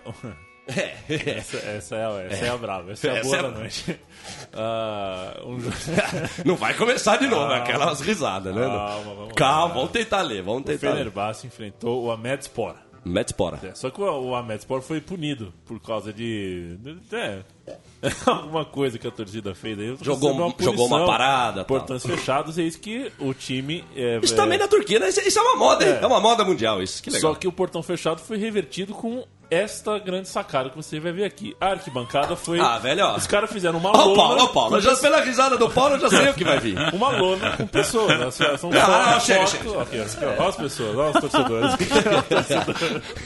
Essa, 1.09 1.57
essa 1.57 1.95
é, 1.95 2.27
essa 2.31 2.45
é. 2.45 2.49
a 2.49 2.57
brava, 2.57 2.91
essa 2.91 3.07
é 3.07 3.19
a 3.19 3.23
boa 3.23 3.37
é 3.37 3.41
da 3.43 3.49
noite. 3.51 3.99
Ah, 4.53 5.41
um 5.45 5.57
Não 6.45 6.55
vai 6.55 6.73
começar 6.73 7.17
de 7.17 7.25
novo, 7.27 7.47
Calma. 7.47 7.57
aquelas 7.63 8.01
risadas, 8.01 8.53
né? 8.53 8.61
Calma, 8.61 9.13
vamos 9.15 9.33
Calma, 9.33 9.73
vamos 9.73 9.91
tentar 9.91 10.21
ler, 10.21 10.41
vamos 10.43 10.61
o 10.61 10.65
tentar 10.65 10.89
ler. 10.89 10.97
Fenerbahçe 10.97 11.47
enfrentou 11.47 12.03
o 12.03 12.11
Ahmed 12.11 12.43
Spor. 12.43 12.75
Metspora. 13.05 13.59
É, 13.63 13.73
Só 13.73 13.89
que 13.89 14.01
o, 14.01 14.05
o 14.05 14.35
Ahmed 14.35 14.61
Spor 14.61 14.81
foi 14.81 14.99
punido 14.99 15.53
por 15.65 15.79
causa 15.79 16.11
de. 16.11 16.75
de- 16.77 17.15
é, 17.15 17.43
alguma 18.25 18.65
coisa 18.65 18.97
que 18.97 19.07
a 19.07 19.11
torcida 19.11 19.53
fez 19.53 19.77
aí. 19.77 19.95
Jogou- 20.01 20.31
Recebeu 20.31 20.55
jogou 20.61 20.87
uma 20.87 20.93
punição, 20.97 21.05
parada, 21.05 21.55
tal. 21.57 21.65
Portões 21.65 22.05
fechados, 22.05 22.57
e 22.57 22.61
eis 22.61 22.75
que 22.75 23.11
o 23.19 23.33
time. 23.33 23.83
é, 23.95 24.19
Isso 24.23 24.33
é, 24.33 24.37
também 24.37 24.57
na 24.57 24.67
Turquia, 24.67 24.99
né? 24.99 25.09
Isso, 25.09 25.19
isso 25.21 25.37
é 25.37 25.41
uma 25.41 25.55
moda, 25.57 25.85
hein? 25.85 25.97
É. 25.99 26.03
É. 26.03 26.07
uma 26.07 26.19
moda 26.21 26.45
mundial, 26.45 26.81
isso. 26.81 27.03
Que 27.03 27.09
legal. 27.09 27.33
Só 27.33 27.37
que 27.39 27.47
o 27.47 27.51
portão 27.51 27.83
fechado 27.83 28.21
foi 28.21 28.37
revertido 28.37 28.93
com 28.93 29.23
esta 29.51 29.97
grande 29.97 30.29
sacada 30.29 30.69
que 30.69 30.75
você 30.77 30.99
vai 30.99 31.11
ver 31.11 31.23
aqui. 31.23 31.55
A 31.59 31.69
arquibancada 31.71 32.35
foi. 32.35 32.59
Ah, 32.59 32.77
velho, 32.77 33.03
ó. 33.03 33.15
Os 33.17 33.25
caras 33.25 33.51
fizeram 33.51 33.79
uma 33.79 33.89
Ó 33.89 33.93
lona. 33.97 34.11
o 34.11 34.15
Paulo, 34.15 34.41
ó 34.43 34.47
Paulo. 34.47 34.69
com 34.75 34.79
já, 34.79 34.95
pela 34.95 35.21
risada 35.21 35.57
do 35.57 35.67
Paulo, 35.71 35.95
eu 35.95 35.99
já 36.01 36.09
sei 36.09 36.29
o 36.29 36.33
que 36.35 36.43
vai 36.43 36.59
vir. 36.59 36.77
Uma 36.93 37.09
lona 37.09 37.57
com 37.57 37.65
pessoas. 37.65 38.19
né? 38.19 38.29
São 38.57 38.69
Ah, 38.73 39.13
não, 39.13 39.19
chega, 39.19 39.47
chega, 39.47 39.81
Aqui, 39.81 39.99
aqui, 40.01 40.17
ó. 40.23 40.29
Olha 40.39 40.49
as 40.49 40.55
pessoas, 40.55 40.95
olha 40.95 41.09
os 41.09 41.19
torcedores. 41.19 41.75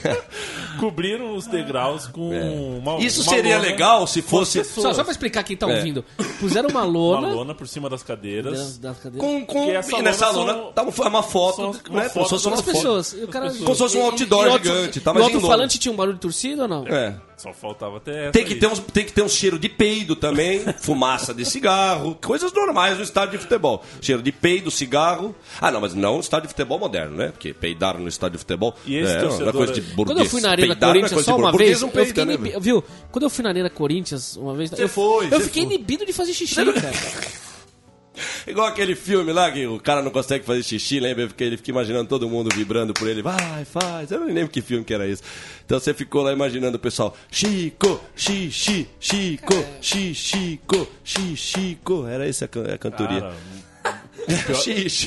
Cobriram 0.80 1.36
os 1.36 1.46
degraus 1.48 2.08
com 2.08 2.30
uma 2.78 2.98
Isso 3.00 3.22
uma 3.22 3.30
seria 3.36 3.58
lona 3.58 3.68
legal 3.70 4.08
se 4.08 4.22
fosse-. 4.40 4.64
Só, 4.64 4.94
só 4.94 5.04
pra 5.04 5.12
explicar 5.12 5.44
quem 5.44 5.56
tá 5.58 5.70
É. 5.70 5.76
ouvindo. 5.78 6.04
Puseram 6.40 6.70
uma 6.70 6.82
Uma 6.84 6.86
lona. 6.86 7.28
lona 7.30 7.56
por 7.56 7.68
cima 7.68 7.90
das 7.90 8.04
cadeiras. 8.04 8.58
das- 8.58 8.78
das 8.78 8.98
cadeiras. 9.00 9.20
Com, 9.30 9.46
com, 9.46 9.70
e 9.70 10.02
nessa 10.02 10.30
lona 10.32 10.52
lona 10.52 10.54
são- 10.64 10.72
tá 10.74 10.82
uma, 10.84 11.24
foto, 11.24 11.62
uma 11.62 11.72
né? 11.74 11.80
Como 11.88 12.00
foto 12.02 12.24
se 12.24 12.30
fosse 12.30 12.32
das 12.32 12.46
uma 12.46 12.54
As 12.56 12.62
foto. 12.62 12.74
pessoas. 12.74 13.14
O 13.14 13.28
cara, 13.28 13.46
pessoas. 13.46 13.64
Como 13.64 13.76
se 13.76 13.82
fosse 13.82 13.98
um 13.98 14.04
outdoor 14.04 14.48
e 14.48 14.52
gigante, 14.52 15.00
tá? 15.02 15.12
e 15.12 15.14
Mas 15.14 15.24
o 15.24 15.26
lona. 15.28 15.36
alto-falante 15.38 15.80
tinha 15.80 15.92
um 15.92 15.96
barulho 15.96 16.16
de 16.16 16.22
torcida 16.22 16.64
ou 16.64 16.68
não? 16.68 16.88
É. 16.88 17.16
Só 17.36 17.52
faltava 17.52 17.98
até 17.98 18.32
Tem 18.32 18.46
que, 18.46 18.54
aí. 18.54 18.60
ter 18.60 18.68
uns, 18.68 18.80
tem 18.80 19.04
que 19.04 19.12
ter 19.12 19.22
um 19.22 19.28
cheiro 19.28 19.60
de 19.60 19.68
peido 19.68 20.16
também, 20.16 20.62
fumaça 20.80 21.34
de 21.34 21.44
cigarro, 21.44 22.18
coisas 22.24 22.54
normais 22.54 22.98
no 22.98 23.04
estádio 23.04 23.32
de 23.38 23.44
futebol. 23.44 23.84
Cheiro 24.02 24.22
de 24.22 24.32
peido, 24.32 24.72
cigarro. 24.72 25.36
Ah, 25.60 25.70
não, 25.72 25.82
mas 25.82 25.94
não 25.94 26.14
no 26.16 26.20
estádio 26.22 26.48
de 26.48 26.54
futebol 26.54 26.80
moderno, 26.80 27.18
né? 27.18 27.30
Porque 27.30 27.54
peidar 27.54 27.98
no 27.98 28.08
estádio 28.08 28.34
de 28.34 28.40
futebol 28.40 28.74
E 28.86 28.96
esse 28.96 29.12
é 29.12 29.18
uma 29.18 29.28
torcedor 29.28 29.54
coisa 29.54 29.74
de 29.74 29.82
aí? 29.82 29.86
burguês. 29.88 30.06
Quando 30.16 30.20
eu 30.26 30.30
fui 30.30 30.42
na 30.42 30.50
Arena 30.52 30.74
é 30.74 30.76
Corinthians 30.76 31.26
só 31.26 31.36
uma 31.36 31.52
vez, 31.52 31.82
não 31.82 31.90
eu 31.94 32.06
fiquei 32.06 32.26
né, 32.26 32.38
viu? 32.62 32.84
Quando 33.12 33.24
eu 33.24 33.30
fui 33.30 33.44
na 33.44 33.50
Arena 33.50 33.70
Corinthians 33.70 34.13
uma 34.38 34.54
vez, 34.56 34.70
Você 34.70 34.84
eu, 34.84 34.90
foi, 34.90 35.28
eu 35.32 35.40
fiquei 35.42 35.66
foi. 35.66 35.74
inibido 35.76 36.06
de 36.06 36.14
fazer 36.14 36.34
xixi, 36.34 36.56
cara. 36.74 36.92
Igual 38.46 38.68
aquele 38.68 38.94
filme 38.96 39.32
lá 39.34 39.50
que 39.52 39.66
o 39.66 39.80
cara 39.80 40.02
não 40.04 40.12
consegue 40.12 40.46
fazer 40.46 40.62
xixi, 40.62 41.00
lembra? 41.00 41.26
Porque 41.28 41.44
ele 41.44 41.58
fica 41.58 41.72
imaginando 41.72 42.08
todo 42.08 42.30
mundo 42.30 42.50
vibrando 42.54 42.94
por 42.94 43.08
ele. 43.08 43.24
Vai, 43.24 43.66
faz. 43.66 44.12
Eu 44.12 44.20
não 44.20 44.28
lembro 44.28 44.50
que 44.50 44.62
filme 44.62 44.84
que 44.86 44.94
era 44.94 45.08
isso. 45.08 45.24
Então 45.66 45.80
você 45.80 45.94
ficou 45.96 46.22
lá 46.22 46.32
imaginando 46.32 46.78
o 46.78 46.80
pessoal. 46.80 47.16
Chico, 47.32 48.00
xixi, 48.16 48.88
Chico, 49.00 49.54
Chico, 49.82 50.88
Chico. 51.36 52.06
Era 52.06 52.28
essa 52.28 52.46
a 52.46 52.48
can- 52.48 52.72
a 52.72 52.78
cantoria. 52.78 53.22
Cara, 53.22 53.34
Xixi. 53.34 53.63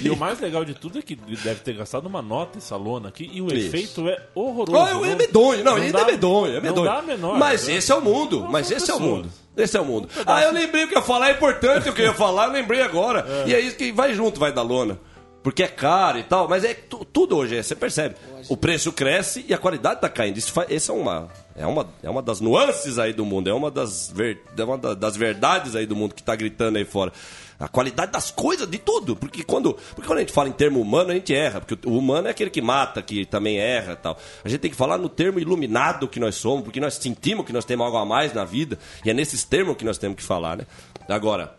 E 0.02 0.10
o 0.10 0.16
mais 0.16 0.38
legal 0.40 0.64
de 0.64 0.74
tudo 0.74 0.98
é 0.98 1.02
que 1.02 1.14
deve 1.16 1.60
ter 1.60 1.74
gastado 1.74 2.06
uma 2.06 2.20
nota 2.22 2.58
essa 2.58 2.76
lona 2.76 3.08
aqui 3.08 3.28
e 3.32 3.40
o 3.40 3.46
Isso. 3.46 3.66
efeito 3.68 4.08
é 4.08 4.20
horroroso. 4.34 4.76
Oh, 5.00 5.04
é 5.04 5.14
medonho, 5.14 5.64
não, 5.64 5.76
ainda 5.76 5.98
dá- 5.98 6.04
é 6.04 6.10
medonho, 6.12 6.52
é 6.52 6.54
não 6.56 6.62
medonho. 6.62 6.86
dá 6.86 6.98
a 6.98 7.02
menor, 7.02 7.38
mas 7.38 7.66
né? 7.68 7.74
esse 7.76 7.90
é 7.90 7.94
o 7.94 8.00
mundo, 8.00 8.40
Não, 8.40 8.50
mas 8.50 8.70
esse 8.70 8.90
é 8.90 8.94
o 8.94 9.00
mundo. 9.00 9.28
Esse 9.56 9.76
é 9.76 9.80
o 9.80 9.84
mundo. 9.84 10.08
Ah, 10.26 10.42
eu 10.42 10.52
lembrei 10.52 10.84
o 10.84 10.88
que 10.88 10.94
eu 10.94 10.98
ia 10.98 11.04
falar, 11.04 11.30
é 11.30 11.32
importante 11.32 11.88
o 11.88 11.92
que 11.94 12.02
eu 12.02 12.06
ia 12.06 12.14
falar, 12.14 12.46
eu 12.48 12.52
lembrei 12.52 12.82
agora. 12.82 13.26
E 13.46 13.54
é 13.54 13.60
isso 13.60 13.76
que 13.76 13.90
vai 13.90 14.12
junto, 14.12 14.38
vai 14.38 14.52
da 14.52 14.60
lona. 14.62 14.98
Porque 15.42 15.62
é 15.62 15.68
caro 15.68 16.18
e 16.18 16.24
tal, 16.24 16.48
mas 16.48 16.64
é 16.64 16.74
tu- 16.74 17.04
tudo 17.04 17.36
hoje, 17.36 17.56
é, 17.56 17.62
você 17.62 17.74
percebe. 17.76 18.16
O 18.48 18.56
preço 18.56 18.90
cresce 18.92 19.44
e 19.48 19.54
a 19.54 19.58
qualidade 19.58 20.00
tá 20.00 20.08
caindo. 20.08 20.36
Isso 20.36 20.52
faz, 20.52 20.68
esse 20.70 20.90
é 20.90 20.94
uma, 20.94 21.28
é 21.54 21.64
uma, 21.64 21.88
é 22.02 22.10
uma 22.10 22.20
das 22.20 22.40
nuances 22.40 22.98
aí 22.98 23.12
do 23.12 23.24
mundo, 23.24 23.48
é 23.48 23.54
uma 23.54 23.70
das, 23.70 24.10
ver, 24.12 24.42
é 24.58 24.64
uma 24.64 24.76
da- 24.76 24.94
das 24.94 25.16
verdades 25.16 25.76
aí 25.76 25.86
do 25.86 25.94
mundo 25.94 26.14
que 26.16 26.22
tá 26.22 26.34
gritando 26.34 26.76
aí 26.78 26.84
fora. 26.84 27.12
A 27.58 27.68
qualidade 27.68 28.12
das 28.12 28.30
coisas, 28.30 28.68
de 28.68 28.78
tudo. 28.78 29.16
Porque 29.16 29.42
quando, 29.42 29.74
porque 29.94 30.06
quando 30.06 30.18
a 30.18 30.20
gente 30.20 30.32
fala 30.32 30.48
em 30.48 30.52
termo 30.52 30.80
humano, 30.80 31.10
a 31.10 31.14
gente 31.14 31.34
erra. 31.34 31.60
Porque 31.60 31.88
o 31.88 31.98
humano 31.98 32.28
é 32.28 32.30
aquele 32.30 32.50
que 32.50 32.60
mata, 32.60 33.00
que 33.02 33.24
também 33.24 33.58
erra 33.58 33.96
tal. 33.96 34.18
A 34.44 34.48
gente 34.48 34.60
tem 34.60 34.70
que 34.70 34.76
falar 34.76 34.98
no 34.98 35.08
termo 35.08 35.38
iluminado 35.38 36.08
que 36.08 36.20
nós 36.20 36.34
somos, 36.34 36.62
porque 36.64 36.80
nós 36.80 36.94
sentimos 36.94 37.44
que 37.46 37.52
nós 37.52 37.64
temos 37.64 37.84
algo 37.86 37.98
a 37.98 38.04
mais 38.04 38.32
na 38.32 38.44
vida. 38.44 38.78
E 39.04 39.10
é 39.10 39.14
nesses 39.14 39.44
termos 39.44 39.76
que 39.76 39.84
nós 39.84 39.98
temos 39.98 40.16
que 40.16 40.22
falar, 40.22 40.56
né? 40.56 40.66
Agora, 41.08 41.54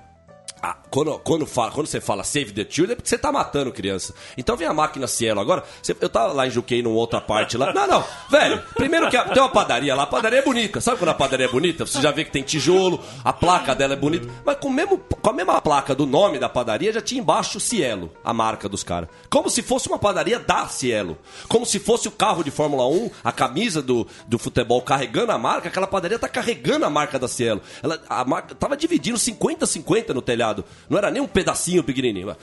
ah, 0.62 0.76
quando, 0.90 1.18
quando, 1.20 1.46
fala, 1.46 1.72
quando 1.72 1.88
você 1.88 2.00
fala 2.02 2.24
save 2.24 2.52
the 2.52 2.66
children, 2.70 2.94
é 2.94 2.96
porque 2.96 3.10
você 3.10 3.18
tá 3.18 3.32
matando 3.32 3.72
criança. 3.72 4.14
Então 4.38 4.56
vem 4.58 4.68
a 4.68 4.74
máquina 4.74 5.08
Cielo. 5.08 5.40
Agora, 5.40 5.64
você- 5.82 5.96
eu 6.00 6.10
tava 6.10 6.34
lá 6.34 6.48
em 6.48 6.52
Juquei, 6.52 6.82
numa 6.82 6.96
outra 6.96 7.20
parte 7.22 7.58
lá. 7.58 7.74
Não, 7.74 7.88
não, 7.88 8.04
velho, 8.30 8.62
primeiro 8.76 9.10
que 9.10 9.18
a- 9.18 9.26
tem 9.26 9.42
uma 9.42 9.50
padaria 9.50 9.94
lá, 9.96 10.04
a 10.04 10.08
padaria 10.08 10.40
é 10.40 10.42
bonita. 10.42 10.80
Sabe 10.82 10.98
quando 10.98 11.10
a 11.10 11.14
padaria 11.14 11.46
é 11.46 11.50
bonita? 11.50 11.86
Você 11.86 12.02
já 12.02 12.12
vê 12.12 12.24
que 12.24 12.32
tem 12.32 12.44
tijolo, 12.44 13.00
a 13.24 13.32
placa 13.34 13.76
dela 13.76 13.94
é 13.94 13.98
bonita. 13.98 14.28
Mas 14.46 14.58
com, 14.58 14.70
mesmo, 14.70 14.98
com 14.98 15.30
a 15.30 15.34
mesma 15.34 15.62
placa 15.62 15.94
do 15.94 16.06
nome 16.06 16.40
da 16.40 16.50
padaria, 16.50 16.92
já 16.94 17.02
tinha 17.02 17.22
embaixo 17.22 17.60
Cielo, 17.60 18.12
a 18.24 18.34
marca 18.34 18.68
dos 18.70 18.84
caras. 18.84 19.10
Como 19.30 19.50
se 19.50 19.62
fosse 19.62 19.88
uma 19.88 20.00
padaria 20.00 20.40
da 20.40 20.68
Cielo. 20.68 21.18
Como 21.48 21.66
se 21.66 21.80
fosse 21.80 22.08
o 22.08 22.12
carro 22.12 22.44
de 22.44 22.52
Fórmula 22.52 22.88
1, 22.88 23.12
a 23.24 23.32
camisa 23.32 23.82
do, 23.82 24.08
do 24.28 24.38
futebol 24.40 24.82
carregando 24.82 25.32
a 25.32 25.38
marca, 25.38 25.68
aquela 25.68 25.88
padaria 25.88 26.18
tá 26.18 26.28
carregando 26.30 26.86
a 26.86 26.90
marca 26.90 27.20
da 27.20 27.28
Cielo. 27.28 27.62
Ela, 27.84 28.02
a 28.10 28.24
marca 28.26 28.56
tava 28.56 28.76
dividindo 28.78 29.18
50-50 29.18 30.14
no 30.14 30.22
telhado. 30.22 30.47
Não 30.90 30.98
era 30.98 31.12
nem 31.12 31.22
um 31.22 31.28
pedacinho 31.28 31.84
pequenininho. 31.84 32.36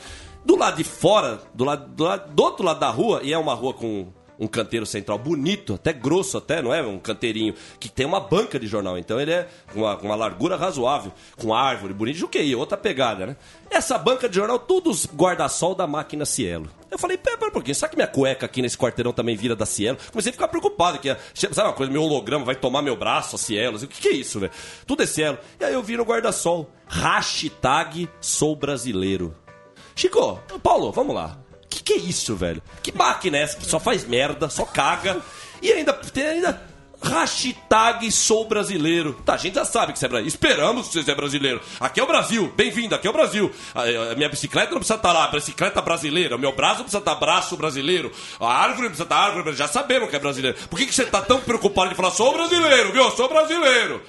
Do 0.45 0.57
lado 0.57 0.77
de 0.77 0.85
fora, 0.85 1.41
do, 1.55 1.65
lado, 1.65 1.89
do, 1.89 2.05
lado, 2.05 2.33
do 2.33 2.43
outro 2.43 2.65
lado 2.65 2.81
da 2.81 2.91
rua, 2.91 3.21
e 3.23 3.33
é 3.33 3.39
uma 3.39 3.55
rua 3.55 3.73
com 3.73 4.09
um 4.39 4.47
canteiro 4.47 4.85
central 4.85 5.19
bonito, 5.19 5.75
até 5.75 5.93
grosso 5.93 6.37
até, 6.39 6.61
não 6.61 6.75
é? 6.75 6.83
Um 6.83 6.99
canteirinho 6.99 7.55
que 7.79 7.89
tem 7.89 8.05
uma 8.05 8.21
banca 8.21 8.59
de 8.59 8.67
jornal. 8.67 8.99
Então 8.99 9.21
ele 9.21 9.33
é 9.33 9.49
com 9.73 9.81
uma, 9.81 9.97
uma 9.99 10.15
largura 10.15 10.57
razoável, 10.57 11.13
com 11.37 11.55
árvore 11.55 11.95
bonita. 11.95 12.19
Juquei, 12.19 12.55
outra 12.55 12.77
pegada, 12.77 13.27
né? 13.27 13.37
Essa 13.71 13.99
banca 13.99 14.29
de 14.29 14.37
jornal, 14.37 14.59
todos 14.59 15.07
guarda-sol 15.07 15.75
da 15.75 15.87
máquina 15.87 16.25
Cielo. 16.25 16.69
Eu 16.91 16.99
falei, 16.99 17.17
pera, 17.17 17.37
um 17.45 17.51
pouquinho, 17.51 17.75
será 17.75 17.89
que 17.89 17.97
minha 17.97 18.07
cueca 18.07 18.47
aqui 18.47 18.63
nesse 18.63 18.79
quarteirão 18.79 19.13
também 19.13 19.35
vira 19.35 19.57
da 19.57 19.67
Cielo? 19.67 19.99
Comecei 20.13 20.31
a 20.31 20.33
ficar 20.33 20.49
preocupado, 20.49 20.99
que 20.99 21.15
sabe 21.35 21.69
uma 21.69 21.73
coisa, 21.73 21.93
meu 21.93 22.03
holograma 22.03 22.45
vai 22.45 22.55
tomar 22.55 22.83
meu 22.83 22.97
braço, 22.97 23.35
a 23.35 23.39
Cielo. 23.39 23.77
O 23.79 23.89
que, 23.89 24.01
que 24.01 24.09
é 24.09 24.13
isso, 24.13 24.39
velho? 24.39 24.53
Tudo 24.87 25.03
é 25.03 25.07
Cielo. 25.07 25.39
E 25.59 25.65
aí 25.65 25.75
eu 25.75 25.83
vi 25.83 25.97
no 25.97 26.05
guarda-sol, 26.05 26.71
hashtag 26.87 28.09
sou 28.21 28.55
brasileiro. 28.55 29.35
Chico, 29.97 30.41
Paulo, 30.63 30.91
vamos 30.91 31.15
lá. 31.15 31.39
Que 31.85 31.95
é 31.95 31.97
isso, 31.99 32.35
velho? 32.35 32.63
Que 32.83 32.91
máquina 32.93 33.37
é 33.37 33.43
essa 33.43 33.59
que 33.59 33.67
só 33.67 33.79
faz 33.79 34.05
merda, 34.07 34.49
só 34.49 34.65
caga 34.65 35.21
e 35.61 35.71
ainda 35.71 35.93
tem 35.93 36.27
ainda 36.27 36.75
hashtag 37.05 38.11
sou 38.11 38.47
brasileiro. 38.47 39.13
Tá, 39.25 39.35
a 39.35 39.37
gente 39.37 39.55
já 39.55 39.65
sabe 39.65 39.93
que 39.93 39.99
você 39.99 40.07
é 40.07 40.09
brasileiro. 40.09 40.29
Esperamos 40.35 40.89
que 40.89 41.03
você 41.03 41.11
é 41.11 41.15
brasileiro. 41.15 41.61
Aqui 41.79 42.01
é 42.01 42.03
o 42.03 42.07
Brasil. 42.07 42.53
Bem-vindo, 42.57 42.95
aqui 42.95 43.07
é 43.07 43.11
o 43.11 43.13
Brasil. 43.13 43.53
A, 43.75 43.83
a 44.13 44.15
minha 44.15 44.29
bicicleta 44.29 44.71
não 44.71 44.79
precisa 44.79 44.97
estar 44.97 45.13
lá, 45.13 45.29
bicicleta 45.29 45.83
brasileira. 45.83 46.37
O 46.37 46.39
meu 46.39 46.53
braço 46.53 46.77
precisa 46.77 46.99
estar 46.99 47.15
braço 47.17 47.57
brasileiro. 47.57 48.11
A 48.41 48.47
árvore 48.47 48.89
precisa 48.89 49.05
estar 49.05 49.17
árvore 49.17 49.43
brasileira. 49.43 49.67
Já 49.67 49.69
sabemos 49.69 50.09
que 50.09 50.17
é 50.17 50.19
brasileiro. 50.19 50.57
Por 50.69 50.79
que, 50.79 50.87
que 50.87 50.95
você 50.95 51.05
tá 51.05 51.21
tão 51.21 51.41
preocupado 51.41 51.91
de 51.91 51.95
falar 51.95 52.11
sou 52.11 52.33
brasileiro, 52.33 52.93
viu? 52.93 53.11
Sou 53.11 53.29
brasileiro. 53.29 54.03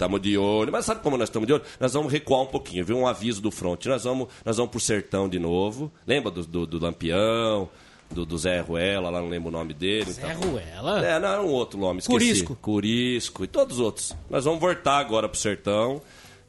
Estamos 0.00 0.22
de 0.22 0.38
olho, 0.38 0.72
mas 0.72 0.86
sabe 0.86 1.02
como 1.02 1.18
nós 1.18 1.28
estamos 1.28 1.46
de 1.46 1.52
olho? 1.52 1.62
Nós 1.78 1.92
vamos 1.92 2.10
recuar 2.10 2.40
um 2.40 2.46
pouquinho, 2.46 2.82
viu? 2.86 2.96
Um 2.96 3.06
aviso 3.06 3.42
do 3.42 3.50
front. 3.50 3.84
Nós 3.84 4.04
vamos, 4.04 4.28
nós 4.42 4.56
vamos 4.56 4.70
pro 4.70 4.80
sertão 4.80 5.28
de 5.28 5.38
novo. 5.38 5.92
Lembra 6.06 6.30
do, 6.30 6.42
do, 6.42 6.66
do 6.66 6.82
Lampião, 6.82 7.68
do, 8.10 8.24
do 8.24 8.38
Zé 8.38 8.60
Ruela, 8.60 9.10
lá 9.10 9.20
não 9.20 9.28
lembro 9.28 9.50
o 9.50 9.52
nome 9.52 9.74
dele. 9.74 10.10
Zé 10.10 10.32
então. 10.32 10.52
Ruela? 10.52 11.06
É, 11.06 11.20
não, 11.20 11.28
era 11.28 11.42
um 11.42 11.50
outro 11.50 11.78
nome, 11.78 11.98
esqueci. 11.98 12.18
Curisco. 12.18 12.56
Curisco 12.56 13.44
e 13.44 13.46
todos 13.46 13.76
os 13.76 13.84
outros. 13.84 14.16
Nós 14.30 14.46
vamos 14.46 14.58
voltar 14.58 14.96
agora 14.96 15.28
pro 15.28 15.38
sertão 15.38 16.00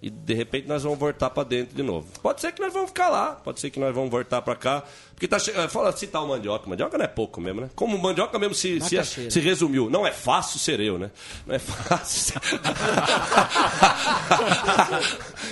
e 0.01 0.09
de 0.09 0.33
repente 0.33 0.65
nós 0.69 0.83
vamos 0.83 0.97
voltar 0.97 1.29
para 1.29 1.43
dentro 1.43 1.75
de 1.75 1.83
novo. 1.83 2.07
Pode 2.21 2.39
ser 2.39 2.53
que 2.53 2.61
nós 2.61 2.71
vamos 2.71 2.91
ficar 2.91 3.09
lá, 3.09 3.33
pode 3.33 3.59
ser 3.59 3.69
que 3.69 3.81
nós 3.81 3.93
vamos 3.93 4.09
voltar 4.09 4.41
para 4.41 4.55
cá. 4.55 4.83
Porque 5.21 5.27
tá 5.27 5.37
che... 5.37 5.51
Fala 5.69 5.91
citar 5.95 6.23
o 6.23 6.27
mandioca. 6.27 6.67
Mandioca 6.67 6.97
não 6.97 7.05
é 7.05 7.07
pouco 7.07 7.39
mesmo, 7.39 7.61
né? 7.61 7.69
Como 7.75 7.95
o 7.95 8.01
mandioca 8.01 8.39
mesmo 8.39 8.55
se, 8.55 8.81
se, 8.81 9.29
se 9.29 9.39
resumiu. 9.39 9.87
Não 9.87 10.07
é 10.07 10.11
fácil 10.11 10.57
ser 10.59 10.79
eu, 10.79 10.97
né? 10.97 11.11
Não 11.45 11.53
é 11.53 11.59
fácil. 11.59 12.41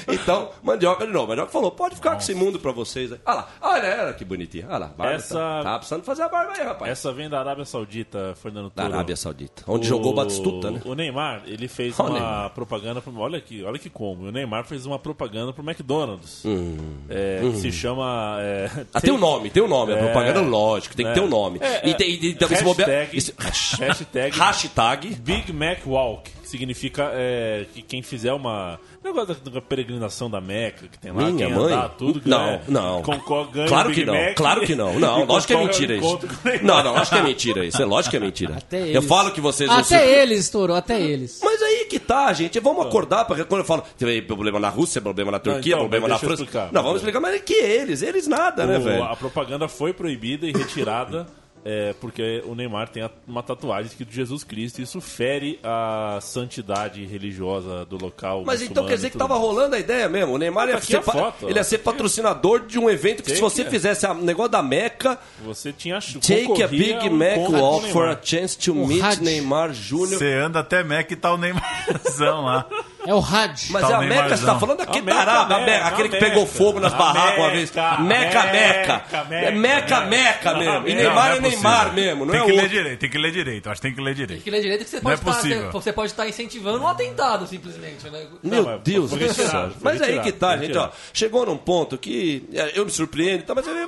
Então, 0.08 0.49
mandioca 0.63 1.05
de 1.05 1.12
novo. 1.13 1.27
Mandioca 1.27 1.51
falou: 1.51 1.69
pode 1.71 1.95
ficar 1.95 2.12
com 2.13 2.17
esse 2.17 2.34
mundo 2.34 2.60
pra 2.60 2.71
vocês. 2.71 3.12
aí. 3.12 3.19
Olha 3.25 3.36
lá, 3.36 3.47
olha 3.62 3.86
ela 3.86 4.13
que 4.13 4.25
bonitinha. 4.25 4.65
Olha 4.67 4.77
lá, 4.79 4.88
barba 4.88 5.13
Essa- 5.13 5.36
tá, 5.36 5.63
tá 5.63 5.77
precisando 5.77 6.03
fazer 6.03 6.23
a 6.23 6.29
barba 6.29 6.53
aí, 6.58 6.63
rapaz. 6.65 6.91
Essa 6.91 7.12
vem 7.13 7.29
da 7.29 7.39
Arábia 7.39 7.65
Saudita, 7.65 8.34
Fernando 8.41 8.71
Da 8.73 8.84
Toro. 8.84 8.95
Arábia 8.95 9.15
Saudita, 9.15 9.63
onde 9.67 9.88
jogou 9.88 10.13
Batistuta, 10.13 10.71
né? 10.71 10.82
O 10.86 10.95
Neymar, 10.95 11.43
ele 11.45 11.67
fez 11.67 11.99
Olha 11.99 12.10
o 12.10 12.12
uma 12.13 12.19
Neymar. 12.19 12.49
propaganda. 12.51 13.01
Pro, 13.01 13.17
olha 13.19 13.38
aqui, 13.38 13.63
olha 13.63 13.77
que 13.77 13.89
como. 13.89 14.25
O 14.27 14.32
Neymar 14.32 14.65
fez 14.65 14.86
uma 14.86 14.97
propaganda 14.97 15.53
pro 15.53 15.63
McDonald's. 15.63 16.43
Hum. 16.45 16.77
é, 17.10 17.39
Que 17.41 17.58
se 17.60 17.71
chama. 17.71 18.38
É, 18.39 18.69
Ah, 18.93 19.01
tem 19.01 19.13
um 19.13 19.17
nome, 19.17 19.49
tem 19.51 19.59
um 19.62 19.67
nome. 19.67 19.93
A 19.93 19.98
É. 19.98 20.04
propaganda, 20.04 20.41
lógico, 20.41 20.95
tem 20.95 21.06
que 21.06 21.12
É. 21.12 21.15
ter 21.15 21.22
um 21.22 21.28
nome. 21.28 21.60
É, 21.62 21.88
e 21.88 21.91
é. 21.91 21.93
tem, 21.93 22.10
e, 22.10 22.13
e, 22.39 22.56
se 22.56 22.63
bobear- 22.63 22.89
Hashtag- 22.89 23.17
isso- 23.17 23.34
hashtag- 23.38 24.32
hashtag 24.38 25.15
Big 25.22 25.52
Mac 25.54 25.80
Walk, 25.86 26.30
que 26.41 26.48
significa 26.50 27.10
é, 27.13 27.65
que 27.74 27.82
quem 27.82 28.02
fizer 28.02 28.34
uma. 28.34 28.80
Negócio 29.04 29.34
da, 29.36 29.52
da 29.52 29.62
peregrinação 29.62 30.30
da 30.30 30.41
Meca, 30.41 30.86
que 30.88 31.00
tem 31.00 31.12
lá, 31.13 31.24
Minha 31.24 31.48
quem 31.48 31.56
mãe? 31.56 31.74
andar, 31.74 31.89
tudo 31.89 32.19
que 32.19 32.28
Não, 32.28 32.50
é, 32.50 32.62
não. 32.67 33.02
concorre, 33.02 33.50
ganha 33.54 33.67
Claro 33.67 33.89
o 33.89 33.93
que 33.93 34.04
não, 34.06 34.13
Mac 34.13 34.36
claro 34.36 34.62
que 34.65 34.76
não. 34.76 35.00
Não, 35.00 35.24
lógico 35.26 35.54
que 35.54 35.58
é 35.58 35.65
mentira 35.65 35.95
isso. 35.95 36.19
Não, 36.62 36.84
não, 36.84 36.93
lógico 36.93 37.15
que 37.15 37.22
é 37.22 37.24
mentira 37.24 37.65
isso. 37.65 37.82
É 37.82 37.86
lógico 37.86 38.12
que 38.12 38.17
é 38.17 38.19
mentira. 38.19 38.56
Até 38.58 38.82
Eu 38.82 38.86
eles. 38.88 39.06
falo 39.06 39.32
que 39.32 39.39
vocês 39.39 39.69
não 39.69 39.78
Até 39.78 40.22
eles, 40.22 40.39
estourou, 40.41 40.76
até 40.76 41.00
eles. 41.02 41.39
Mas 41.41 41.62
aí 41.62 41.68
que 41.89 41.99
tá, 41.99 42.32
gente. 42.32 42.60
Vamos 42.60 42.86
acordar, 42.86 43.25
porque 43.25 43.43
quando 43.43 43.62
eu 43.62 43.65
falo 43.65 43.84
teve 43.97 44.21
problema 44.21 44.60
na 44.60 44.69
Rússia, 44.69 45.02
problema 45.02 45.32
na 45.32 45.39
Turquia, 45.39 45.73
então, 45.73 45.80
problema 45.80 46.08
na 46.08 46.17
França. 46.17 46.43
explicar. 46.43 46.69
Não, 46.71 46.82
vamos 46.84 46.97
explicar, 46.97 47.19
mas 47.19 47.36
é 47.36 47.39
que 47.39 47.54
eles, 47.56 48.02
eles 48.02 48.28
nada, 48.28 48.65
né, 48.65 48.78
O- 48.78 48.82
velho? 48.82 49.04
A 49.04 49.15
propaganda 49.15 49.67
foi 49.67 49.91
proibida 49.91 50.45
e 50.45 50.52
retirada 50.54 51.25
é, 51.65 51.93
porque 52.00 52.41
o 52.45 52.56
Neymar 52.56 52.89
tem 52.89 53.04
a- 53.04 53.12
uma 53.28 53.43
tatuagem 53.43 53.88
escrito 53.91 54.12
Jesus 54.12 54.43
Cristo 54.43 54.80
e 54.80 54.84
isso 54.84 55.02
fere 55.02 55.60
a 55.63 56.19
santidade 56.22 57.06
religiosa 57.06 57.86
do 57.86 57.98
local. 58.02 58.43
Mas 58.45 58.62
então 58.62 58.86
quer 58.86 58.95
dizer 58.95 59.08
que 59.10 59.13
tudo 59.17 59.28
tava 59.28 59.34
mais. 59.36 59.45
rolando 59.48 59.76
a 59.76 59.80
ideia 59.80 60.08
mesmo. 60.08 60.34
O 60.34 60.38
Neymar 60.38 60.65
Tá 60.67 60.72
ia, 60.72 60.78
aqui 60.78 60.88
ser, 60.88 61.02
foto, 61.02 61.50
ele 61.50 61.60
ia 61.60 61.63
ser 61.63 61.80
patrocinador 61.80 62.65
de 62.65 62.80
um 62.80 62.89
evento 62.89 63.24
que 63.24 63.32
se 63.36 63.41
você 63.41 63.63
que 63.63 63.69
fizesse 63.69 64.06
o 64.08 64.13
negócio 64.15 64.52
da 64.52 64.62
Meca, 64.63 65.19
Você 65.43 65.74
tinha 65.74 66.00
take 66.00 66.63
a 66.63 66.67
Big 66.67 67.10
Mac 67.10 67.38
o 67.38 67.52
walk 67.54 67.91
for 67.91 68.08
a 68.08 68.17
chance 68.22 68.58
to 68.58 68.72
Um 68.74 68.88
meet. 68.88 69.19
Neymar 69.19 69.72
Jr. 69.72 69.95
Você 70.08 70.34
anda 70.34 70.60
até 70.60 70.84
Mac 70.84 71.12
e 71.12 71.15
tá 71.15 71.34
o 71.34 71.38
Neymarzão 71.38 72.45
lá. 72.45 72.65
É 73.07 73.13
o 73.13 73.19
Had. 73.19 73.55
Mas 73.69 73.81
Tá 73.88 73.91
é 73.91 73.93
a 73.93 73.99
Meca, 74.01 74.35
você 74.38 74.45
tá 74.45 74.59
falando 74.59 74.77
daquele 74.79 74.99
A 74.99 75.03
Meca, 75.05 75.17
tarado, 75.17 75.53
a 75.53 75.59
Meca, 75.59 75.71
Meca, 75.71 75.88
aquele 75.88 76.09
que 76.09 76.17
pegou 76.17 76.45
fogo 76.45 76.79
nas 76.81 76.93
barracas 76.93 77.38
uma 77.39 77.49
vez. 77.51 77.71
Meca, 77.71 77.97
Meca, 78.01 78.43
Meca. 78.43 79.03
Meca, 79.29 79.35
É 79.45 79.51
Meca, 79.51 80.01
Meca 80.01 80.53
mesmo. 80.55 80.88
E 80.88 80.95
Meca. 80.95 80.95
Neymar 81.07 81.31
é 81.31 81.38
é 81.38 81.41
Neymar 81.41 81.93
mesmo, 81.93 82.25
não 82.25 82.31
tem 82.33 82.41
é 82.41 82.45
que 82.45 82.51
ler 82.51 82.57
outro. 82.63 82.69
direito, 82.69 82.99
tem 82.99 83.09
que 83.09 83.17
ler 83.17 83.31
direito. 83.31 83.69
Acho 83.69 83.81
que 83.81 83.88
tem 83.88 83.95
que 83.95 84.01
ler 84.01 84.15
Tem 84.15 84.25
direito. 84.25 84.43
que 84.43 84.51
ler 84.51 84.62
direito 84.62 84.83
que 84.83 84.89
você 84.89 84.99
Não 85.01 85.12
é 85.12 85.17
pode 85.17 85.29
estar 85.29 85.41
possível. 85.41 85.71
você 85.71 85.93
pode 85.93 86.12
estar 86.12 86.27
incentivando 86.27 86.83
um 86.83 86.88
atentado, 86.88 87.47
simplesmente, 87.47 88.09
né? 88.09 88.25
Meu 88.43 88.79
Deus 88.79 89.12
do 89.12 89.33
céu. 89.33 89.71
Mas 89.81 90.01
aí 90.01 90.19
que 90.19 90.31
tá, 90.31 90.57
gente, 90.57 90.77
ó. 90.77 90.89
Chegou 91.13 91.45
num 91.45 91.57
ponto 91.57 91.97
que 91.97 92.47
é, 92.53 92.77
eu 92.77 92.85
me 92.85 92.91
surpreendo, 92.91 93.43
tá, 93.43 93.55
mas 93.55 93.65
eu 93.65 93.73
me 93.75 93.88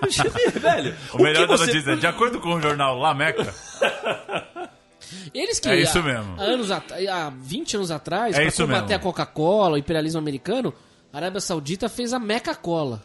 velho. 0.59 0.95
O 1.13 1.21
melhor 1.21 1.41
que 1.41 1.47
da 1.47 1.57
você- 1.57 1.65
notícia 1.67 1.91
é, 1.91 1.95
de 1.95 2.07
acordo 2.07 2.39
com 2.39 2.53
o 2.55 2.61
jornal 2.61 2.97
La 2.97 3.13
Meca, 3.13 3.53
Eles 5.33 5.59
que 5.59 5.69
É 5.69 5.75
isso 5.79 5.99
há- 5.99 6.03
mesmo. 6.03 6.35
Há, 6.39 6.43
anos 6.43 6.71
at- 6.71 6.91
há 7.09 7.29
20 7.29 7.75
anos 7.77 7.91
atrás, 7.91 8.35
É 8.35 8.39
pra 8.39 8.47
isso 8.47 8.61
combater 8.63 8.81
mesmo. 8.87 8.95
a 8.95 8.99
Coca-Cola, 8.99 9.75
o 9.75 9.77
imperialismo 9.77 10.19
americano, 10.19 10.73
a 11.11 11.17
Arábia 11.17 11.39
Saudita 11.41 11.87
fez 11.89 12.13
a 12.13 12.19
Meca-Cola. 12.19 13.03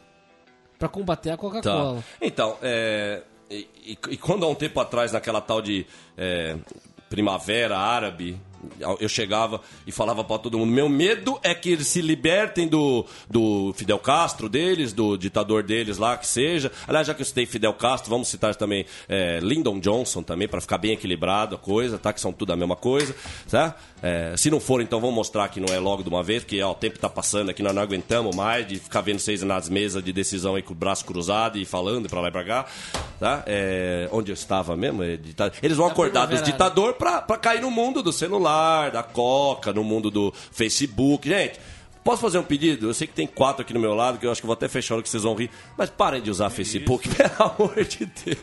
Pra 0.78 0.88
combater 0.88 1.30
a 1.30 1.36
Tá. 1.36 1.38
Coca-Cola. 1.40 2.04
Então, 2.20 2.56
é, 2.62 3.22
e, 3.50 3.66
e- 3.86 3.98
e 4.10 4.16
quando 4.18 4.44
há 4.44 4.48
um 4.48 4.54
tempo 4.54 4.78
atrás, 4.78 5.10
naquela 5.12 5.40
tal 5.40 5.62
de 5.62 5.86
é, 6.18 6.56
primavera 7.08 7.78
árabe, 7.78 8.38
eu 9.00 9.09
chegava 9.09 9.61
e 9.87 9.92
falava 9.92 10.22
pra 10.24 10.38
todo 10.38 10.59
mundo: 10.59 10.70
meu 10.70 10.88
medo 10.88 11.38
é 11.42 11.55
que 11.55 11.70
eles 11.70 11.87
se 11.87 12.00
libertem 12.00 12.68
do, 12.68 13.05
do 13.29 13.72
Fidel 13.76 13.98
Castro 13.98 14.48
deles, 14.48 14.92
do 14.92 15.16
ditador 15.16 15.62
deles 15.62 15.98
lá, 15.98 16.16
que 16.16 16.26
seja. 16.26 16.70
Aliás, 16.87 17.07
já 17.07 17.14
que 17.14 17.22
eu 17.22 17.26
citei 17.26 17.46
Fidel 17.46 17.74
Castro, 17.74 18.11
vamos 18.11 18.29
citar 18.29 18.55
também 18.55 18.87
é, 19.09 19.40
Lyndon 19.40 19.81
Johnson 19.81 20.22
também, 20.22 20.48
pra 20.48 20.61
ficar 20.61 20.79
bem 20.79 20.92
equilibrado 20.92 21.55
a 21.55 21.59
coisa, 21.59 21.98
tá? 21.98 22.12
Que 22.12 22.20
são 22.20 22.33
tudo 22.33 22.52
a 22.52 22.57
mesma 22.57 22.76
coisa, 22.76 23.14
tá? 23.50 23.76
É, 24.02 24.35
se 24.37 24.50
não 24.50 24.61
for, 24.61 24.80
então 24.82 25.00
vamos 25.00 25.14
mostrar 25.14 25.48
que 25.48 25.59
não 25.59 25.74
é 25.74 25.78
logo 25.78 26.02
de 26.02 26.09
uma 26.09 26.22
vez, 26.22 26.42
porque 26.42 26.62
ó, 26.62 26.72
o 26.72 26.74
tempo 26.74 26.98
tá 26.98 27.09
passando 27.09 27.50
aqui, 27.50 27.62
nós 27.62 27.74
não 27.74 27.82
aguentamos 27.82 28.37
mais 28.37 28.66
de 28.66 28.78
ficar 28.78 29.00
vendo 29.00 29.18
vocês 29.18 29.42
nas 29.42 29.68
mesas 29.68 30.02
de 30.04 30.12
decisão 30.12 30.54
aí 30.54 30.62
com 30.62 30.72
o 30.72 30.76
braço 30.76 31.04
cruzado 31.04 31.59
e 31.59 31.64
falando 31.64 32.09
pra 32.09 32.20
lá 32.20 32.28
e 32.28 32.30
pra 32.30 32.44
cá, 32.44 32.66
tá? 33.18 33.42
É, 33.46 34.09
onde 34.12 34.30
eu 34.30 34.35
estava 34.35 34.76
mesmo? 34.76 35.02
É, 35.02 35.18
Eles 35.62 35.76
vão 35.76 35.87
Da 35.87 35.92
acordar 35.92 36.26
dos 36.26 36.40
pra, 36.98 37.22
pra 37.22 37.37
cair 37.38 37.61
no 37.61 37.70
mundo 37.70 38.02
do 38.02 38.12
celular, 38.12 38.90
da 38.90 39.02
coca, 39.02 39.72
no 39.72 39.82
mundo 39.82 40.11
do 40.11 40.32
Facebook. 40.52 41.28
Gente, 41.28 41.59
posso 42.06 42.22
fazer 42.22 42.38
um 42.38 42.42
pedido? 42.42 42.88
Eu 42.88 42.94
sei 42.94 43.06
que 43.06 43.12
tem 43.12 43.26
quatro 43.26 43.62
aqui 43.62 43.74
no 43.74 43.80
meu 43.80 43.94
lado, 43.94 44.18
que 44.18 44.26
eu 44.26 44.30
acho 44.30 44.40
que 44.40 44.46
eu 44.46 44.48
vou 44.48 44.54
até 44.54 44.68
fechar 44.68 44.96
o 44.96 45.02
que 45.02 45.08
vocês 45.08 45.22
vão 45.24 45.34
rir, 45.34 45.50
mas 45.76 45.90
parem 45.90 46.22
de 46.22 46.30
usar 46.30 46.48
Facebook, 46.48 47.08
pelo 47.14 47.30
amor 47.38 47.84
de 47.84 48.06
Deus. 48.24 48.38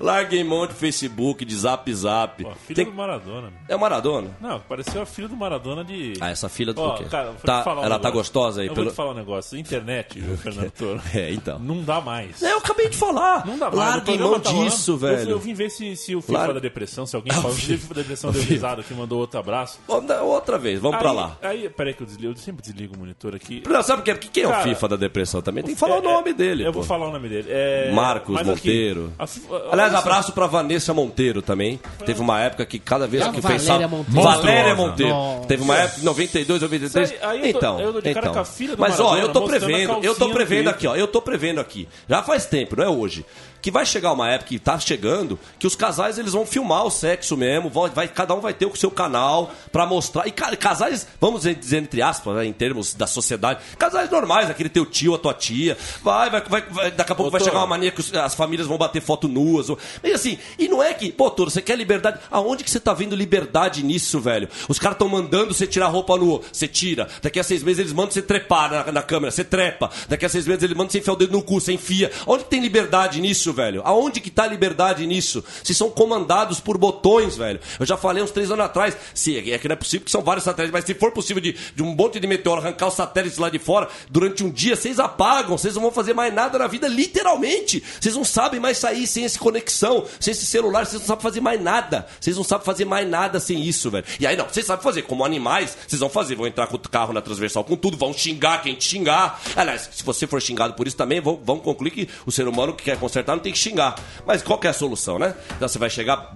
Larguem 0.00 0.42
mão 0.44 0.66
de 0.66 0.72
Facebook, 0.74 1.44
de 1.44 1.54
Zap 1.54 1.92
Zap. 1.94 2.44
Ó, 2.44 2.52
filho 2.54 2.74
Tem- 2.76 2.84
do 2.86 2.92
Maradona. 2.92 3.52
É 3.68 3.76
o 3.76 3.80
Maradona? 3.80 4.30
Não, 4.40 4.58
pareceu 4.60 5.02
a 5.02 5.06
filha 5.06 5.28
do 5.28 5.36
Maradona 5.36 5.84
de. 5.84 6.14
Ah, 6.20 6.30
essa 6.30 6.48
filha 6.48 6.72
do 6.72 6.80
Ó, 6.80 6.96
quê? 6.96 7.04
cara, 7.04 7.32
Tá- 7.44 7.64
um 7.66 7.70
ela 7.84 7.98
tá 7.98 8.08
negócio. 8.08 8.12
gostosa 8.12 8.60
aí 8.62 8.66
Eu 8.68 8.74
pelo- 8.74 8.86
vou 8.86 8.92
te 8.92 8.96
falar 8.96 9.10
um 9.12 9.14
negócio. 9.14 9.58
Internet, 9.58 10.18
o 10.20 10.36
Fernando 10.36 10.70
Toro. 10.76 11.00
É, 11.14 11.30
então. 11.32 11.58
Não 11.58 11.82
dá 11.82 12.00
mais. 12.00 12.42
É, 12.42 12.52
eu 12.52 12.58
acabei 12.58 12.88
de 12.88 12.96
falar. 12.96 13.44
Não 13.46 13.58
dá 13.58 13.66
mais. 13.66 13.78
Larguem 13.78 14.18
mão 14.18 14.40
tá 14.40 14.50
disso, 14.52 14.92
Eu- 14.92 14.96
velho. 14.96 15.30
Eu, 15.30 15.38
vim 15.38 15.52
ver 15.54 15.70
se, 15.70 15.94
se 15.96 16.16
o 16.16 16.20
FIFA 16.22 16.32
Lar- 16.38 16.54
da 16.54 16.60
depressão, 16.60 17.04
se 17.06 17.14
alguém 17.14 17.32
falou. 17.32 17.52
Se 17.62 17.74
o 17.74 17.78
FIFA 17.78 17.94
da 17.94 18.00
depressão 18.00 18.32
deu 18.32 18.42
risada 18.42 18.82
que 18.82 18.94
mandou 18.94 19.18
outro 19.20 19.38
abraço. 19.38 19.78
Outra 19.86 20.58
vez, 20.58 20.80
vamos 20.80 20.98
pra 20.98 21.10
Aí- 21.10 21.16
lá. 21.16 21.38
Aí, 21.42 21.68
peraí 21.68 21.92
que 21.94 22.02
eu 22.02 22.06
desligo. 22.06 22.32
Eu 22.32 22.36
sempre 22.36 22.62
desligo 22.62 22.96
monitor 23.02 23.34
aqui. 23.34 23.62
Não, 23.68 23.82
sabe 23.82 24.00
o 24.00 24.04
que, 24.16 24.28
quem 24.28 24.44
é 24.44 24.46
o 24.46 24.50
Cara, 24.50 24.62
FIFA 24.62 24.88
da 24.88 24.96
depressão 24.96 25.42
também? 25.42 25.62
Tem 25.64 25.74
que 25.74 25.80
falar 25.80 25.96
É, 25.96 25.98
o 25.98 26.02
nome 26.02 26.32
dele. 26.32 26.62
Eu 26.64 26.72
pô. 26.72 26.78
vou 26.80 26.84
falar 26.84 27.08
o 27.08 27.12
nome 27.12 27.28
dele. 27.28 27.48
É, 27.50 27.90
Marcos 27.92 28.32
mas 28.34 28.48
aqui, 28.48 28.68
Monteiro. 28.68 29.12
a 29.18 29.26
FIFA- 29.26 29.62
Aliás, 29.72 29.94
abraço 29.94 30.32
pra 30.32 30.46
Vanessa 30.46 30.94
Monteiro 30.94 31.42
também. 31.42 31.80
Teve 32.06 32.20
uma 32.20 32.40
época 32.40 32.64
que 32.64 32.78
cada 32.78 33.06
vez 33.06 33.22
a 33.22 33.30
que 33.30 33.40
Valéria 33.40 33.60
pensava. 33.60 33.88
Monteiro? 33.88 34.22
Valéria. 34.22 34.74
Monteiro. 34.74 35.12
Nossa. 35.12 35.46
Teve 35.48 35.62
uma 35.62 35.76
época, 35.78 36.00
92, 36.02 36.62
93. 36.62 37.10
Isso 37.10 37.24
aí- 37.24 37.30
aí 37.42 37.46
eu 37.48 37.52
tô- 37.52 37.58
então, 37.58 37.80
eu 37.80 37.92
tô 37.92 38.00
de 38.00 38.14
cara 38.14 38.18
então. 38.26 38.32
com 38.34 38.40
a 38.40 38.44
filha 38.44 38.76
do 38.76 38.80
Mas 38.80 39.00
ó, 39.00 39.04
Maradona 39.04 39.22
eu 39.26 39.32
tô 39.32 39.38
a 39.38 39.46
prevendo, 39.46 39.98
eu 40.04 40.14
tô 40.14 40.30
prevendo 40.30 40.68
aqui, 40.70 40.86
ó. 40.86 40.94
Eu 40.96 41.06
tô 41.08 41.20
prevendo 41.22 41.60
aqui. 41.60 41.88
Já 42.08 42.22
faz 42.22 42.46
tempo, 42.46 42.76
não 42.76 42.84
é 42.84 42.88
hoje. 42.88 43.24
Que 43.62 43.70
vai 43.70 43.86
chegar 43.86 44.12
uma 44.12 44.28
época 44.28 44.48
que 44.50 44.58
tá 44.58 44.78
chegando 44.78 45.38
que 45.58 45.66
os 45.66 45.74
casais 45.76 46.18
eles 46.18 46.32
vão 46.32 46.44
filmar 46.44 46.84
o 46.84 46.90
sexo 46.90 47.36
mesmo, 47.36 47.70
vão, 47.70 47.88
vai, 47.88 48.08
cada 48.08 48.34
um 48.34 48.40
vai 48.40 48.52
ter 48.52 48.66
o 48.66 48.76
seu 48.76 48.90
canal 48.90 49.52
pra 49.70 49.86
mostrar. 49.86 50.26
E 50.26 50.32
ca- 50.32 50.54
casais, 50.56 51.06
vamos 51.20 51.42
dizer 51.42 51.78
entre 51.78 52.02
aspas, 52.02 52.34
né, 52.36 52.44
em 52.44 52.52
termos 52.52 52.92
da 52.92 53.06
sociedade, 53.06 53.60
casais 53.78 54.10
normais, 54.10 54.50
aquele 54.50 54.68
teu 54.68 54.84
tio, 54.84 55.14
a 55.14 55.18
tua 55.18 55.32
tia, 55.32 55.78
vai, 56.02 56.28
vai, 56.28 56.40
vai, 56.42 56.60
vai- 56.62 56.90
daqui 56.90 57.12
a 57.12 57.14
pouco 57.14 57.30
vai 57.30 57.38
Doutor. 57.38 57.52
chegar 57.52 57.60
uma 57.60 57.68
mania 57.68 57.92
que 57.92 58.00
os- 58.00 58.12
as 58.12 58.34
famílias 58.34 58.66
vão 58.66 58.76
bater 58.76 59.00
foto 59.00 59.28
nuas. 59.28 59.70
ou- 59.70 59.78
E 60.02 60.10
assim, 60.12 60.38
e 60.58 60.66
não 60.68 60.82
é 60.82 60.92
que, 60.92 61.12
pô, 61.12 61.30
Toro, 61.30 61.48
você 61.48 61.62
quer 61.62 61.76
liberdade? 61.78 62.18
Aonde 62.32 62.64
que 62.64 62.70
você 62.70 62.80
tá 62.80 62.92
vendo 62.92 63.14
liberdade 63.14 63.84
nisso, 63.84 64.18
velho? 64.20 64.48
Os 64.68 64.78
caras 64.80 64.96
estão 64.96 65.08
mandando 65.08 65.54
você 65.54 65.68
tirar 65.68 65.86
a 65.86 65.88
roupa 65.88 66.16
nua, 66.16 66.40
você 66.52 66.66
tira. 66.66 67.06
Daqui 67.22 67.38
a 67.38 67.44
seis 67.44 67.62
meses 67.62 67.78
eles 67.78 67.92
mandam 67.92 68.10
você 68.10 68.22
trepar 68.22 68.70
na, 68.70 68.90
na 68.92 69.02
câmera, 69.02 69.30
você 69.30 69.44
trepa. 69.44 69.88
Daqui 70.08 70.26
a 70.26 70.28
seis 70.28 70.48
meses 70.48 70.64
eles 70.64 70.76
mandam 70.76 70.90
você 70.90 70.98
enfiar 70.98 71.12
o 71.12 71.16
dedo 71.16 71.30
no 71.32 71.42
cu, 71.44 71.60
você 71.60 71.72
enfia. 71.72 72.10
Onde 72.26 72.42
que 72.42 72.50
tem 72.50 72.60
liberdade 72.60 73.20
nisso, 73.20 73.51
velho? 73.52 73.82
Aonde 73.84 74.20
que 74.20 74.30
tá 74.30 74.44
a 74.44 74.46
liberdade 74.46 75.06
nisso? 75.06 75.44
Se 75.62 75.74
são 75.74 75.90
comandados 75.90 76.60
por 76.60 76.78
botões, 76.78 77.36
velho. 77.36 77.60
Eu 77.78 77.86
já 77.86 77.96
falei 77.96 78.22
uns 78.22 78.30
três 78.30 78.50
anos 78.50 78.64
atrás, 78.64 78.96
se 79.14 79.38
é 79.50 79.58
que 79.58 79.68
não 79.68 79.74
é 79.74 79.76
possível, 79.76 80.04
que 80.04 80.10
são 80.10 80.22
vários 80.22 80.44
satélites, 80.44 80.72
mas 80.72 80.84
se 80.84 80.94
for 80.94 81.12
possível 81.12 81.42
de, 81.42 81.52
de 81.52 81.82
um 81.82 81.94
monte 81.94 82.18
de 82.18 82.26
meteoro 82.26 82.60
arrancar 82.60 82.88
os 82.88 82.94
satélites 82.94 83.38
lá 83.38 83.48
de 83.50 83.58
fora, 83.58 83.88
durante 84.10 84.44
um 84.44 84.50
dia 84.50 84.76
vocês 84.76 84.98
apagam, 84.98 85.56
vocês 85.56 85.74
não 85.74 85.82
vão 85.82 85.90
fazer 85.90 86.14
mais 86.14 86.32
nada 86.32 86.58
na 86.58 86.66
vida, 86.66 86.88
literalmente. 86.88 87.82
Vocês 88.00 88.14
não 88.14 88.24
sabem 88.24 88.60
mais 88.60 88.78
sair 88.78 89.06
sem 89.06 89.24
essa 89.24 89.38
conexão, 89.38 90.04
sem 90.20 90.32
esse 90.32 90.46
celular, 90.46 90.86
vocês 90.86 91.00
não 91.00 91.06
sabem 91.06 91.22
fazer 91.22 91.40
mais 91.40 91.60
nada. 91.60 92.06
Vocês 92.20 92.36
não 92.36 92.44
sabem 92.44 92.64
fazer 92.64 92.84
mais 92.84 93.08
nada 93.08 93.40
sem 93.40 93.62
isso, 93.62 93.90
velho. 93.90 94.04
E 94.18 94.26
aí 94.26 94.36
não, 94.36 94.46
vocês 94.46 94.66
sabem 94.66 94.82
fazer, 94.82 95.02
como 95.02 95.24
animais, 95.24 95.76
vocês 95.86 96.00
vão 96.00 96.08
fazer, 96.08 96.34
vão 96.34 96.46
entrar 96.46 96.66
com 96.66 96.76
o 96.76 96.80
carro 96.80 97.12
na 97.12 97.20
transversal 97.20 97.64
com 97.64 97.76
tudo, 97.76 97.96
vão 97.96 98.12
xingar 98.12 98.62
quem 98.62 98.74
te 98.74 98.84
xingar. 98.84 99.40
Aliás, 99.56 99.88
se 99.92 100.02
você 100.02 100.26
for 100.26 100.40
xingado 100.40 100.74
por 100.74 100.86
isso 100.86 100.96
também, 100.96 101.20
vão, 101.20 101.40
vão 101.42 101.58
concluir 101.58 101.90
que 101.90 102.08
o 102.26 102.32
ser 102.32 102.46
humano 102.48 102.74
que 102.74 102.84
quer 102.84 102.98
consertar 102.98 103.34
tem 103.42 103.52
que 103.52 103.58
xingar. 103.58 103.94
Mas 104.26 104.42
qual 104.42 104.58
que 104.58 104.66
é 104.66 104.70
a 104.70 104.72
solução, 104.72 105.18
né? 105.18 105.34
Então 105.56 105.68
você 105.68 105.78
vai 105.78 105.90
chegar 105.90 106.34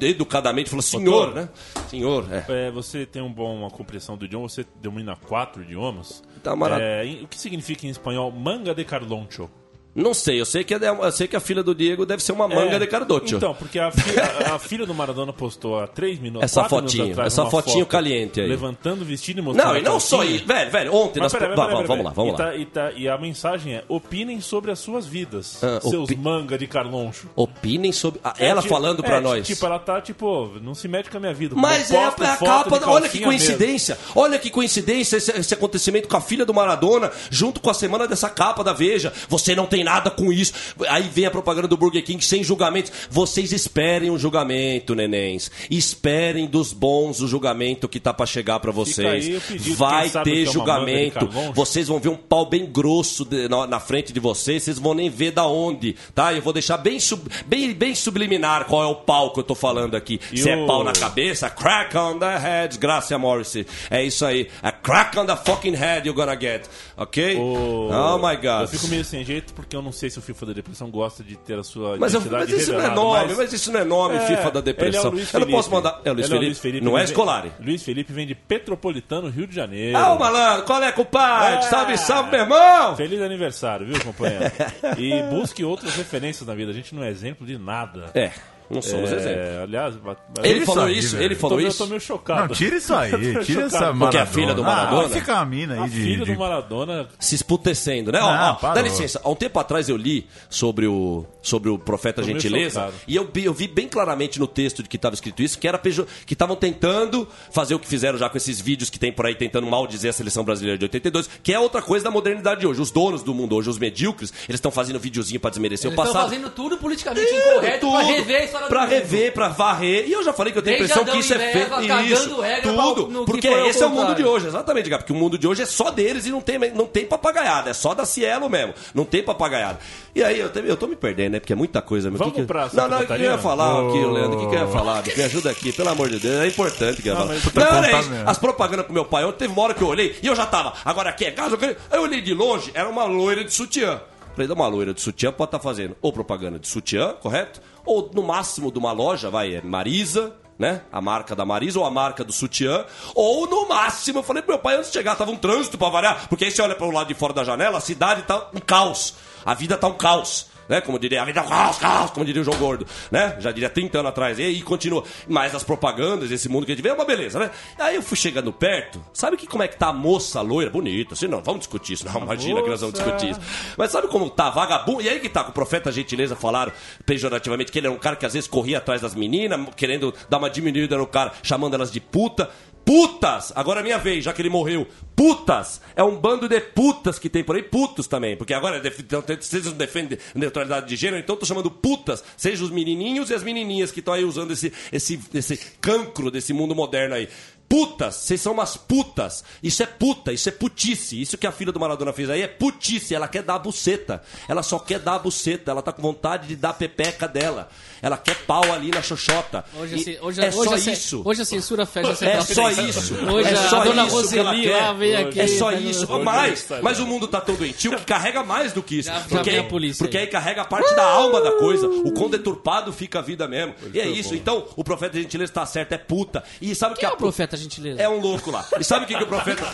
educadamente 0.00 0.68
e 0.68 0.70
falar, 0.70 0.82
senhor, 0.82 1.04
Doutor. 1.26 1.34
né? 1.34 1.48
Senhor, 1.88 2.26
é. 2.32 2.44
É, 2.66 2.70
você 2.70 3.04
tem 3.06 3.22
um 3.22 3.32
bom, 3.32 3.56
uma 3.60 3.70
compreensão 3.70 4.16
do 4.16 4.24
idioma, 4.24 4.48
você 4.48 4.64
domina 4.80 5.16
quatro 5.16 5.62
idiomas. 5.62 6.22
Tá 6.42 6.54
mara- 6.56 6.78
É, 6.80 7.04
o 7.22 7.28
que 7.28 7.38
significa 7.38 7.86
em 7.86 7.90
espanhol 7.90 8.30
manga 8.30 8.74
de 8.74 8.84
carloncho? 8.84 9.48
Não 9.94 10.14
sei, 10.14 10.40
eu 10.40 10.46
sei 10.46 10.64
que, 10.64 10.74
é, 10.74 10.78
eu 10.88 11.12
sei 11.12 11.28
que 11.28 11.36
a 11.36 11.40
filha 11.40 11.62
do 11.62 11.74
Diego 11.74 12.06
deve 12.06 12.22
ser 12.22 12.32
uma 12.32 12.48
manga 12.48 12.76
É, 12.76 12.78
de 12.78 12.86
Cardocho. 12.86 13.36
Então, 13.36 13.54
porque 13.54 13.78
a, 13.78 13.90
fi- 13.90 14.18
a- 14.18 14.54
a 14.54 14.58
filha 14.58 14.86
do 14.86 14.94
Maradona 14.94 15.32
postou 15.34 15.78
há 15.78 15.86
três 15.86 16.18
minutos. 16.18 16.44
Essa 16.44 16.64
fotinho, 16.68 17.12
atrás, 17.12 17.32
essa 17.32 17.44
fotinho 17.50 17.80
foto 17.80 17.88
caliente 17.90 18.40
aí. 18.40 18.48
Levantando 18.48 19.02
o 19.02 19.04
vestido 19.04 19.40
e 19.40 19.42
mostrando. 19.42 19.68
Não, 19.68 19.76
e 19.76 19.82
não 19.82 20.00
só 20.00 20.24
isso. 20.24 20.46
Velho, 20.46 20.70
velho, 20.70 20.94
ontem 20.94 21.20
Mas 21.20 21.32
nós. 21.32 21.32
Vá, 21.32 21.38
peraí, 21.38 21.56
vá, 21.56 21.66
peraí, 21.68 21.86
vamos 21.86 22.04
lá, 22.06 22.10
vamos 22.10 22.28
e 22.28 22.32
lá. 22.32 22.38
tá- 22.46 22.56
e, 22.56 22.64
tá- 22.66 22.92
e 22.92 23.06
a 23.08 23.18
mensagem 23.18 23.74
é: 23.74 23.84
opinem 23.86 24.40
sobre 24.40 24.70
as 24.70 24.78
suas 24.78 25.04
vidas, 25.06 25.62
Ah, 25.62 25.78
seus 25.82 26.04
opi- 26.04 26.16
manga 26.16 26.56
de 26.56 26.66
Carloncho. 26.66 27.28
Opinem 27.36 27.92
sobre. 27.92 28.18
Ah, 28.24 28.32
É, 28.38 28.46
ela 28.46 28.62
tipo- 28.62 28.72
falando 28.74 29.02
pra 29.02 29.18
é, 29.18 29.20
nós. 29.20 29.46
Tipo, 29.46 29.66
ela 29.66 29.78
tá 29.78 30.00
tipo, 30.00 30.52
não 30.62 30.74
se 30.74 30.88
mete 30.88 31.10
com 31.10 31.18
a 31.18 31.20
minha 31.20 31.34
vida. 31.34 31.54
Mas 31.54 31.90
é 31.90 32.02
a, 32.02 32.08
a 32.08 32.12
capa. 32.38 32.78
da- 32.80 32.88
Olha 32.90 33.10
que 33.10 33.20
coincidência. 33.20 33.98
Olha 34.16 34.38
que 34.38 34.48
coincidência 34.48 35.18
esse, 35.18 35.30
esse 35.32 35.52
acontecimento 35.52 36.08
com 36.08 36.16
a 36.16 36.20
filha 36.22 36.46
do 36.46 36.54
Maradona, 36.54 37.10
junto 37.30 37.60
com 37.60 37.68
a 37.68 37.74
semana 37.74 38.08
dessa 38.08 38.30
capa 38.30 38.64
da 38.64 38.72
Veja. 38.72 39.12
Você 39.28 39.54
não 39.54 39.66
tem 39.66 39.81
nada 39.84 40.10
com 40.10 40.32
isso. 40.32 40.52
Aí 40.88 41.02
vem 41.12 41.26
a 41.26 41.30
propaganda 41.30 41.68
do 41.68 41.76
Burger 41.76 42.04
King 42.04 42.24
sem 42.24 42.42
julgamentos. 42.42 42.92
Vocês 43.10 43.52
esperem 43.52 44.10
o 44.10 44.18
julgamento, 44.18 44.94
nenéns. 44.94 45.50
Esperem 45.70 46.46
dos 46.46 46.72
bons 46.72 47.20
o 47.20 47.28
julgamento 47.28 47.88
que 47.88 47.98
tá 48.00 48.12
pra 48.14 48.26
chegar 48.26 48.60
pra 48.60 48.70
vocês. 48.72 49.40
pedido, 49.46 49.76
Vai 49.76 50.08
ter 50.10 50.42
é 50.42 50.46
julgamento. 50.46 51.26
Carloncho. 51.26 51.52
Vocês 51.52 51.88
vão 51.88 51.98
ver 51.98 52.08
um 52.08 52.16
pau 52.16 52.46
bem 52.46 52.66
grosso 52.66 53.24
de- 53.24 53.48
na, 53.48 53.66
na 53.66 53.80
frente 53.80 54.12
de 54.12 54.20
vocês. 54.20 54.62
Vocês 54.62 54.78
vão 54.78 54.94
nem 54.94 55.10
ver 55.10 55.32
da 55.32 55.46
onde, 55.46 55.94
tá? 56.14 56.32
Eu 56.32 56.42
vou 56.42 56.52
deixar 56.52 56.76
bem, 56.78 56.98
sub- 57.00 57.28
bem, 57.46 57.72
bem 57.74 57.94
subliminar 57.94 58.66
qual 58.66 58.82
é 58.82 58.86
o 58.86 58.94
pau 58.94 59.32
que 59.32 59.40
eu 59.40 59.44
tô 59.44 59.54
falando 59.54 59.94
aqui. 59.96 60.20
E 60.32 60.38
Se 60.42 60.48
é 60.50 60.56
o- 60.56 60.66
pau 60.66 60.84
na 60.84 60.92
cabeça, 60.92 61.48
crack 61.50 61.96
on 61.96 62.18
the 62.18 62.38
head, 62.38 62.78
Gracia 62.78 63.18
Morrissey. 63.18 63.66
É 63.90 64.02
isso 64.04 64.24
aí. 64.24 64.48
A 64.62 64.70
crack 64.70 65.18
on 65.18 65.26
the 65.26 65.36
fucking 65.36 65.74
head 65.74 66.06
you're 66.06 66.12
gonna 66.16 66.38
get. 66.38 66.66
Ok? 66.96 67.36
O- 67.36 67.90
Oh 67.92 68.18
my 68.18 68.34
Eu 68.34 68.40
god. 68.60 68.68
fico 68.68 68.88
meio 68.88 69.04
sem 69.04 69.24
jeito 69.24 69.52
porque 69.54 69.71
eu 69.76 69.82
não 69.82 69.92
sei 69.92 70.10
se 70.10 70.18
o 70.18 70.22
FIFA 70.22 70.46
da 70.46 70.52
Depressão 70.52 70.90
gosta 70.90 71.22
de 71.22 71.36
ter 71.36 71.58
a 71.58 71.62
sua 71.62 71.96
Mas, 71.98 72.14
eu- 72.14 72.20
mas 72.30 72.48
isso 72.50 72.72
não 72.72 72.80
é 72.80 72.90
nome, 72.94 73.26
mas- 73.28 73.36
mas 73.38 73.52
isso 73.52 73.72
não 73.72 73.80
é 73.80 73.84
nome, 73.84 74.16
É, 74.16 74.20
FIFA 74.26 74.50
da 74.50 74.58
é 74.58 74.62
depressão. 74.62 75.10
o 75.10 75.14
Luiz 75.14 75.32
eu 75.34 75.40
não 75.40 75.46
posso 75.48 75.68
Felipe. 75.70 75.86
mandar. 75.88 76.00
É 76.04 76.10
o 76.10 76.14
Luiz 76.14 76.30
Ele 76.30 76.54
Felipe? 76.54 76.84
Não 76.84 76.98
é 76.98 77.04
Escolari. 77.04 77.52
Luiz 77.60 77.82
Felipe 77.82 78.12
vem 78.12 78.26
de 78.26 78.34
Petropolitano, 78.34 79.28
Rio 79.28 79.46
de 79.46 79.54
Janeiro. 79.54 79.96
Ah, 79.96 80.12
ô 80.14 80.18
malandro, 80.18 80.64
qual 80.66 80.82
é, 80.82 80.92
compadre? 80.92 81.58
É. 81.58 81.62
Salve, 81.62 81.96
salve, 81.98 82.30
meu 82.30 82.40
irmão! 82.40 82.96
Feliz 82.96 83.20
aniversário, 83.20 83.86
viu, 83.86 84.00
companheiro? 84.04 84.44
e 84.98 85.22
busque 85.34 85.64
outras 85.64 85.94
referências 85.96 86.46
na 86.46 86.54
vida. 86.54 86.70
A 86.70 86.74
gente 86.74 86.94
não 86.94 87.02
é 87.02 87.10
exemplo 87.10 87.46
de 87.46 87.56
nada. 87.58 88.10
É, 88.14 88.30
não 88.72 88.82
somos 88.82 89.10
É, 89.12 89.16
exemplo. 89.16 89.62
Aliás, 89.62 89.94
Ele 90.42 90.58
isso 90.58 90.66
falou 90.66 90.84
aí, 90.84 90.98
isso, 90.98 91.12
velho. 91.16 91.24
ele 91.24 91.34
eu 91.34 91.38
falou 91.38 91.58
tô, 91.58 91.66
isso. 91.66 91.82
Eu 91.82 91.86
tô 91.86 91.90
meio 91.90 92.00
chocado. 92.00 92.40
Não, 92.40 92.48
tira 92.48 92.76
isso 92.76 92.94
aí. 92.94 93.10
Tira 93.44 93.62
essa 93.66 93.78
chocado. 93.78 93.96
Maradona. 93.96 93.98
Porque 94.00 94.16
é 94.16 94.20
a 94.20 94.26
filha 94.26 94.54
do 94.54 94.62
Maradona? 94.64 95.06
Ah, 95.06 95.08
fica 95.10 95.36
a 95.38 95.44
mina 95.44 95.80
A 95.80 95.84
aí 95.84 95.90
de... 95.90 95.96
filha 96.02 96.24
de- 96.24 96.32
do 96.34 96.38
Maradona 96.38 97.08
se 97.18 97.34
esputecendo, 97.34 98.10
né? 98.12 98.20
Ó, 98.20 98.28
Ah, 98.28 98.50
ó, 98.52 98.54
parou. 98.54 98.74
dá 98.76 98.82
licença, 98.82 99.20
há 99.22 99.28
um 99.28 99.34
tempo 99.34 99.58
atrás 99.58 99.88
eu 99.88 99.96
li 99.96 100.26
sobre 100.48 100.86
o, 100.86 101.24
sobre 101.42 101.68
o 101.70 101.78
profeta 101.78 102.22
Gentileza 102.22 102.90
e 103.06 103.14
eu, 103.16 103.28
vi- 103.32 103.44
eu 103.44 103.52
vi 103.54 103.68
bem 103.68 103.88
claramente 103.88 104.38
no 104.40 104.46
texto 104.46 104.82
de 104.82 104.88
que 104.88 104.96
estava 104.96 105.14
escrito 105.14 105.42
isso, 105.42 105.58
que 105.58 105.68
era 105.68 105.78
pejo- 105.78 106.06
que 106.26 106.32
estavam 106.34 106.56
tentando 106.56 107.28
fazer 107.50 107.74
o 107.74 107.78
que 107.78 107.86
fizeram 107.86 108.18
já 108.18 108.28
com 108.28 108.36
esses 108.36 108.60
vídeos 108.60 108.88
que 108.90 108.98
tem 108.98 109.12
por 109.12 109.26
aí 109.26 109.34
tentando 109.34 109.66
maldizer 109.66 110.10
a 110.10 110.12
seleção 110.12 110.44
brasileira 110.44 110.78
de 110.78 110.84
82, 110.84 111.28
que 111.42 111.52
é 111.52 111.58
outra 111.58 111.82
coisa 111.82 112.04
da 112.04 112.10
modernidade 112.10 112.60
de 112.60 112.66
hoje. 112.66 112.80
Os 112.80 112.90
donos 112.90 113.22
do 113.22 113.34
mundo 113.34 113.54
hoje, 113.56 113.68
os 113.68 113.78
medíocres, 113.78 114.32
eles 114.48 114.56
estão 114.58 114.70
fazendo 114.70 114.98
videozinho 114.98 115.40
pra 115.40 115.50
desmerecer 115.50 115.90
Eles 115.90 115.98
o 115.98 116.00
estão 116.02 116.12
passado. 116.14 116.30
fazendo 116.30 116.50
tudo 116.50 116.76
politicamente 116.78 117.30
incorreto 117.32 117.90
pra 117.90 118.02
rever 118.02 118.40
a 118.42 118.44
mundo. 118.80 118.88
rever, 118.90 119.32
pra 119.32 119.48
varrer. 119.48 120.06
E 120.08 120.12
eu 120.12 120.22
já 120.24 120.32
falei 120.32 120.52
que 120.52 120.58
eu 120.58 120.62
tenho 120.62 120.76
a 120.76 120.78
impressão 120.80 121.04
que 121.04 121.18
isso 121.18 121.34
é 121.34 121.38
feito. 121.52 121.80
Isso, 122.12 122.28
tudo. 122.62 123.24
porque 123.24 123.48
esse 123.48 123.82
é 123.82 123.86
o 123.86 123.90
mundo 123.90 124.14
de 124.14 124.24
hoje, 124.24 124.46
exatamente, 124.46 124.88
Gabi. 124.90 125.02
Porque 125.02 125.12
o 125.12 125.16
mundo 125.16 125.36
de 125.38 125.46
hoje 125.46 125.62
é 125.62 125.66
só 125.66 125.90
deles 125.90 126.26
e 126.26 126.30
não 126.30 126.40
tem, 126.40 126.58
não 126.72 126.86
tem 126.86 127.04
papagaiada. 127.06 127.70
É 127.70 127.74
só 127.74 127.94
da 127.94 128.04
Cielo 128.04 128.48
mesmo. 128.48 128.74
Não 128.94 129.04
tem 129.04 129.22
papagaiada. 129.22 129.78
E 130.14 130.22
aí, 130.22 130.38
eu, 130.40 130.50
te- 130.50 130.62
eu 130.66 130.76
tô 130.76 130.86
me 130.86 130.96
perdendo, 130.96 131.32
né? 131.32 131.40
Porque 131.40 131.52
é 131.52 131.56
muita 131.56 131.80
coisa. 131.80 132.10
meu. 132.10 132.18
Vamos 132.18 132.34
que 132.34 132.40
que... 132.42 132.46
pra 132.46 132.68
Não, 132.72 132.88
não, 132.88 133.00
o 133.00 133.06
que 133.06 133.12
eu 133.12 133.18
ia 133.18 133.38
falar 133.38 133.88
aqui, 133.88 133.98
Leandro? 134.04 134.36
O 134.38 134.40
que, 134.40 134.46
que 134.48 134.54
eu 134.56 134.60
ia 134.60 134.66
falar? 134.68 135.02
Me 135.16 135.22
ajuda 135.22 135.50
aqui, 135.50 135.72
pelo 135.72 135.88
amor 135.88 136.08
de 136.08 136.18
Deus. 136.18 136.42
É 136.42 136.46
importante 136.46 137.00
que 137.02 137.08
eu 137.08 137.14
ia 137.14 137.18
falar. 137.20 137.34
mas- 137.34 137.54
Não, 137.54 137.98
isso. 138.00 138.10
mesmo. 138.10 138.28
As 138.30 138.38
propagandas 138.38 138.84
pro 138.84 138.94
meu 138.94 139.04
pai. 139.04 139.24
Ontem 139.24 139.38
teve 139.38 139.52
uma 139.52 139.62
hora 139.62 139.74
que 139.74 139.82
eu 139.82 139.88
olhei 139.88 140.16
e 140.22 140.26
eu 140.26 140.36
já 140.36 140.46
tava. 140.46 140.72
Agora 140.84 141.10
aqui 141.10 141.24
é 141.24 141.30
casa. 141.30 141.58
eu 141.92 142.02
olhei 142.02 142.20
de 142.20 142.34
longe, 142.34 142.70
era 142.74 142.88
uma 142.88 143.04
loira 143.04 143.42
de 143.44 143.52
sutiã. 143.52 144.00
Falei, 144.32 144.48
dá 144.48 144.54
uma 144.54 144.66
loira 144.66 144.94
de 144.94 145.00
sutiã, 145.00 145.30
pode 145.30 145.48
estar 145.48 145.58
fazendo 145.58 145.96
ou 146.00 146.12
propaganda 146.12 146.58
de 146.58 146.66
sutiã, 146.66 147.14
correto? 147.20 147.60
Ou 147.84 148.10
no 148.14 148.22
máximo 148.22 148.72
de 148.72 148.78
uma 148.78 148.92
loja, 148.92 149.28
vai, 149.28 149.56
é 149.56 149.62
Marisa, 149.62 150.34
né? 150.58 150.82
A 150.90 151.00
marca 151.00 151.36
da 151.36 151.44
Marisa 151.44 151.78
ou 151.78 151.84
a 151.84 151.90
marca 151.90 152.24
do 152.24 152.32
sutiã. 152.32 152.84
Ou 153.14 153.46
no 153.46 153.68
máximo, 153.68 154.20
eu 154.20 154.22
falei 154.22 154.42
pro 154.42 154.52
meu 154.52 154.58
pai 154.58 154.76
antes 154.76 154.90
de 154.90 154.94
chegar, 154.94 155.16
tava 155.16 155.30
um 155.30 155.36
trânsito 155.36 155.76
pra 155.76 155.88
variar. 155.88 156.28
Porque 156.28 156.44
aí 156.44 156.50
você 156.50 156.62
olha 156.62 156.74
pro 156.74 156.90
lado 156.90 157.08
de 157.08 157.14
fora 157.14 157.32
da 157.32 157.44
janela, 157.44 157.78
a 157.78 157.80
cidade 157.80 158.22
tá 158.22 158.48
um 158.54 158.60
caos. 158.60 159.14
A 159.44 159.54
vida 159.54 159.76
tá 159.76 159.88
um 159.88 159.94
caos. 159.94 160.51
Né? 160.72 160.80
Como 160.80 160.98
diria, 160.98 161.20
a 161.20 161.24
vida 161.26 161.40
é 161.40 162.08
como 162.14 162.24
diria 162.24 162.40
o 162.40 162.44
João 162.46 162.56
Gordo, 162.56 162.86
né? 163.10 163.36
Já 163.40 163.52
diria 163.52 163.68
30 163.68 163.98
anos 163.98 164.08
atrás. 164.08 164.38
E 164.38 164.42
aí 164.42 164.62
continua. 164.62 165.04
Mas 165.28 165.54
as 165.54 165.62
propagandas, 165.62 166.30
esse 166.30 166.48
mundo 166.48 166.64
que 166.64 166.72
a 166.72 166.74
gente 166.74 166.82
vê 166.82 166.88
é 166.88 166.94
uma 166.94 167.04
beleza, 167.04 167.38
né? 167.38 167.50
Aí 167.78 167.96
eu 167.96 168.02
fui 168.02 168.16
chegando 168.16 168.50
perto, 168.50 169.04
sabe 169.12 169.36
que 169.36 169.46
como 169.46 169.62
é 169.62 169.68
que 169.68 169.76
tá 169.76 169.88
a 169.88 169.92
moça 169.92 170.40
loira? 170.40 170.70
Bonita, 170.70 171.12
assim, 171.12 171.26
não, 171.26 171.42
vamos 171.42 171.60
discutir 171.60 171.92
isso. 171.92 172.06
Não, 172.06 172.22
imagina 172.22 172.62
que 172.62 172.70
nós 172.70 172.80
vamos 172.80 172.98
discutir 172.98 173.32
isso. 173.32 173.40
Mas 173.76 173.90
sabe 173.90 174.08
como 174.08 174.30
tá 174.30 174.48
vagabundo? 174.48 175.02
E 175.02 175.10
aí 175.10 175.20
que 175.20 175.28
tá, 175.28 175.44
com 175.44 175.50
o 175.50 175.52
profeta 175.52 175.92
Gentileza 175.92 176.34
falaram 176.34 176.72
pejorativamente 177.04 177.70
que 177.70 177.78
ele 177.78 177.88
era 177.88 177.94
um 177.94 177.98
cara 177.98 178.16
que 178.16 178.24
às 178.24 178.32
vezes 178.32 178.48
corria 178.48 178.78
atrás 178.78 179.02
das 179.02 179.14
meninas, 179.14 179.60
querendo 179.76 180.14
dar 180.30 180.38
uma 180.38 180.48
diminuída 180.48 180.96
no 180.96 181.06
cara, 181.06 181.32
chamando 181.42 181.74
elas 181.74 181.92
de 181.92 182.00
puta. 182.00 182.48
Putas! 182.84 183.52
Agora 183.54 183.80
é 183.80 183.82
minha 183.82 183.98
vez, 183.98 184.24
já 184.24 184.32
que 184.32 184.42
ele 184.42 184.48
morreu. 184.48 184.86
Putas! 185.14 185.80
É 185.94 186.02
um 186.02 186.16
bando 186.16 186.48
de 186.48 186.60
putas 186.60 187.18
que 187.18 187.28
tem 187.28 187.44
por 187.44 187.54
aí. 187.56 187.62
Putos 187.62 188.06
também. 188.06 188.36
Porque 188.36 188.52
agora, 188.52 188.80
def- 188.80 189.00
então, 189.00 189.22
vocês 189.40 189.64
não 189.66 189.72
defendem 189.72 190.18
neutralidade 190.34 190.88
de 190.88 190.96
gênero, 190.96 191.22
então 191.22 191.34
eu 191.36 191.40
tô 191.40 191.46
chamando 191.46 191.70
putas. 191.70 192.24
Seja 192.36 192.64
os 192.64 192.70
menininhos 192.70 193.30
e 193.30 193.34
as 193.34 193.42
menininhas 193.42 193.92
que 193.92 194.00
estão 194.00 194.14
aí 194.14 194.24
usando 194.24 194.52
esse, 194.52 194.72
esse, 194.92 195.20
esse 195.32 195.56
cancro 195.80 196.30
desse 196.30 196.52
mundo 196.52 196.74
moderno 196.74 197.14
aí. 197.14 197.28
Putas, 197.72 198.16
vocês 198.16 198.38
são 198.38 198.52
umas 198.52 198.76
putas. 198.76 199.42
Isso 199.62 199.82
é 199.82 199.86
puta, 199.86 200.30
isso 200.30 200.46
é 200.46 200.52
putice. 200.52 201.18
Isso 201.18 201.38
que 201.38 201.46
a 201.46 201.50
filha 201.52 201.72
do 201.72 201.80
Maradona 201.80 202.12
fez 202.12 202.28
aí 202.28 202.42
é 202.42 202.46
putice. 202.46 203.14
Ela 203.14 203.26
quer 203.26 203.42
dar 203.42 203.54
a 203.54 203.58
buceta. 203.58 204.20
Ela 204.46 204.62
só 204.62 204.78
quer 204.78 204.98
dar 204.98 205.14
a 205.14 205.18
buceta. 205.18 205.70
Ela 205.70 205.80
tá 205.80 205.90
com 205.90 206.02
vontade 206.02 206.46
de 206.48 206.54
dar 206.54 206.68
a 206.68 206.74
pepeca 206.74 207.26
dela. 207.26 207.70
Ela 208.02 208.18
quer 208.18 208.34
pau 208.44 208.70
ali 208.70 208.90
na 208.90 209.00
xoxota. 209.00 209.64
Hoje, 209.74 209.94
assim, 209.94 210.18
hoje, 210.20 210.40
é 210.42 210.48
hoje 210.48 210.64
só 210.64 210.74
a 210.74 210.78
isso. 210.92 211.22
Hoje 211.24 211.40
a 211.40 211.44
censura 211.46 211.86
fecha 211.86 212.08
a 212.26 212.28
É 212.28 212.40
só 212.42 212.70
isso. 212.70 213.14
Hoje 213.14 213.48
é 213.48 213.52
a 213.54 213.68
só 213.70 213.84
dona 213.84 214.02
isso 214.06 214.16
que 214.16 214.22
Roseli 214.40 214.68
lá 214.68 214.92
veio 214.92 215.28
aqui. 215.28 215.40
É 215.40 215.46
só 215.46 215.72
isso. 215.72 216.12
Hoje 216.12 216.24
Mas, 216.24 216.58
está- 216.58 216.82
mas 216.82 217.00
o 217.00 217.06
mundo 217.06 217.26
tá 217.26 217.40
tão 217.40 217.54
doentio 217.54 217.96
que 217.96 218.04
carrega 218.04 218.42
mais 218.44 218.74
do 218.74 218.82
que 218.82 218.98
isso. 218.98 219.08
Já- 219.08 219.20
já 219.20 219.24
porque, 219.28 219.48
a 219.48 219.52
aí, 219.54 219.62
polícia 219.62 220.04
porque 220.04 220.18
aí. 220.18 220.24
aí 220.24 220.28
carrega 220.30 220.60
a 220.60 220.64
parte 220.66 220.94
da 220.94 221.04
alma 221.04 221.40
da 221.40 221.52
coisa. 221.52 221.86
O 221.88 222.12
quão 222.12 222.28
deturpado 222.28 222.92
fica 222.92 223.20
a 223.20 223.22
vida 223.22 223.48
mesmo. 223.48 223.74
E 223.94 223.98
é 223.98 224.06
isso. 224.06 224.34
Então, 224.34 224.66
o 224.76 224.84
profeta 224.84 225.18
gentileza 225.18 225.50
está 225.50 225.64
certo, 225.64 225.92
é 225.92 225.98
puta. 225.98 226.44
E 226.60 226.74
sabe 226.74 226.94
que 226.96 227.00
Quem 227.00 227.08
é 227.08 227.12
a 227.12 227.14
o 227.14 227.16
profeta 227.18 227.56
gentileza? 227.62 228.02
é 228.02 228.08
um 228.08 228.20
louco 228.20 228.50
lá. 228.50 228.66
E 228.78 228.84
sabe 228.84 229.04
o 229.04 229.08
que, 229.08 229.16
que 229.16 229.22
o 229.24 229.26
profeta. 229.26 229.64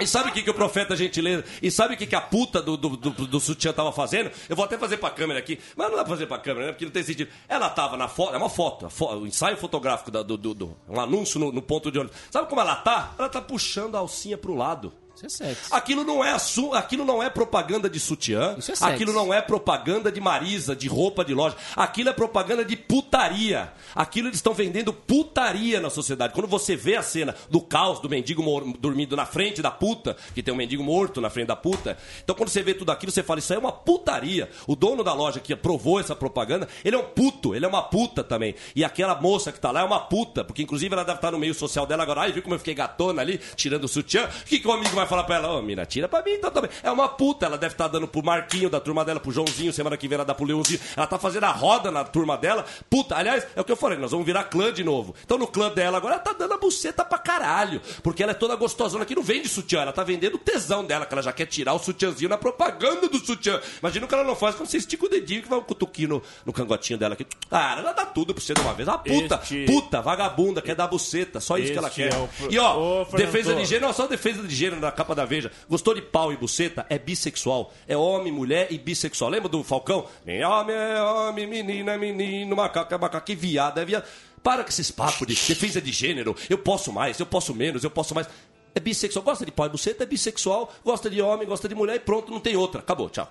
E 0.00 0.06
sabe 0.06 0.30
o 0.30 0.32
que, 0.32 0.42
que 0.42 0.50
o 0.50 0.54
profeta 0.54 0.96
gentileza. 0.96 1.44
E 1.62 1.70
sabe 1.70 1.94
o 1.94 1.96
que, 1.96 2.06
que 2.06 2.14
a 2.16 2.20
puta 2.20 2.60
do, 2.60 2.76
do, 2.76 2.90
do, 2.96 3.10
do 3.26 3.40
sutiã 3.40 3.72
tava 3.72 3.92
fazendo? 3.92 4.30
Eu 4.48 4.56
vou 4.56 4.64
até 4.64 4.76
fazer 4.76 4.96
pra 4.96 5.10
câmera 5.10 5.38
aqui. 5.38 5.58
Mas 5.76 5.88
não 5.88 5.96
dá 5.96 6.04
pra 6.04 6.12
fazer 6.14 6.26
pra 6.26 6.38
câmera, 6.38 6.66
né? 6.66 6.72
Porque 6.72 6.84
não 6.84 6.92
tem 6.92 7.02
sentido. 7.02 7.30
Ela 7.48 7.68
tava 7.70 7.96
na 7.96 8.08
foto. 8.08 8.34
É 8.34 8.38
uma 8.38 8.50
foto. 8.50 8.86
a 8.86 8.90
fo- 8.90 9.14
O 9.14 9.26
ensaio 9.26 9.56
fotográfico 9.56 10.10
da- 10.10 10.22
do, 10.22 10.36
do, 10.36 10.52
do- 10.54 10.76
Um 10.88 11.00
anúncio 11.00 11.38
no, 11.38 11.52
no 11.52 11.62
ponto 11.62 11.90
de 11.90 11.98
ônibus. 11.98 12.16
Sabe 12.30 12.48
como 12.48 12.60
ela 12.60 12.76
tá? 12.76 13.14
Ela 13.18 13.28
tá 13.28 13.40
puxando 13.40 13.94
a 13.94 13.98
alcinha 14.00 14.36
pro 14.36 14.54
lado. 14.54 14.92
Isso 15.26 15.42
é. 15.42 15.54
Aquilo 15.70 16.04
não 16.04 16.24
é 16.24 16.32
assu- 16.32 16.72
aquilo 16.74 17.04
não 17.04 17.22
é 17.22 17.28
propaganda 17.30 17.88
de 17.88 17.98
sutiã. 18.00 18.54
Isso 18.58 18.72
é 18.72 18.74
sexo. 18.74 18.84
aquilo 18.84 19.12
não 19.12 19.32
é 19.32 19.40
propaganda 19.40 20.10
de 20.10 20.20
Marisa, 20.20 20.74
de 20.76 20.88
roupa 20.88 21.24
de 21.24 21.34
loja. 21.34 21.56
Aquilo 21.76 22.08
é 22.08 22.12
propaganda 22.12 22.64
de 22.64 22.76
putaria. 22.76 23.72
Aquilo 23.94 24.28
eles 24.28 24.38
estão 24.38 24.52
vendendo 24.54 24.92
putaria 24.92 25.80
na 25.80 25.90
sociedade. 25.90 26.32
Quando 26.34 26.46
você 26.48 26.74
vê 26.76 26.96
a 26.96 27.02
cena 27.02 27.34
do 27.50 27.60
caos 27.60 28.00
do 28.00 28.08
mendigo 28.08 28.42
mor- 28.42 28.64
dormindo 28.78 29.16
na 29.16 29.24
frente 29.26 29.62
da 29.62 29.70
puta, 29.70 30.16
que 30.34 30.42
tem 30.42 30.52
um 30.52 30.56
mendigo 30.56 30.82
morto 30.82 31.20
na 31.20 31.30
frente 31.30 31.46
da 31.48 31.56
puta. 31.56 31.96
Então 32.22 32.34
quando 32.34 32.48
você 32.48 32.62
vê 32.62 32.74
tudo 32.74 32.90
aquilo, 32.90 33.12
você 33.12 33.22
fala, 33.22 33.38
isso 33.38 33.52
aí 33.52 33.56
é 33.56 33.60
uma 33.60 33.72
putaria. 33.72 34.50
O 34.66 34.74
dono 34.76 35.02
da 35.04 35.12
loja 35.14 35.40
que 35.40 35.52
aprovou 35.52 36.00
essa 36.00 36.14
propaganda, 36.16 36.68
ele 36.84 36.96
é 36.96 36.98
um 36.98 37.04
puto, 37.04 37.54
ele 37.54 37.64
é 37.64 37.68
uma 37.68 37.82
puta 37.82 38.24
também. 38.24 38.54
E 38.74 38.84
aquela 38.84 39.14
moça 39.20 39.52
que 39.52 39.60
tá 39.60 39.70
lá 39.70 39.80
é 39.80 39.84
uma 39.84 40.00
puta, 40.00 40.44
porque 40.44 40.62
inclusive 40.62 40.92
ela 40.92 41.04
deve 41.04 41.18
estar 41.18 41.30
no 41.30 41.38
meio 41.38 41.54
social 41.54 41.86
dela 41.86 42.02
agora. 42.02 42.22
Ai, 42.22 42.32
viu 42.32 42.42
como 42.42 42.54
eu 42.54 42.58
fiquei 42.58 42.74
gatona 42.74 43.22
ali, 43.22 43.40
tirando 43.56 43.84
o 43.84 43.88
sutiã? 43.88 44.24
O 44.26 44.44
que, 44.44 44.58
que 44.58 44.66
o 44.68 44.72
amigo 44.72 44.94
vai 44.94 45.06
falar 45.14 45.24
pra 45.24 45.36
ela? 45.36 45.58
Ô, 45.58 45.62
mina, 45.62 45.86
tira 45.86 46.08
pra 46.08 46.22
mim 46.22 46.32
então 46.32 46.50
também. 46.50 46.70
É 46.82 46.90
uma 46.90 47.08
puta, 47.08 47.46
ela 47.46 47.56
deve 47.56 47.74
estar 47.74 47.88
dando 47.88 48.06
pro 48.08 48.22
Marquinho 48.22 48.68
da 48.68 48.80
turma 48.80 49.04
dela, 49.04 49.20
pro 49.20 49.30
Joãozinho, 49.30 49.72
semana 49.72 49.96
que 49.96 50.08
vem 50.08 50.16
ela 50.16 50.24
dá 50.24 50.34
pro 50.34 50.44
Leãozinho. 50.44 50.80
Ela 50.96 51.06
tá 51.06 51.18
fazendo 51.18 51.44
a 51.44 51.50
roda 51.50 51.90
na 51.90 52.04
turma 52.04 52.36
dela. 52.36 52.64
Puta, 52.90 53.16
aliás, 53.16 53.46
é 53.54 53.60
o 53.60 53.64
que 53.64 53.72
eu 53.72 53.76
falei, 53.76 53.98
nós 53.98 54.10
vamos 54.10 54.26
virar 54.26 54.44
clã 54.44 54.72
de 54.72 54.82
novo. 54.84 55.14
Então 55.24 55.38
no 55.38 55.46
clã 55.46 55.70
dela 55.70 55.96
agora 55.98 56.14
ela 56.14 56.22
tá 56.22 56.32
dando 56.32 56.54
a 56.54 56.58
buceta 56.58 57.04
pra 57.04 57.18
caralho. 57.18 57.80
Porque 58.02 58.22
ela 58.22 58.32
é 58.32 58.34
toda 58.34 58.54
gostosona 58.56 59.04
que 59.04 59.14
não 59.14 59.22
vende 59.22 59.48
sutiã, 59.48 59.82
ela 59.82 59.92
tá 59.92 60.02
vendendo 60.02 60.34
o 60.34 60.38
tesão 60.38 60.84
dela, 60.84 61.06
que 61.06 61.14
ela 61.14 61.22
já 61.22 61.32
quer 61.32 61.46
tirar 61.46 61.74
o 61.74 61.78
sutiãzinho 61.78 62.28
na 62.28 62.38
propaganda 62.38 63.08
do 63.08 63.18
sutiã. 63.24 63.60
Imagina 63.80 64.04
o 64.06 64.08
que 64.08 64.14
ela 64.14 64.24
não 64.24 64.34
faz 64.36 64.54
quando 64.54 64.68
você 64.68 64.78
estica 64.78 65.06
o 65.06 65.08
dedinho 65.08 65.42
que 65.42 65.48
vai 65.48 65.58
um 65.58 65.62
cutuquinho 65.62 66.08
no, 66.08 66.22
no 66.46 66.52
cangotinho 66.52 66.98
dela 66.98 67.14
aqui. 67.14 67.26
Ah, 67.50 67.76
ela 67.78 67.92
dá 67.92 68.04
tudo 68.06 68.34
pra 68.34 68.42
você 68.42 68.54
de 68.54 68.60
uma 68.60 68.74
vez. 68.74 68.88
Ah, 68.88 68.98
puta, 68.98 69.40
Este- 69.42 69.64
puta, 69.66 70.00
vagabunda, 70.00 70.60
quer 70.62 70.74
dar 70.74 70.86
buceta, 70.88 71.40
só 71.40 71.56
isso 71.58 71.72
que 71.72 71.78
ela 71.78 71.90
quer. 71.90 72.12
é 72.12 72.16
o 72.16 72.28
E 72.50 72.58
ó, 72.58 73.02
Ô, 73.02 73.04
defesa 73.16 73.54
de 73.54 73.64
gênero, 73.64 73.86
não, 73.86 73.92
só 73.92 74.06
defesa 74.06 74.42
de 74.42 74.54
gênero 74.54 74.80
na, 74.80 74.90
capa 74.94 75.14
da 75.14 75.24
Veja. 75.24 75.52
Gostou 75.68 75.94
de 75.94 76.00
pau 76.00 76.32
e 76.32 76.36
buceta? 76.36 76.86
É 76.88 76.98
bissexual. 76.98 77.72
É 77.86 77.96
homem, 77.96 78.32
mulher 78.32 78.68
e 78.70 78.78
bissexual. 78.78 79.30
Lembra 79.30 79.48
do 79.48 79.62
Falcão? 79.62 80.06
Nem 80.24 80.44
homem 80.44 80.74
é 80.74 81.02
homem, 81.02 81.46
menina 81.46 81.92
é 81.92 81.98
menino, 81.98 82.56
macaco 82.56 82.94
é 82.94 82.98
macaco 82.98 83.30
e 83.30 83.34
viado 83.34 83.80
é 83.80 83.84
viado. 83.84 84.04
Para 84.42 84.62
com 84.62 84.68
esses 84.68 84.90
papos 84.90 85.26
de 85.26 85.34
defesa 85.34 85.80
de 85.80 85.90
gênero. 85.90 86.36
Eu 86.48 86.58
posso 86.58 86.92
mais, 86.92 87.18
eu 87.18 87.26
posso 87.26 87.54
menos, 87.54 87.84
eu 87.84 87.90
posso 87.90 88.14
mais. 88.14 88.28
É 88.74 88.80
bissexual. 88.80 89.24
Gosta 89.24 89.44
de 89.44 89.52
pau 89.52 89.66
e 89.66 89.68
buceta? 89.68 90.04
É 90.04 90.06
bissexual. 90.06 90.72
Gosta 90.84 91.10
de 91.10 91.20
homem, 91.20 91.46
gosta 91.46 91.68
de 91.68 91.74
mulher 91.74 91.96
e 91.96 92.00
pronto, 92.00 92.30
não 92.30 92.40
tem 92.40 92.56
outra. 92.56 92.80
Acabou, 92.80 93.10
tchau. 93.10 93.28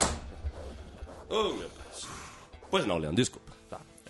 Oh, 1.30 1.44
meu 1.44 1.54
Deus. 1.54 2.08
Pois 2.70 2.86
não, 2.86 2.98
Leandro, 2.98 3.18
desculpa. 3.18 3.43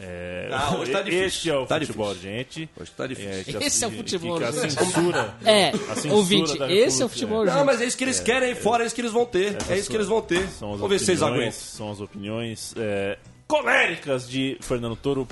É, 0.06 0.50
Ah, 0.52 0.76
hoje 0.78 0.92
tá 0.92 1.02
difícil. 1.04 1.26
Este 1.26 1.50
é 1.50 1.58
o 1.58 1.66
Tá 1.66 1.80
futebol, 1.80 2.14
difícil. 2.14 2.32
gente. 2.32 2.70
Hoje 2.80 2.92
tá 2.96 3.08
difícil. 3.08 3.44
que 3.46 3.58
a- 3.58 3.68
Esse 3.68 3.84
é 3.84 3.88
o 3.88 3.92
futebol, 3.92 4.38
Que 4.38 4.44
a 4.44 4.52
gente. 4.52 4.74
censura. 4.74 5.36
É, 5.46 5.70
a 5.70 5.96
censura 5.96 6.14
ouvinte, 6.16 6.58
esse 6.70 7.02
é 7.02 7.06
o 7.06 7.10
futebol, 7.10 7.46
Não, 7.46 7.54
gente. 7.54 7.66
mas 7.66 7.82
é 7.82 7.86
isso 7.86 7.98
que 7.98 8.04
eles 8.04 8.20
querem 8.20 8.50
aí 8.50 8.56
fora, 8.56 8.84
é 8.84 8.86
isso 8.86 8.96
que 8.96 9.02
eles 9.02 9.12
vão 9.14 9.26
ter. 9.26 9.58
É 9.70 9.78
isso 9.78 9.90
que 9.90 9.96
eles 9.96 10.08
vão 10.08 10.22
ter. 10.22 10.46
Vamos 10.60 10.90
ver 10.90 11.00
se 11.00 11.06
vocês 11.06 11.24
aguentam. 11.24 11.52
São 11.52 11.92
as 11.92 12.00
opiniões 12.02 12.74
é, 12.78 13.18
coléricas 13.58 14.28
de 14.28 14.58
Fernando 14.62 14.96
Toro. 14.96 15.28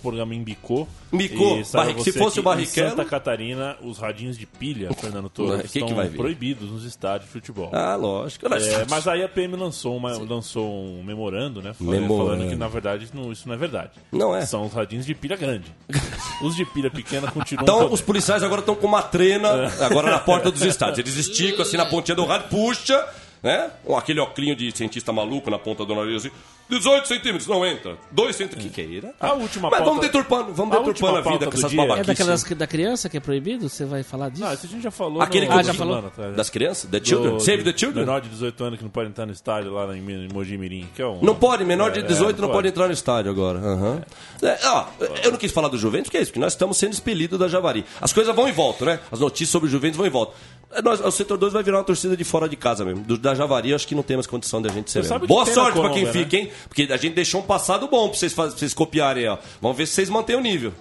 E 1.13 1.65
saiba 1.65 1.91
Barri- 1.93 2.03
se 2.03 2.11
fosse 2.13 2.35
que 2.35 2.39
o 2.39 2.43
Barrichello- 2.43 2.87
Em 2.87 2.89
Santa 2.91 3.05
Catarina, 3.05 3.77
os 3.81 3.97
radinhos 3.97 4.37
de 4.37 4.45
pilha, 4.45 4.93
Fernando 4.93 5.27
Toro, 5.29 5.57
Que 5.61 5.67
que 5.67 5.79
estão 5.79 5.95
vir? 6.03 6.15
proibidos 6.15 6.69
nos 6.69 6.85
estádios 6.85 7.25
de 7.25 7.31
futebol. 7.33 7.69
Ah, 7.73 7.95
lógico. 7.95 8.45
É, 8.53 8.85
mas 8.89 9.07
aí 9.07 9.23
a 9.23 9.27
PM 9.29 9.55
lançou, 9.55 9.97
uma- 9.97 10.15
lançou 10.17 10.69
um 10.71 11.03
memorando, 11.03 11.61
né? 11.61 11.73
Falando, 11.73 11.99
Memorando. 12.01 12.29
falando 12.37 12.49
que 12.49 12.55
na 12.55 12.67
verdade 12.67 13.07
não- 13.13 13.31
isso 13.31 13.47
não 13.47 13.55
é 13.55 13.57
verdade. 13.57 13.91
Não 14.11 14.35
é. 14.35 14.45
São 14.45 14.65
os 14.65 14.73
radinhos 14.73 15.05
de 15.05 15.13
pilha 15.15 15.35
grande. 15.35 15.65
Os 16.43 16.55
de 16.55 16.65
pilha 16.65 16.89
pequena 16.89 17.29
continuam. 17.31 17.63
Então, 17.63 17.75
podendo. 17.77 17.93
os 17.93 18.01
policiais 18.01 18.41
agora 18.41 18.61
estão 18.61 18.73
com 18.75 18.87
uma 18.87 19.03
trena, 19.03 19.71
É. 19.79 19.85
agora 19.85 20.09
na 20.09 20.17
porta 20.19 20.49
dos 20.49 20.61
estádios. 20.63 20.97
Eles 20.99 21.15
esticam 21.17 21.61
assim 21.61 21.77
na 21.77 21.85
pontinha 21.85 22.15
do 22.15 22.25
rádio, 22.25 22.47
puxa, 22.49 23.07
né? 23.43 23.69
Aquele 23.95 24.19
oclinho 24.19 24.55
de 24.55 24.75
cientista 24.75 25.11
maluco 25.13 25.51
na 25.51 25.59
ponta 25.59 25.85
do 25.85 25.93
nariz 25.93 26.25
assim. 26.25 26.31
18 26.71 27.07
centímetros, 27.07 27.47
não 27.47 27.65
entra. 27.65 27.97
2 28.11 28.35
centímetros. 28.35 28.71
Que 28.73 28.85
que 29.01 29.05
é? 29.05 29.11
A 29.19 29.33
última 29.33 29.69
Mas 29.69 29.79
vamos 29.79 29.93
pauta- 29.95 30.07
deturpando, 30.07 30.53
vamos 30.53 30.75
a 30.75 30.79
deturpando 30.79 31.17
a, 31.17 31.21
vida 31.21 31.45
com 31.45 31.51
do 31.51 31.57
essas 31.57 31.71
dia- 31.71 31.81
É 31.81 31.87
babaquices. 31.87 32.07
daquelas 32.07 32.43
que- 32.43 32.55
da 32.55 32.65
criança 32.67 33.09
que 33.09 33.17
é 33.17 33.19
proibido? 33.19 33.67
Você 33.69 33.85
vai 33.85 34.03
falar 34.03 34.29
disso? 34.29 34.43
Não, 34.43 34.53
isso 34.53 34.65
a 34.65 34.69
gente 34.69 34.81
já 34.81 34.91
falou. 34.91 35.21
Aquele 35.21 35.45
no- 35.47 35.51
que- 35.53 35.59
Ah, 35.59 35.63
já 35.63 35.73
falou? 35.73 35.97
atrás? 35.99 36.35
Das 36.35 36.49
crianças? 36.49 36.89
The 36.89 37.01
Children? 37.03 37.33
Do- 37.33 37.39
Save 37.41 37.63
the 37.63 37.77
Children? 37.77 38.05
Menor 38.05 38.21
de 38.21 38.29
18 38.29 38.63
anos 38.63 38.77
que 38.77 38.83
não 38.83 38.91
pode 38.91 39.09
entrar 39.09 39.25
no 39.25 39.31
estádio 39.33 39.71
lá 39.73 39.95
em, 39.95 39.99
em 39.99 40.27
Mogi 40.33 40.57
Mirim. 40.57 40.87
Que 40.95 41.01
é 41.01 41.07
um, 41.07 41.21
Não 41.21 41.35
pode, 41.35 41.63
menor 41.65 41.91
de 41.91 41.99
É, 41.99 42.03
18 42.03 42.41
não 42.41 42.49
pode 42.49 42.67
entrar 42.67 42.87
no 42.87 42.93
estádio 42.93 43.29
agora. 43.31 43.59
Aham. 43.59 44.01
É, 44.41 44.57
ó, 44.67 44.85
eu 45.23 45.31
não 45.31 45.37
quis 45.37 45.51
falar 45.51 45.67
do 45.67 45.77
Juventus, 45.77 46.05
porque 46.07 46.17
é 46.17 46.21
isso, 46.21 46.31
porque 46.31 46.39
nós 46.39 46.53
estamos 46.53 46.77
sendo 46.77 46.93
expelidos 46.93 47.37
da 47.37 47.47
Javari. 47.47 47.85
As 47.99 48.13
coisas 48.13 48.35
vão 48.35 48.47
e 48.47 48.51
voltam, 48.51 48.87
né? 48.87 48.99
As 49.11 49.19
notícias 49.19 49.49
sobre 49.49 49.67
o 49.67 49.71
Juventus 49.71 49.97
vão 49.97 50.05
e 50.05 50.09
voltam. 50.09 50.33
É, 50.73 50.81
nós- 50.81 51.01
o 51.01 51.11
setor 51.11 51.37
2 51.37 51.51
vai 51.51 51.61
virar 51.63 51.79
uma 51.79 51.83
torcida 51.83 52.15
de 52.15 52.23
fora 52.23 52.47
de 52.47 52.55
casa 52.55 52.85
mesmo. 52.85 53.03
Do- 53.03 53.17
da 53.17 53.35
Javari, 53.35 53.71
eu 53.71 53.75
acho 53.75 53.85
que 53.85 53.93
não 53.93 54.03
tem 54.03 54.15
mais 54.15 54.25
condição 54.25 54.61
de 54.61 54.69
a 54.69 54.71
gente 54.71 54.89
ser 54.89 54.99
Você 55.03 55.09
mesmo. 55.09 55.09
sabe 55.09 55.21
que 55.23 55.27
Boa 55.27 55.43
tem 55.43 55.53
na 55.53 55.61
sorte 55.61 55.73
pra 55.73 55.89
Colômbia, 55.89 56.11
quem 56.11 56.21
né? 56.21 56.25
fica, 56.25 56.37
hein? 56.37 56.51
Porque 56.67 56.87
a 56.91 56.97
gente 56.97 57.13
deixou 57.13 57.41
um 57.41 57.45
passado 57.45 57.87
bom 57.87 58.09
pra 58.09 58.17
vocês, 58.17 58.33
pra 58.33 58.45
vocês 58.45 58.73
copiarem, 58.73 59.27
ó. 59.27 59.37
Vamos 59.61 59.77
ver 59.77 59.85
se 59.87 59.93
vocês 59.93 60.09
mantêm 60.09 60.35
o 60.35 60.41
nível. 60.41 60.73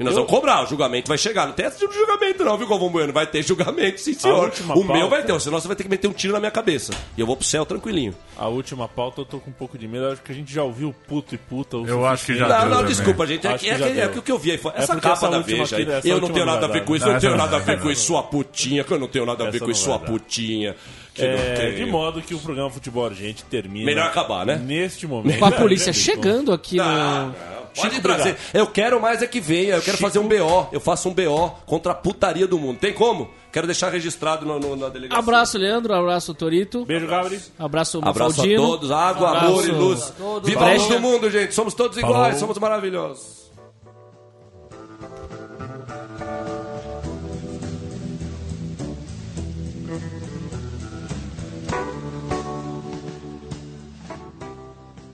E 0.00 0.04
nós 0.04 0.14
Eu- 0.14 0.20
vamos 0.24 0.30
cobrar, 0.32 0.64
o 0.64 0.66
julgamento 0.66 1.06
vai 1.06 1.18
chegar. 1.18 1.46
Não 1.46 1.52
tem 1.52 1.66
essa 1.66 1.86
de 1.86 1.94
julgamento, 1.94 2.42
não, 2.42 2.56
viu, 2.56 2.66
Galvão 2.66 2.88
Bueno? 2.88 3.12
Vai 3.12 3.26
ter 3.26 3.42
julgamento, 3.42 4.00
sim, 4.00 4.14
senhor. 4.14 4.50
O 4.74 4.82
meu 4.82 4.86
pauta- 4.86 5.06
vai 5.08 5.22
ter, 5.22 5.38
senão 5.40 5.60
você 5.60 5.68
vai 5.68 5.76
ter 5.76 5.84
que 5.84 5.88
meter 5.90 6.08
um 6.08 6.12
tiro 6.14 6.32
na 6.32 6.40
minha 6.40 6.50
cabeça. 6.50 6.92
E 7.16 7.20
eu 7.20 7.26
vou 7.26 7.36
pro 7.36 7.44
céu 7.44 7.64
tranquilinho. 7.66 8.14
A 8.36 8.48
última 8.48 8.88
pauta 8.88 9.20
eu 9.20 9.24
tô 9.26 9.38
com 9.38 9.50
um 9.50 9.52
pouco 9.52 9.76
de 9.78 9.86
medo. 9.86 10.06
Acho 10.06 10.22
que 10.22 10.32
a 10.32 10.34
gente 10.34 10.52
já 10.52 10.64
ouviu 10.64 10.94
puto 11.06 11.34
e 11.34 11.38
puta. 11.38 11.76
o 11.76 11.86
Eu 11.86 12.04
acho 12.06 12.24
que 12.26 12.34
já. 12.34 12.48
Não, 12.48 12.58
deu 12.60 12.68
não, 12.70 12.76
também. 12.78 12.86
desculpa, 12.94 13.26
gente. 13.26 13.46
É, 13.46 13.56
que, 13.58 13.68
é, 13.68 13.76
que- 13.76 14.00
é 14.00 14.08
que 14.08 14.18
o 14.18 14.22
que 14.22 14.32
eu 14.32 14.38
vi 14.38 14.52
aí 14.52 14.58
foi. 14.58 14.72
Essa 14.74 14.94
porque 14.94 15.00
capa 15.02 15.12
essa 15.12 15.28
da 15.28 15.36
última 15.36 15.58
Veja 15.64 15.76
aqui- 15.76 15.90
essa 15.92 16.08
Eu 16.08 16.20
não 16.20 16.30
tenho 16.30 16.46
não 16.46 16.54
nada 16.54 16.66
a 16.66 16.68
ver 16.70 16.84
com 16.84 16.96
isso, 16.96 17.04
eu 17.04 17.08
não 17.10 17.16
Essa 17.16 17.20
tenho 17.26 17.36
não 17.38 17.44
nada 17.44 17.56
a 17.56 17.60
ver 17.60 17.78
com 17.78 17.84
não. 17.84 17.92
isso, 17.92 18.04
sua 18.06 18.22
putinha, 18.22 18.82
que 18.84 18.92
eu 18.92 18.98
não 18.98 19.08
tenho 19.08 19.26
nada 19.26 19.42
a 19.44 19.50
ver 19.50 19.56
Essa 19.56 19.58
com 19.60 19.64
não 19.66 19.72
isso, 19.72 19.84
sua 19.84 19.98
putinha. 20.00 20.74
É, 21.18 21.72
de 21.72 21.84
modo 21.84 22.22
que 22.22 22.34
o 22.34 22.38
programa 22.38 22.70
Futebol 22.70 23.04
Urgente 23.04 23.44
termina. 23.44 23.84
Melhor 23.84 24.06
acabar, 24.06 24.46
né? 24.46 24.56
Neste 24.56 25.06
momento. 25.06 25.38
Com 25.38 25.44
a 25.44 25.52
polícia 25.52 25.92
chegando 25.92 26.52
aqui 26.52 26.76
no. 26.76 26.82
Ah, 26.82 27.32
pode 27.74 27.96
Chico 27.96 28.02
trazer. 28.02 28.36
Eu 28.54 28.66
quero 28.66 29.00
mais 29.00 29.20
é 29.20 29.26
que 29.26 29.40
venha. 29.40 29.74
Eu 29.74 29.82
quero 29.82 29.98
Chico... 29.98 30.08
fazer 30.08 30.18
um 30.18 30.28
BO. 30.28 30.68
Eu 30.72 30.80
faço 30.80 31.08
um 31.08 31.14
BO 31.14 31.50
contra 31.66 31.92
a 31.92 31.94
putaria 31.94 32.46
do 32.46 32.58
mundo. 32.58 32.78
Tem 32.78 32.92
como? 32.92 33.30
Quero 33.52 33.66
deixar 33.66 33.90
registrado 33.90 34.46
no, 34.46 34.58
no, 34.58 34.74
na 34.74 34.88
delegacia. 34.88 35.18
Abraço, 35.18 35.58
Leandro. 35.58 35.94
Abraço, 35.94 36.32
Torito. 36.32 36.86
Beijo, 36.86 37.06
Gabriel. 37.06 37.42
Abraço, 37.58 38.00
Abraço 38.02 38.40
a 38.40 38.56
todos. 38.56 38.90
Água, 38.90 39.28
Abraço 39.28 39.46
amor 39.46 39.68
e 39.68 39.70
luz. 39.70 40.12
Viva 40.44 40.64
a 40.64 40.74
luz 40.74 40.88
do 40.88 41.00
mundo, 41.00 41.30
gente. 41.30 41.52
Somos 41.52 41.74
todos 41.74 41.98
iguais. 41.98 42.16
Falou. 42.16 42.38
Somos 42.38 42.58
maravilhosos. 42.58 43.42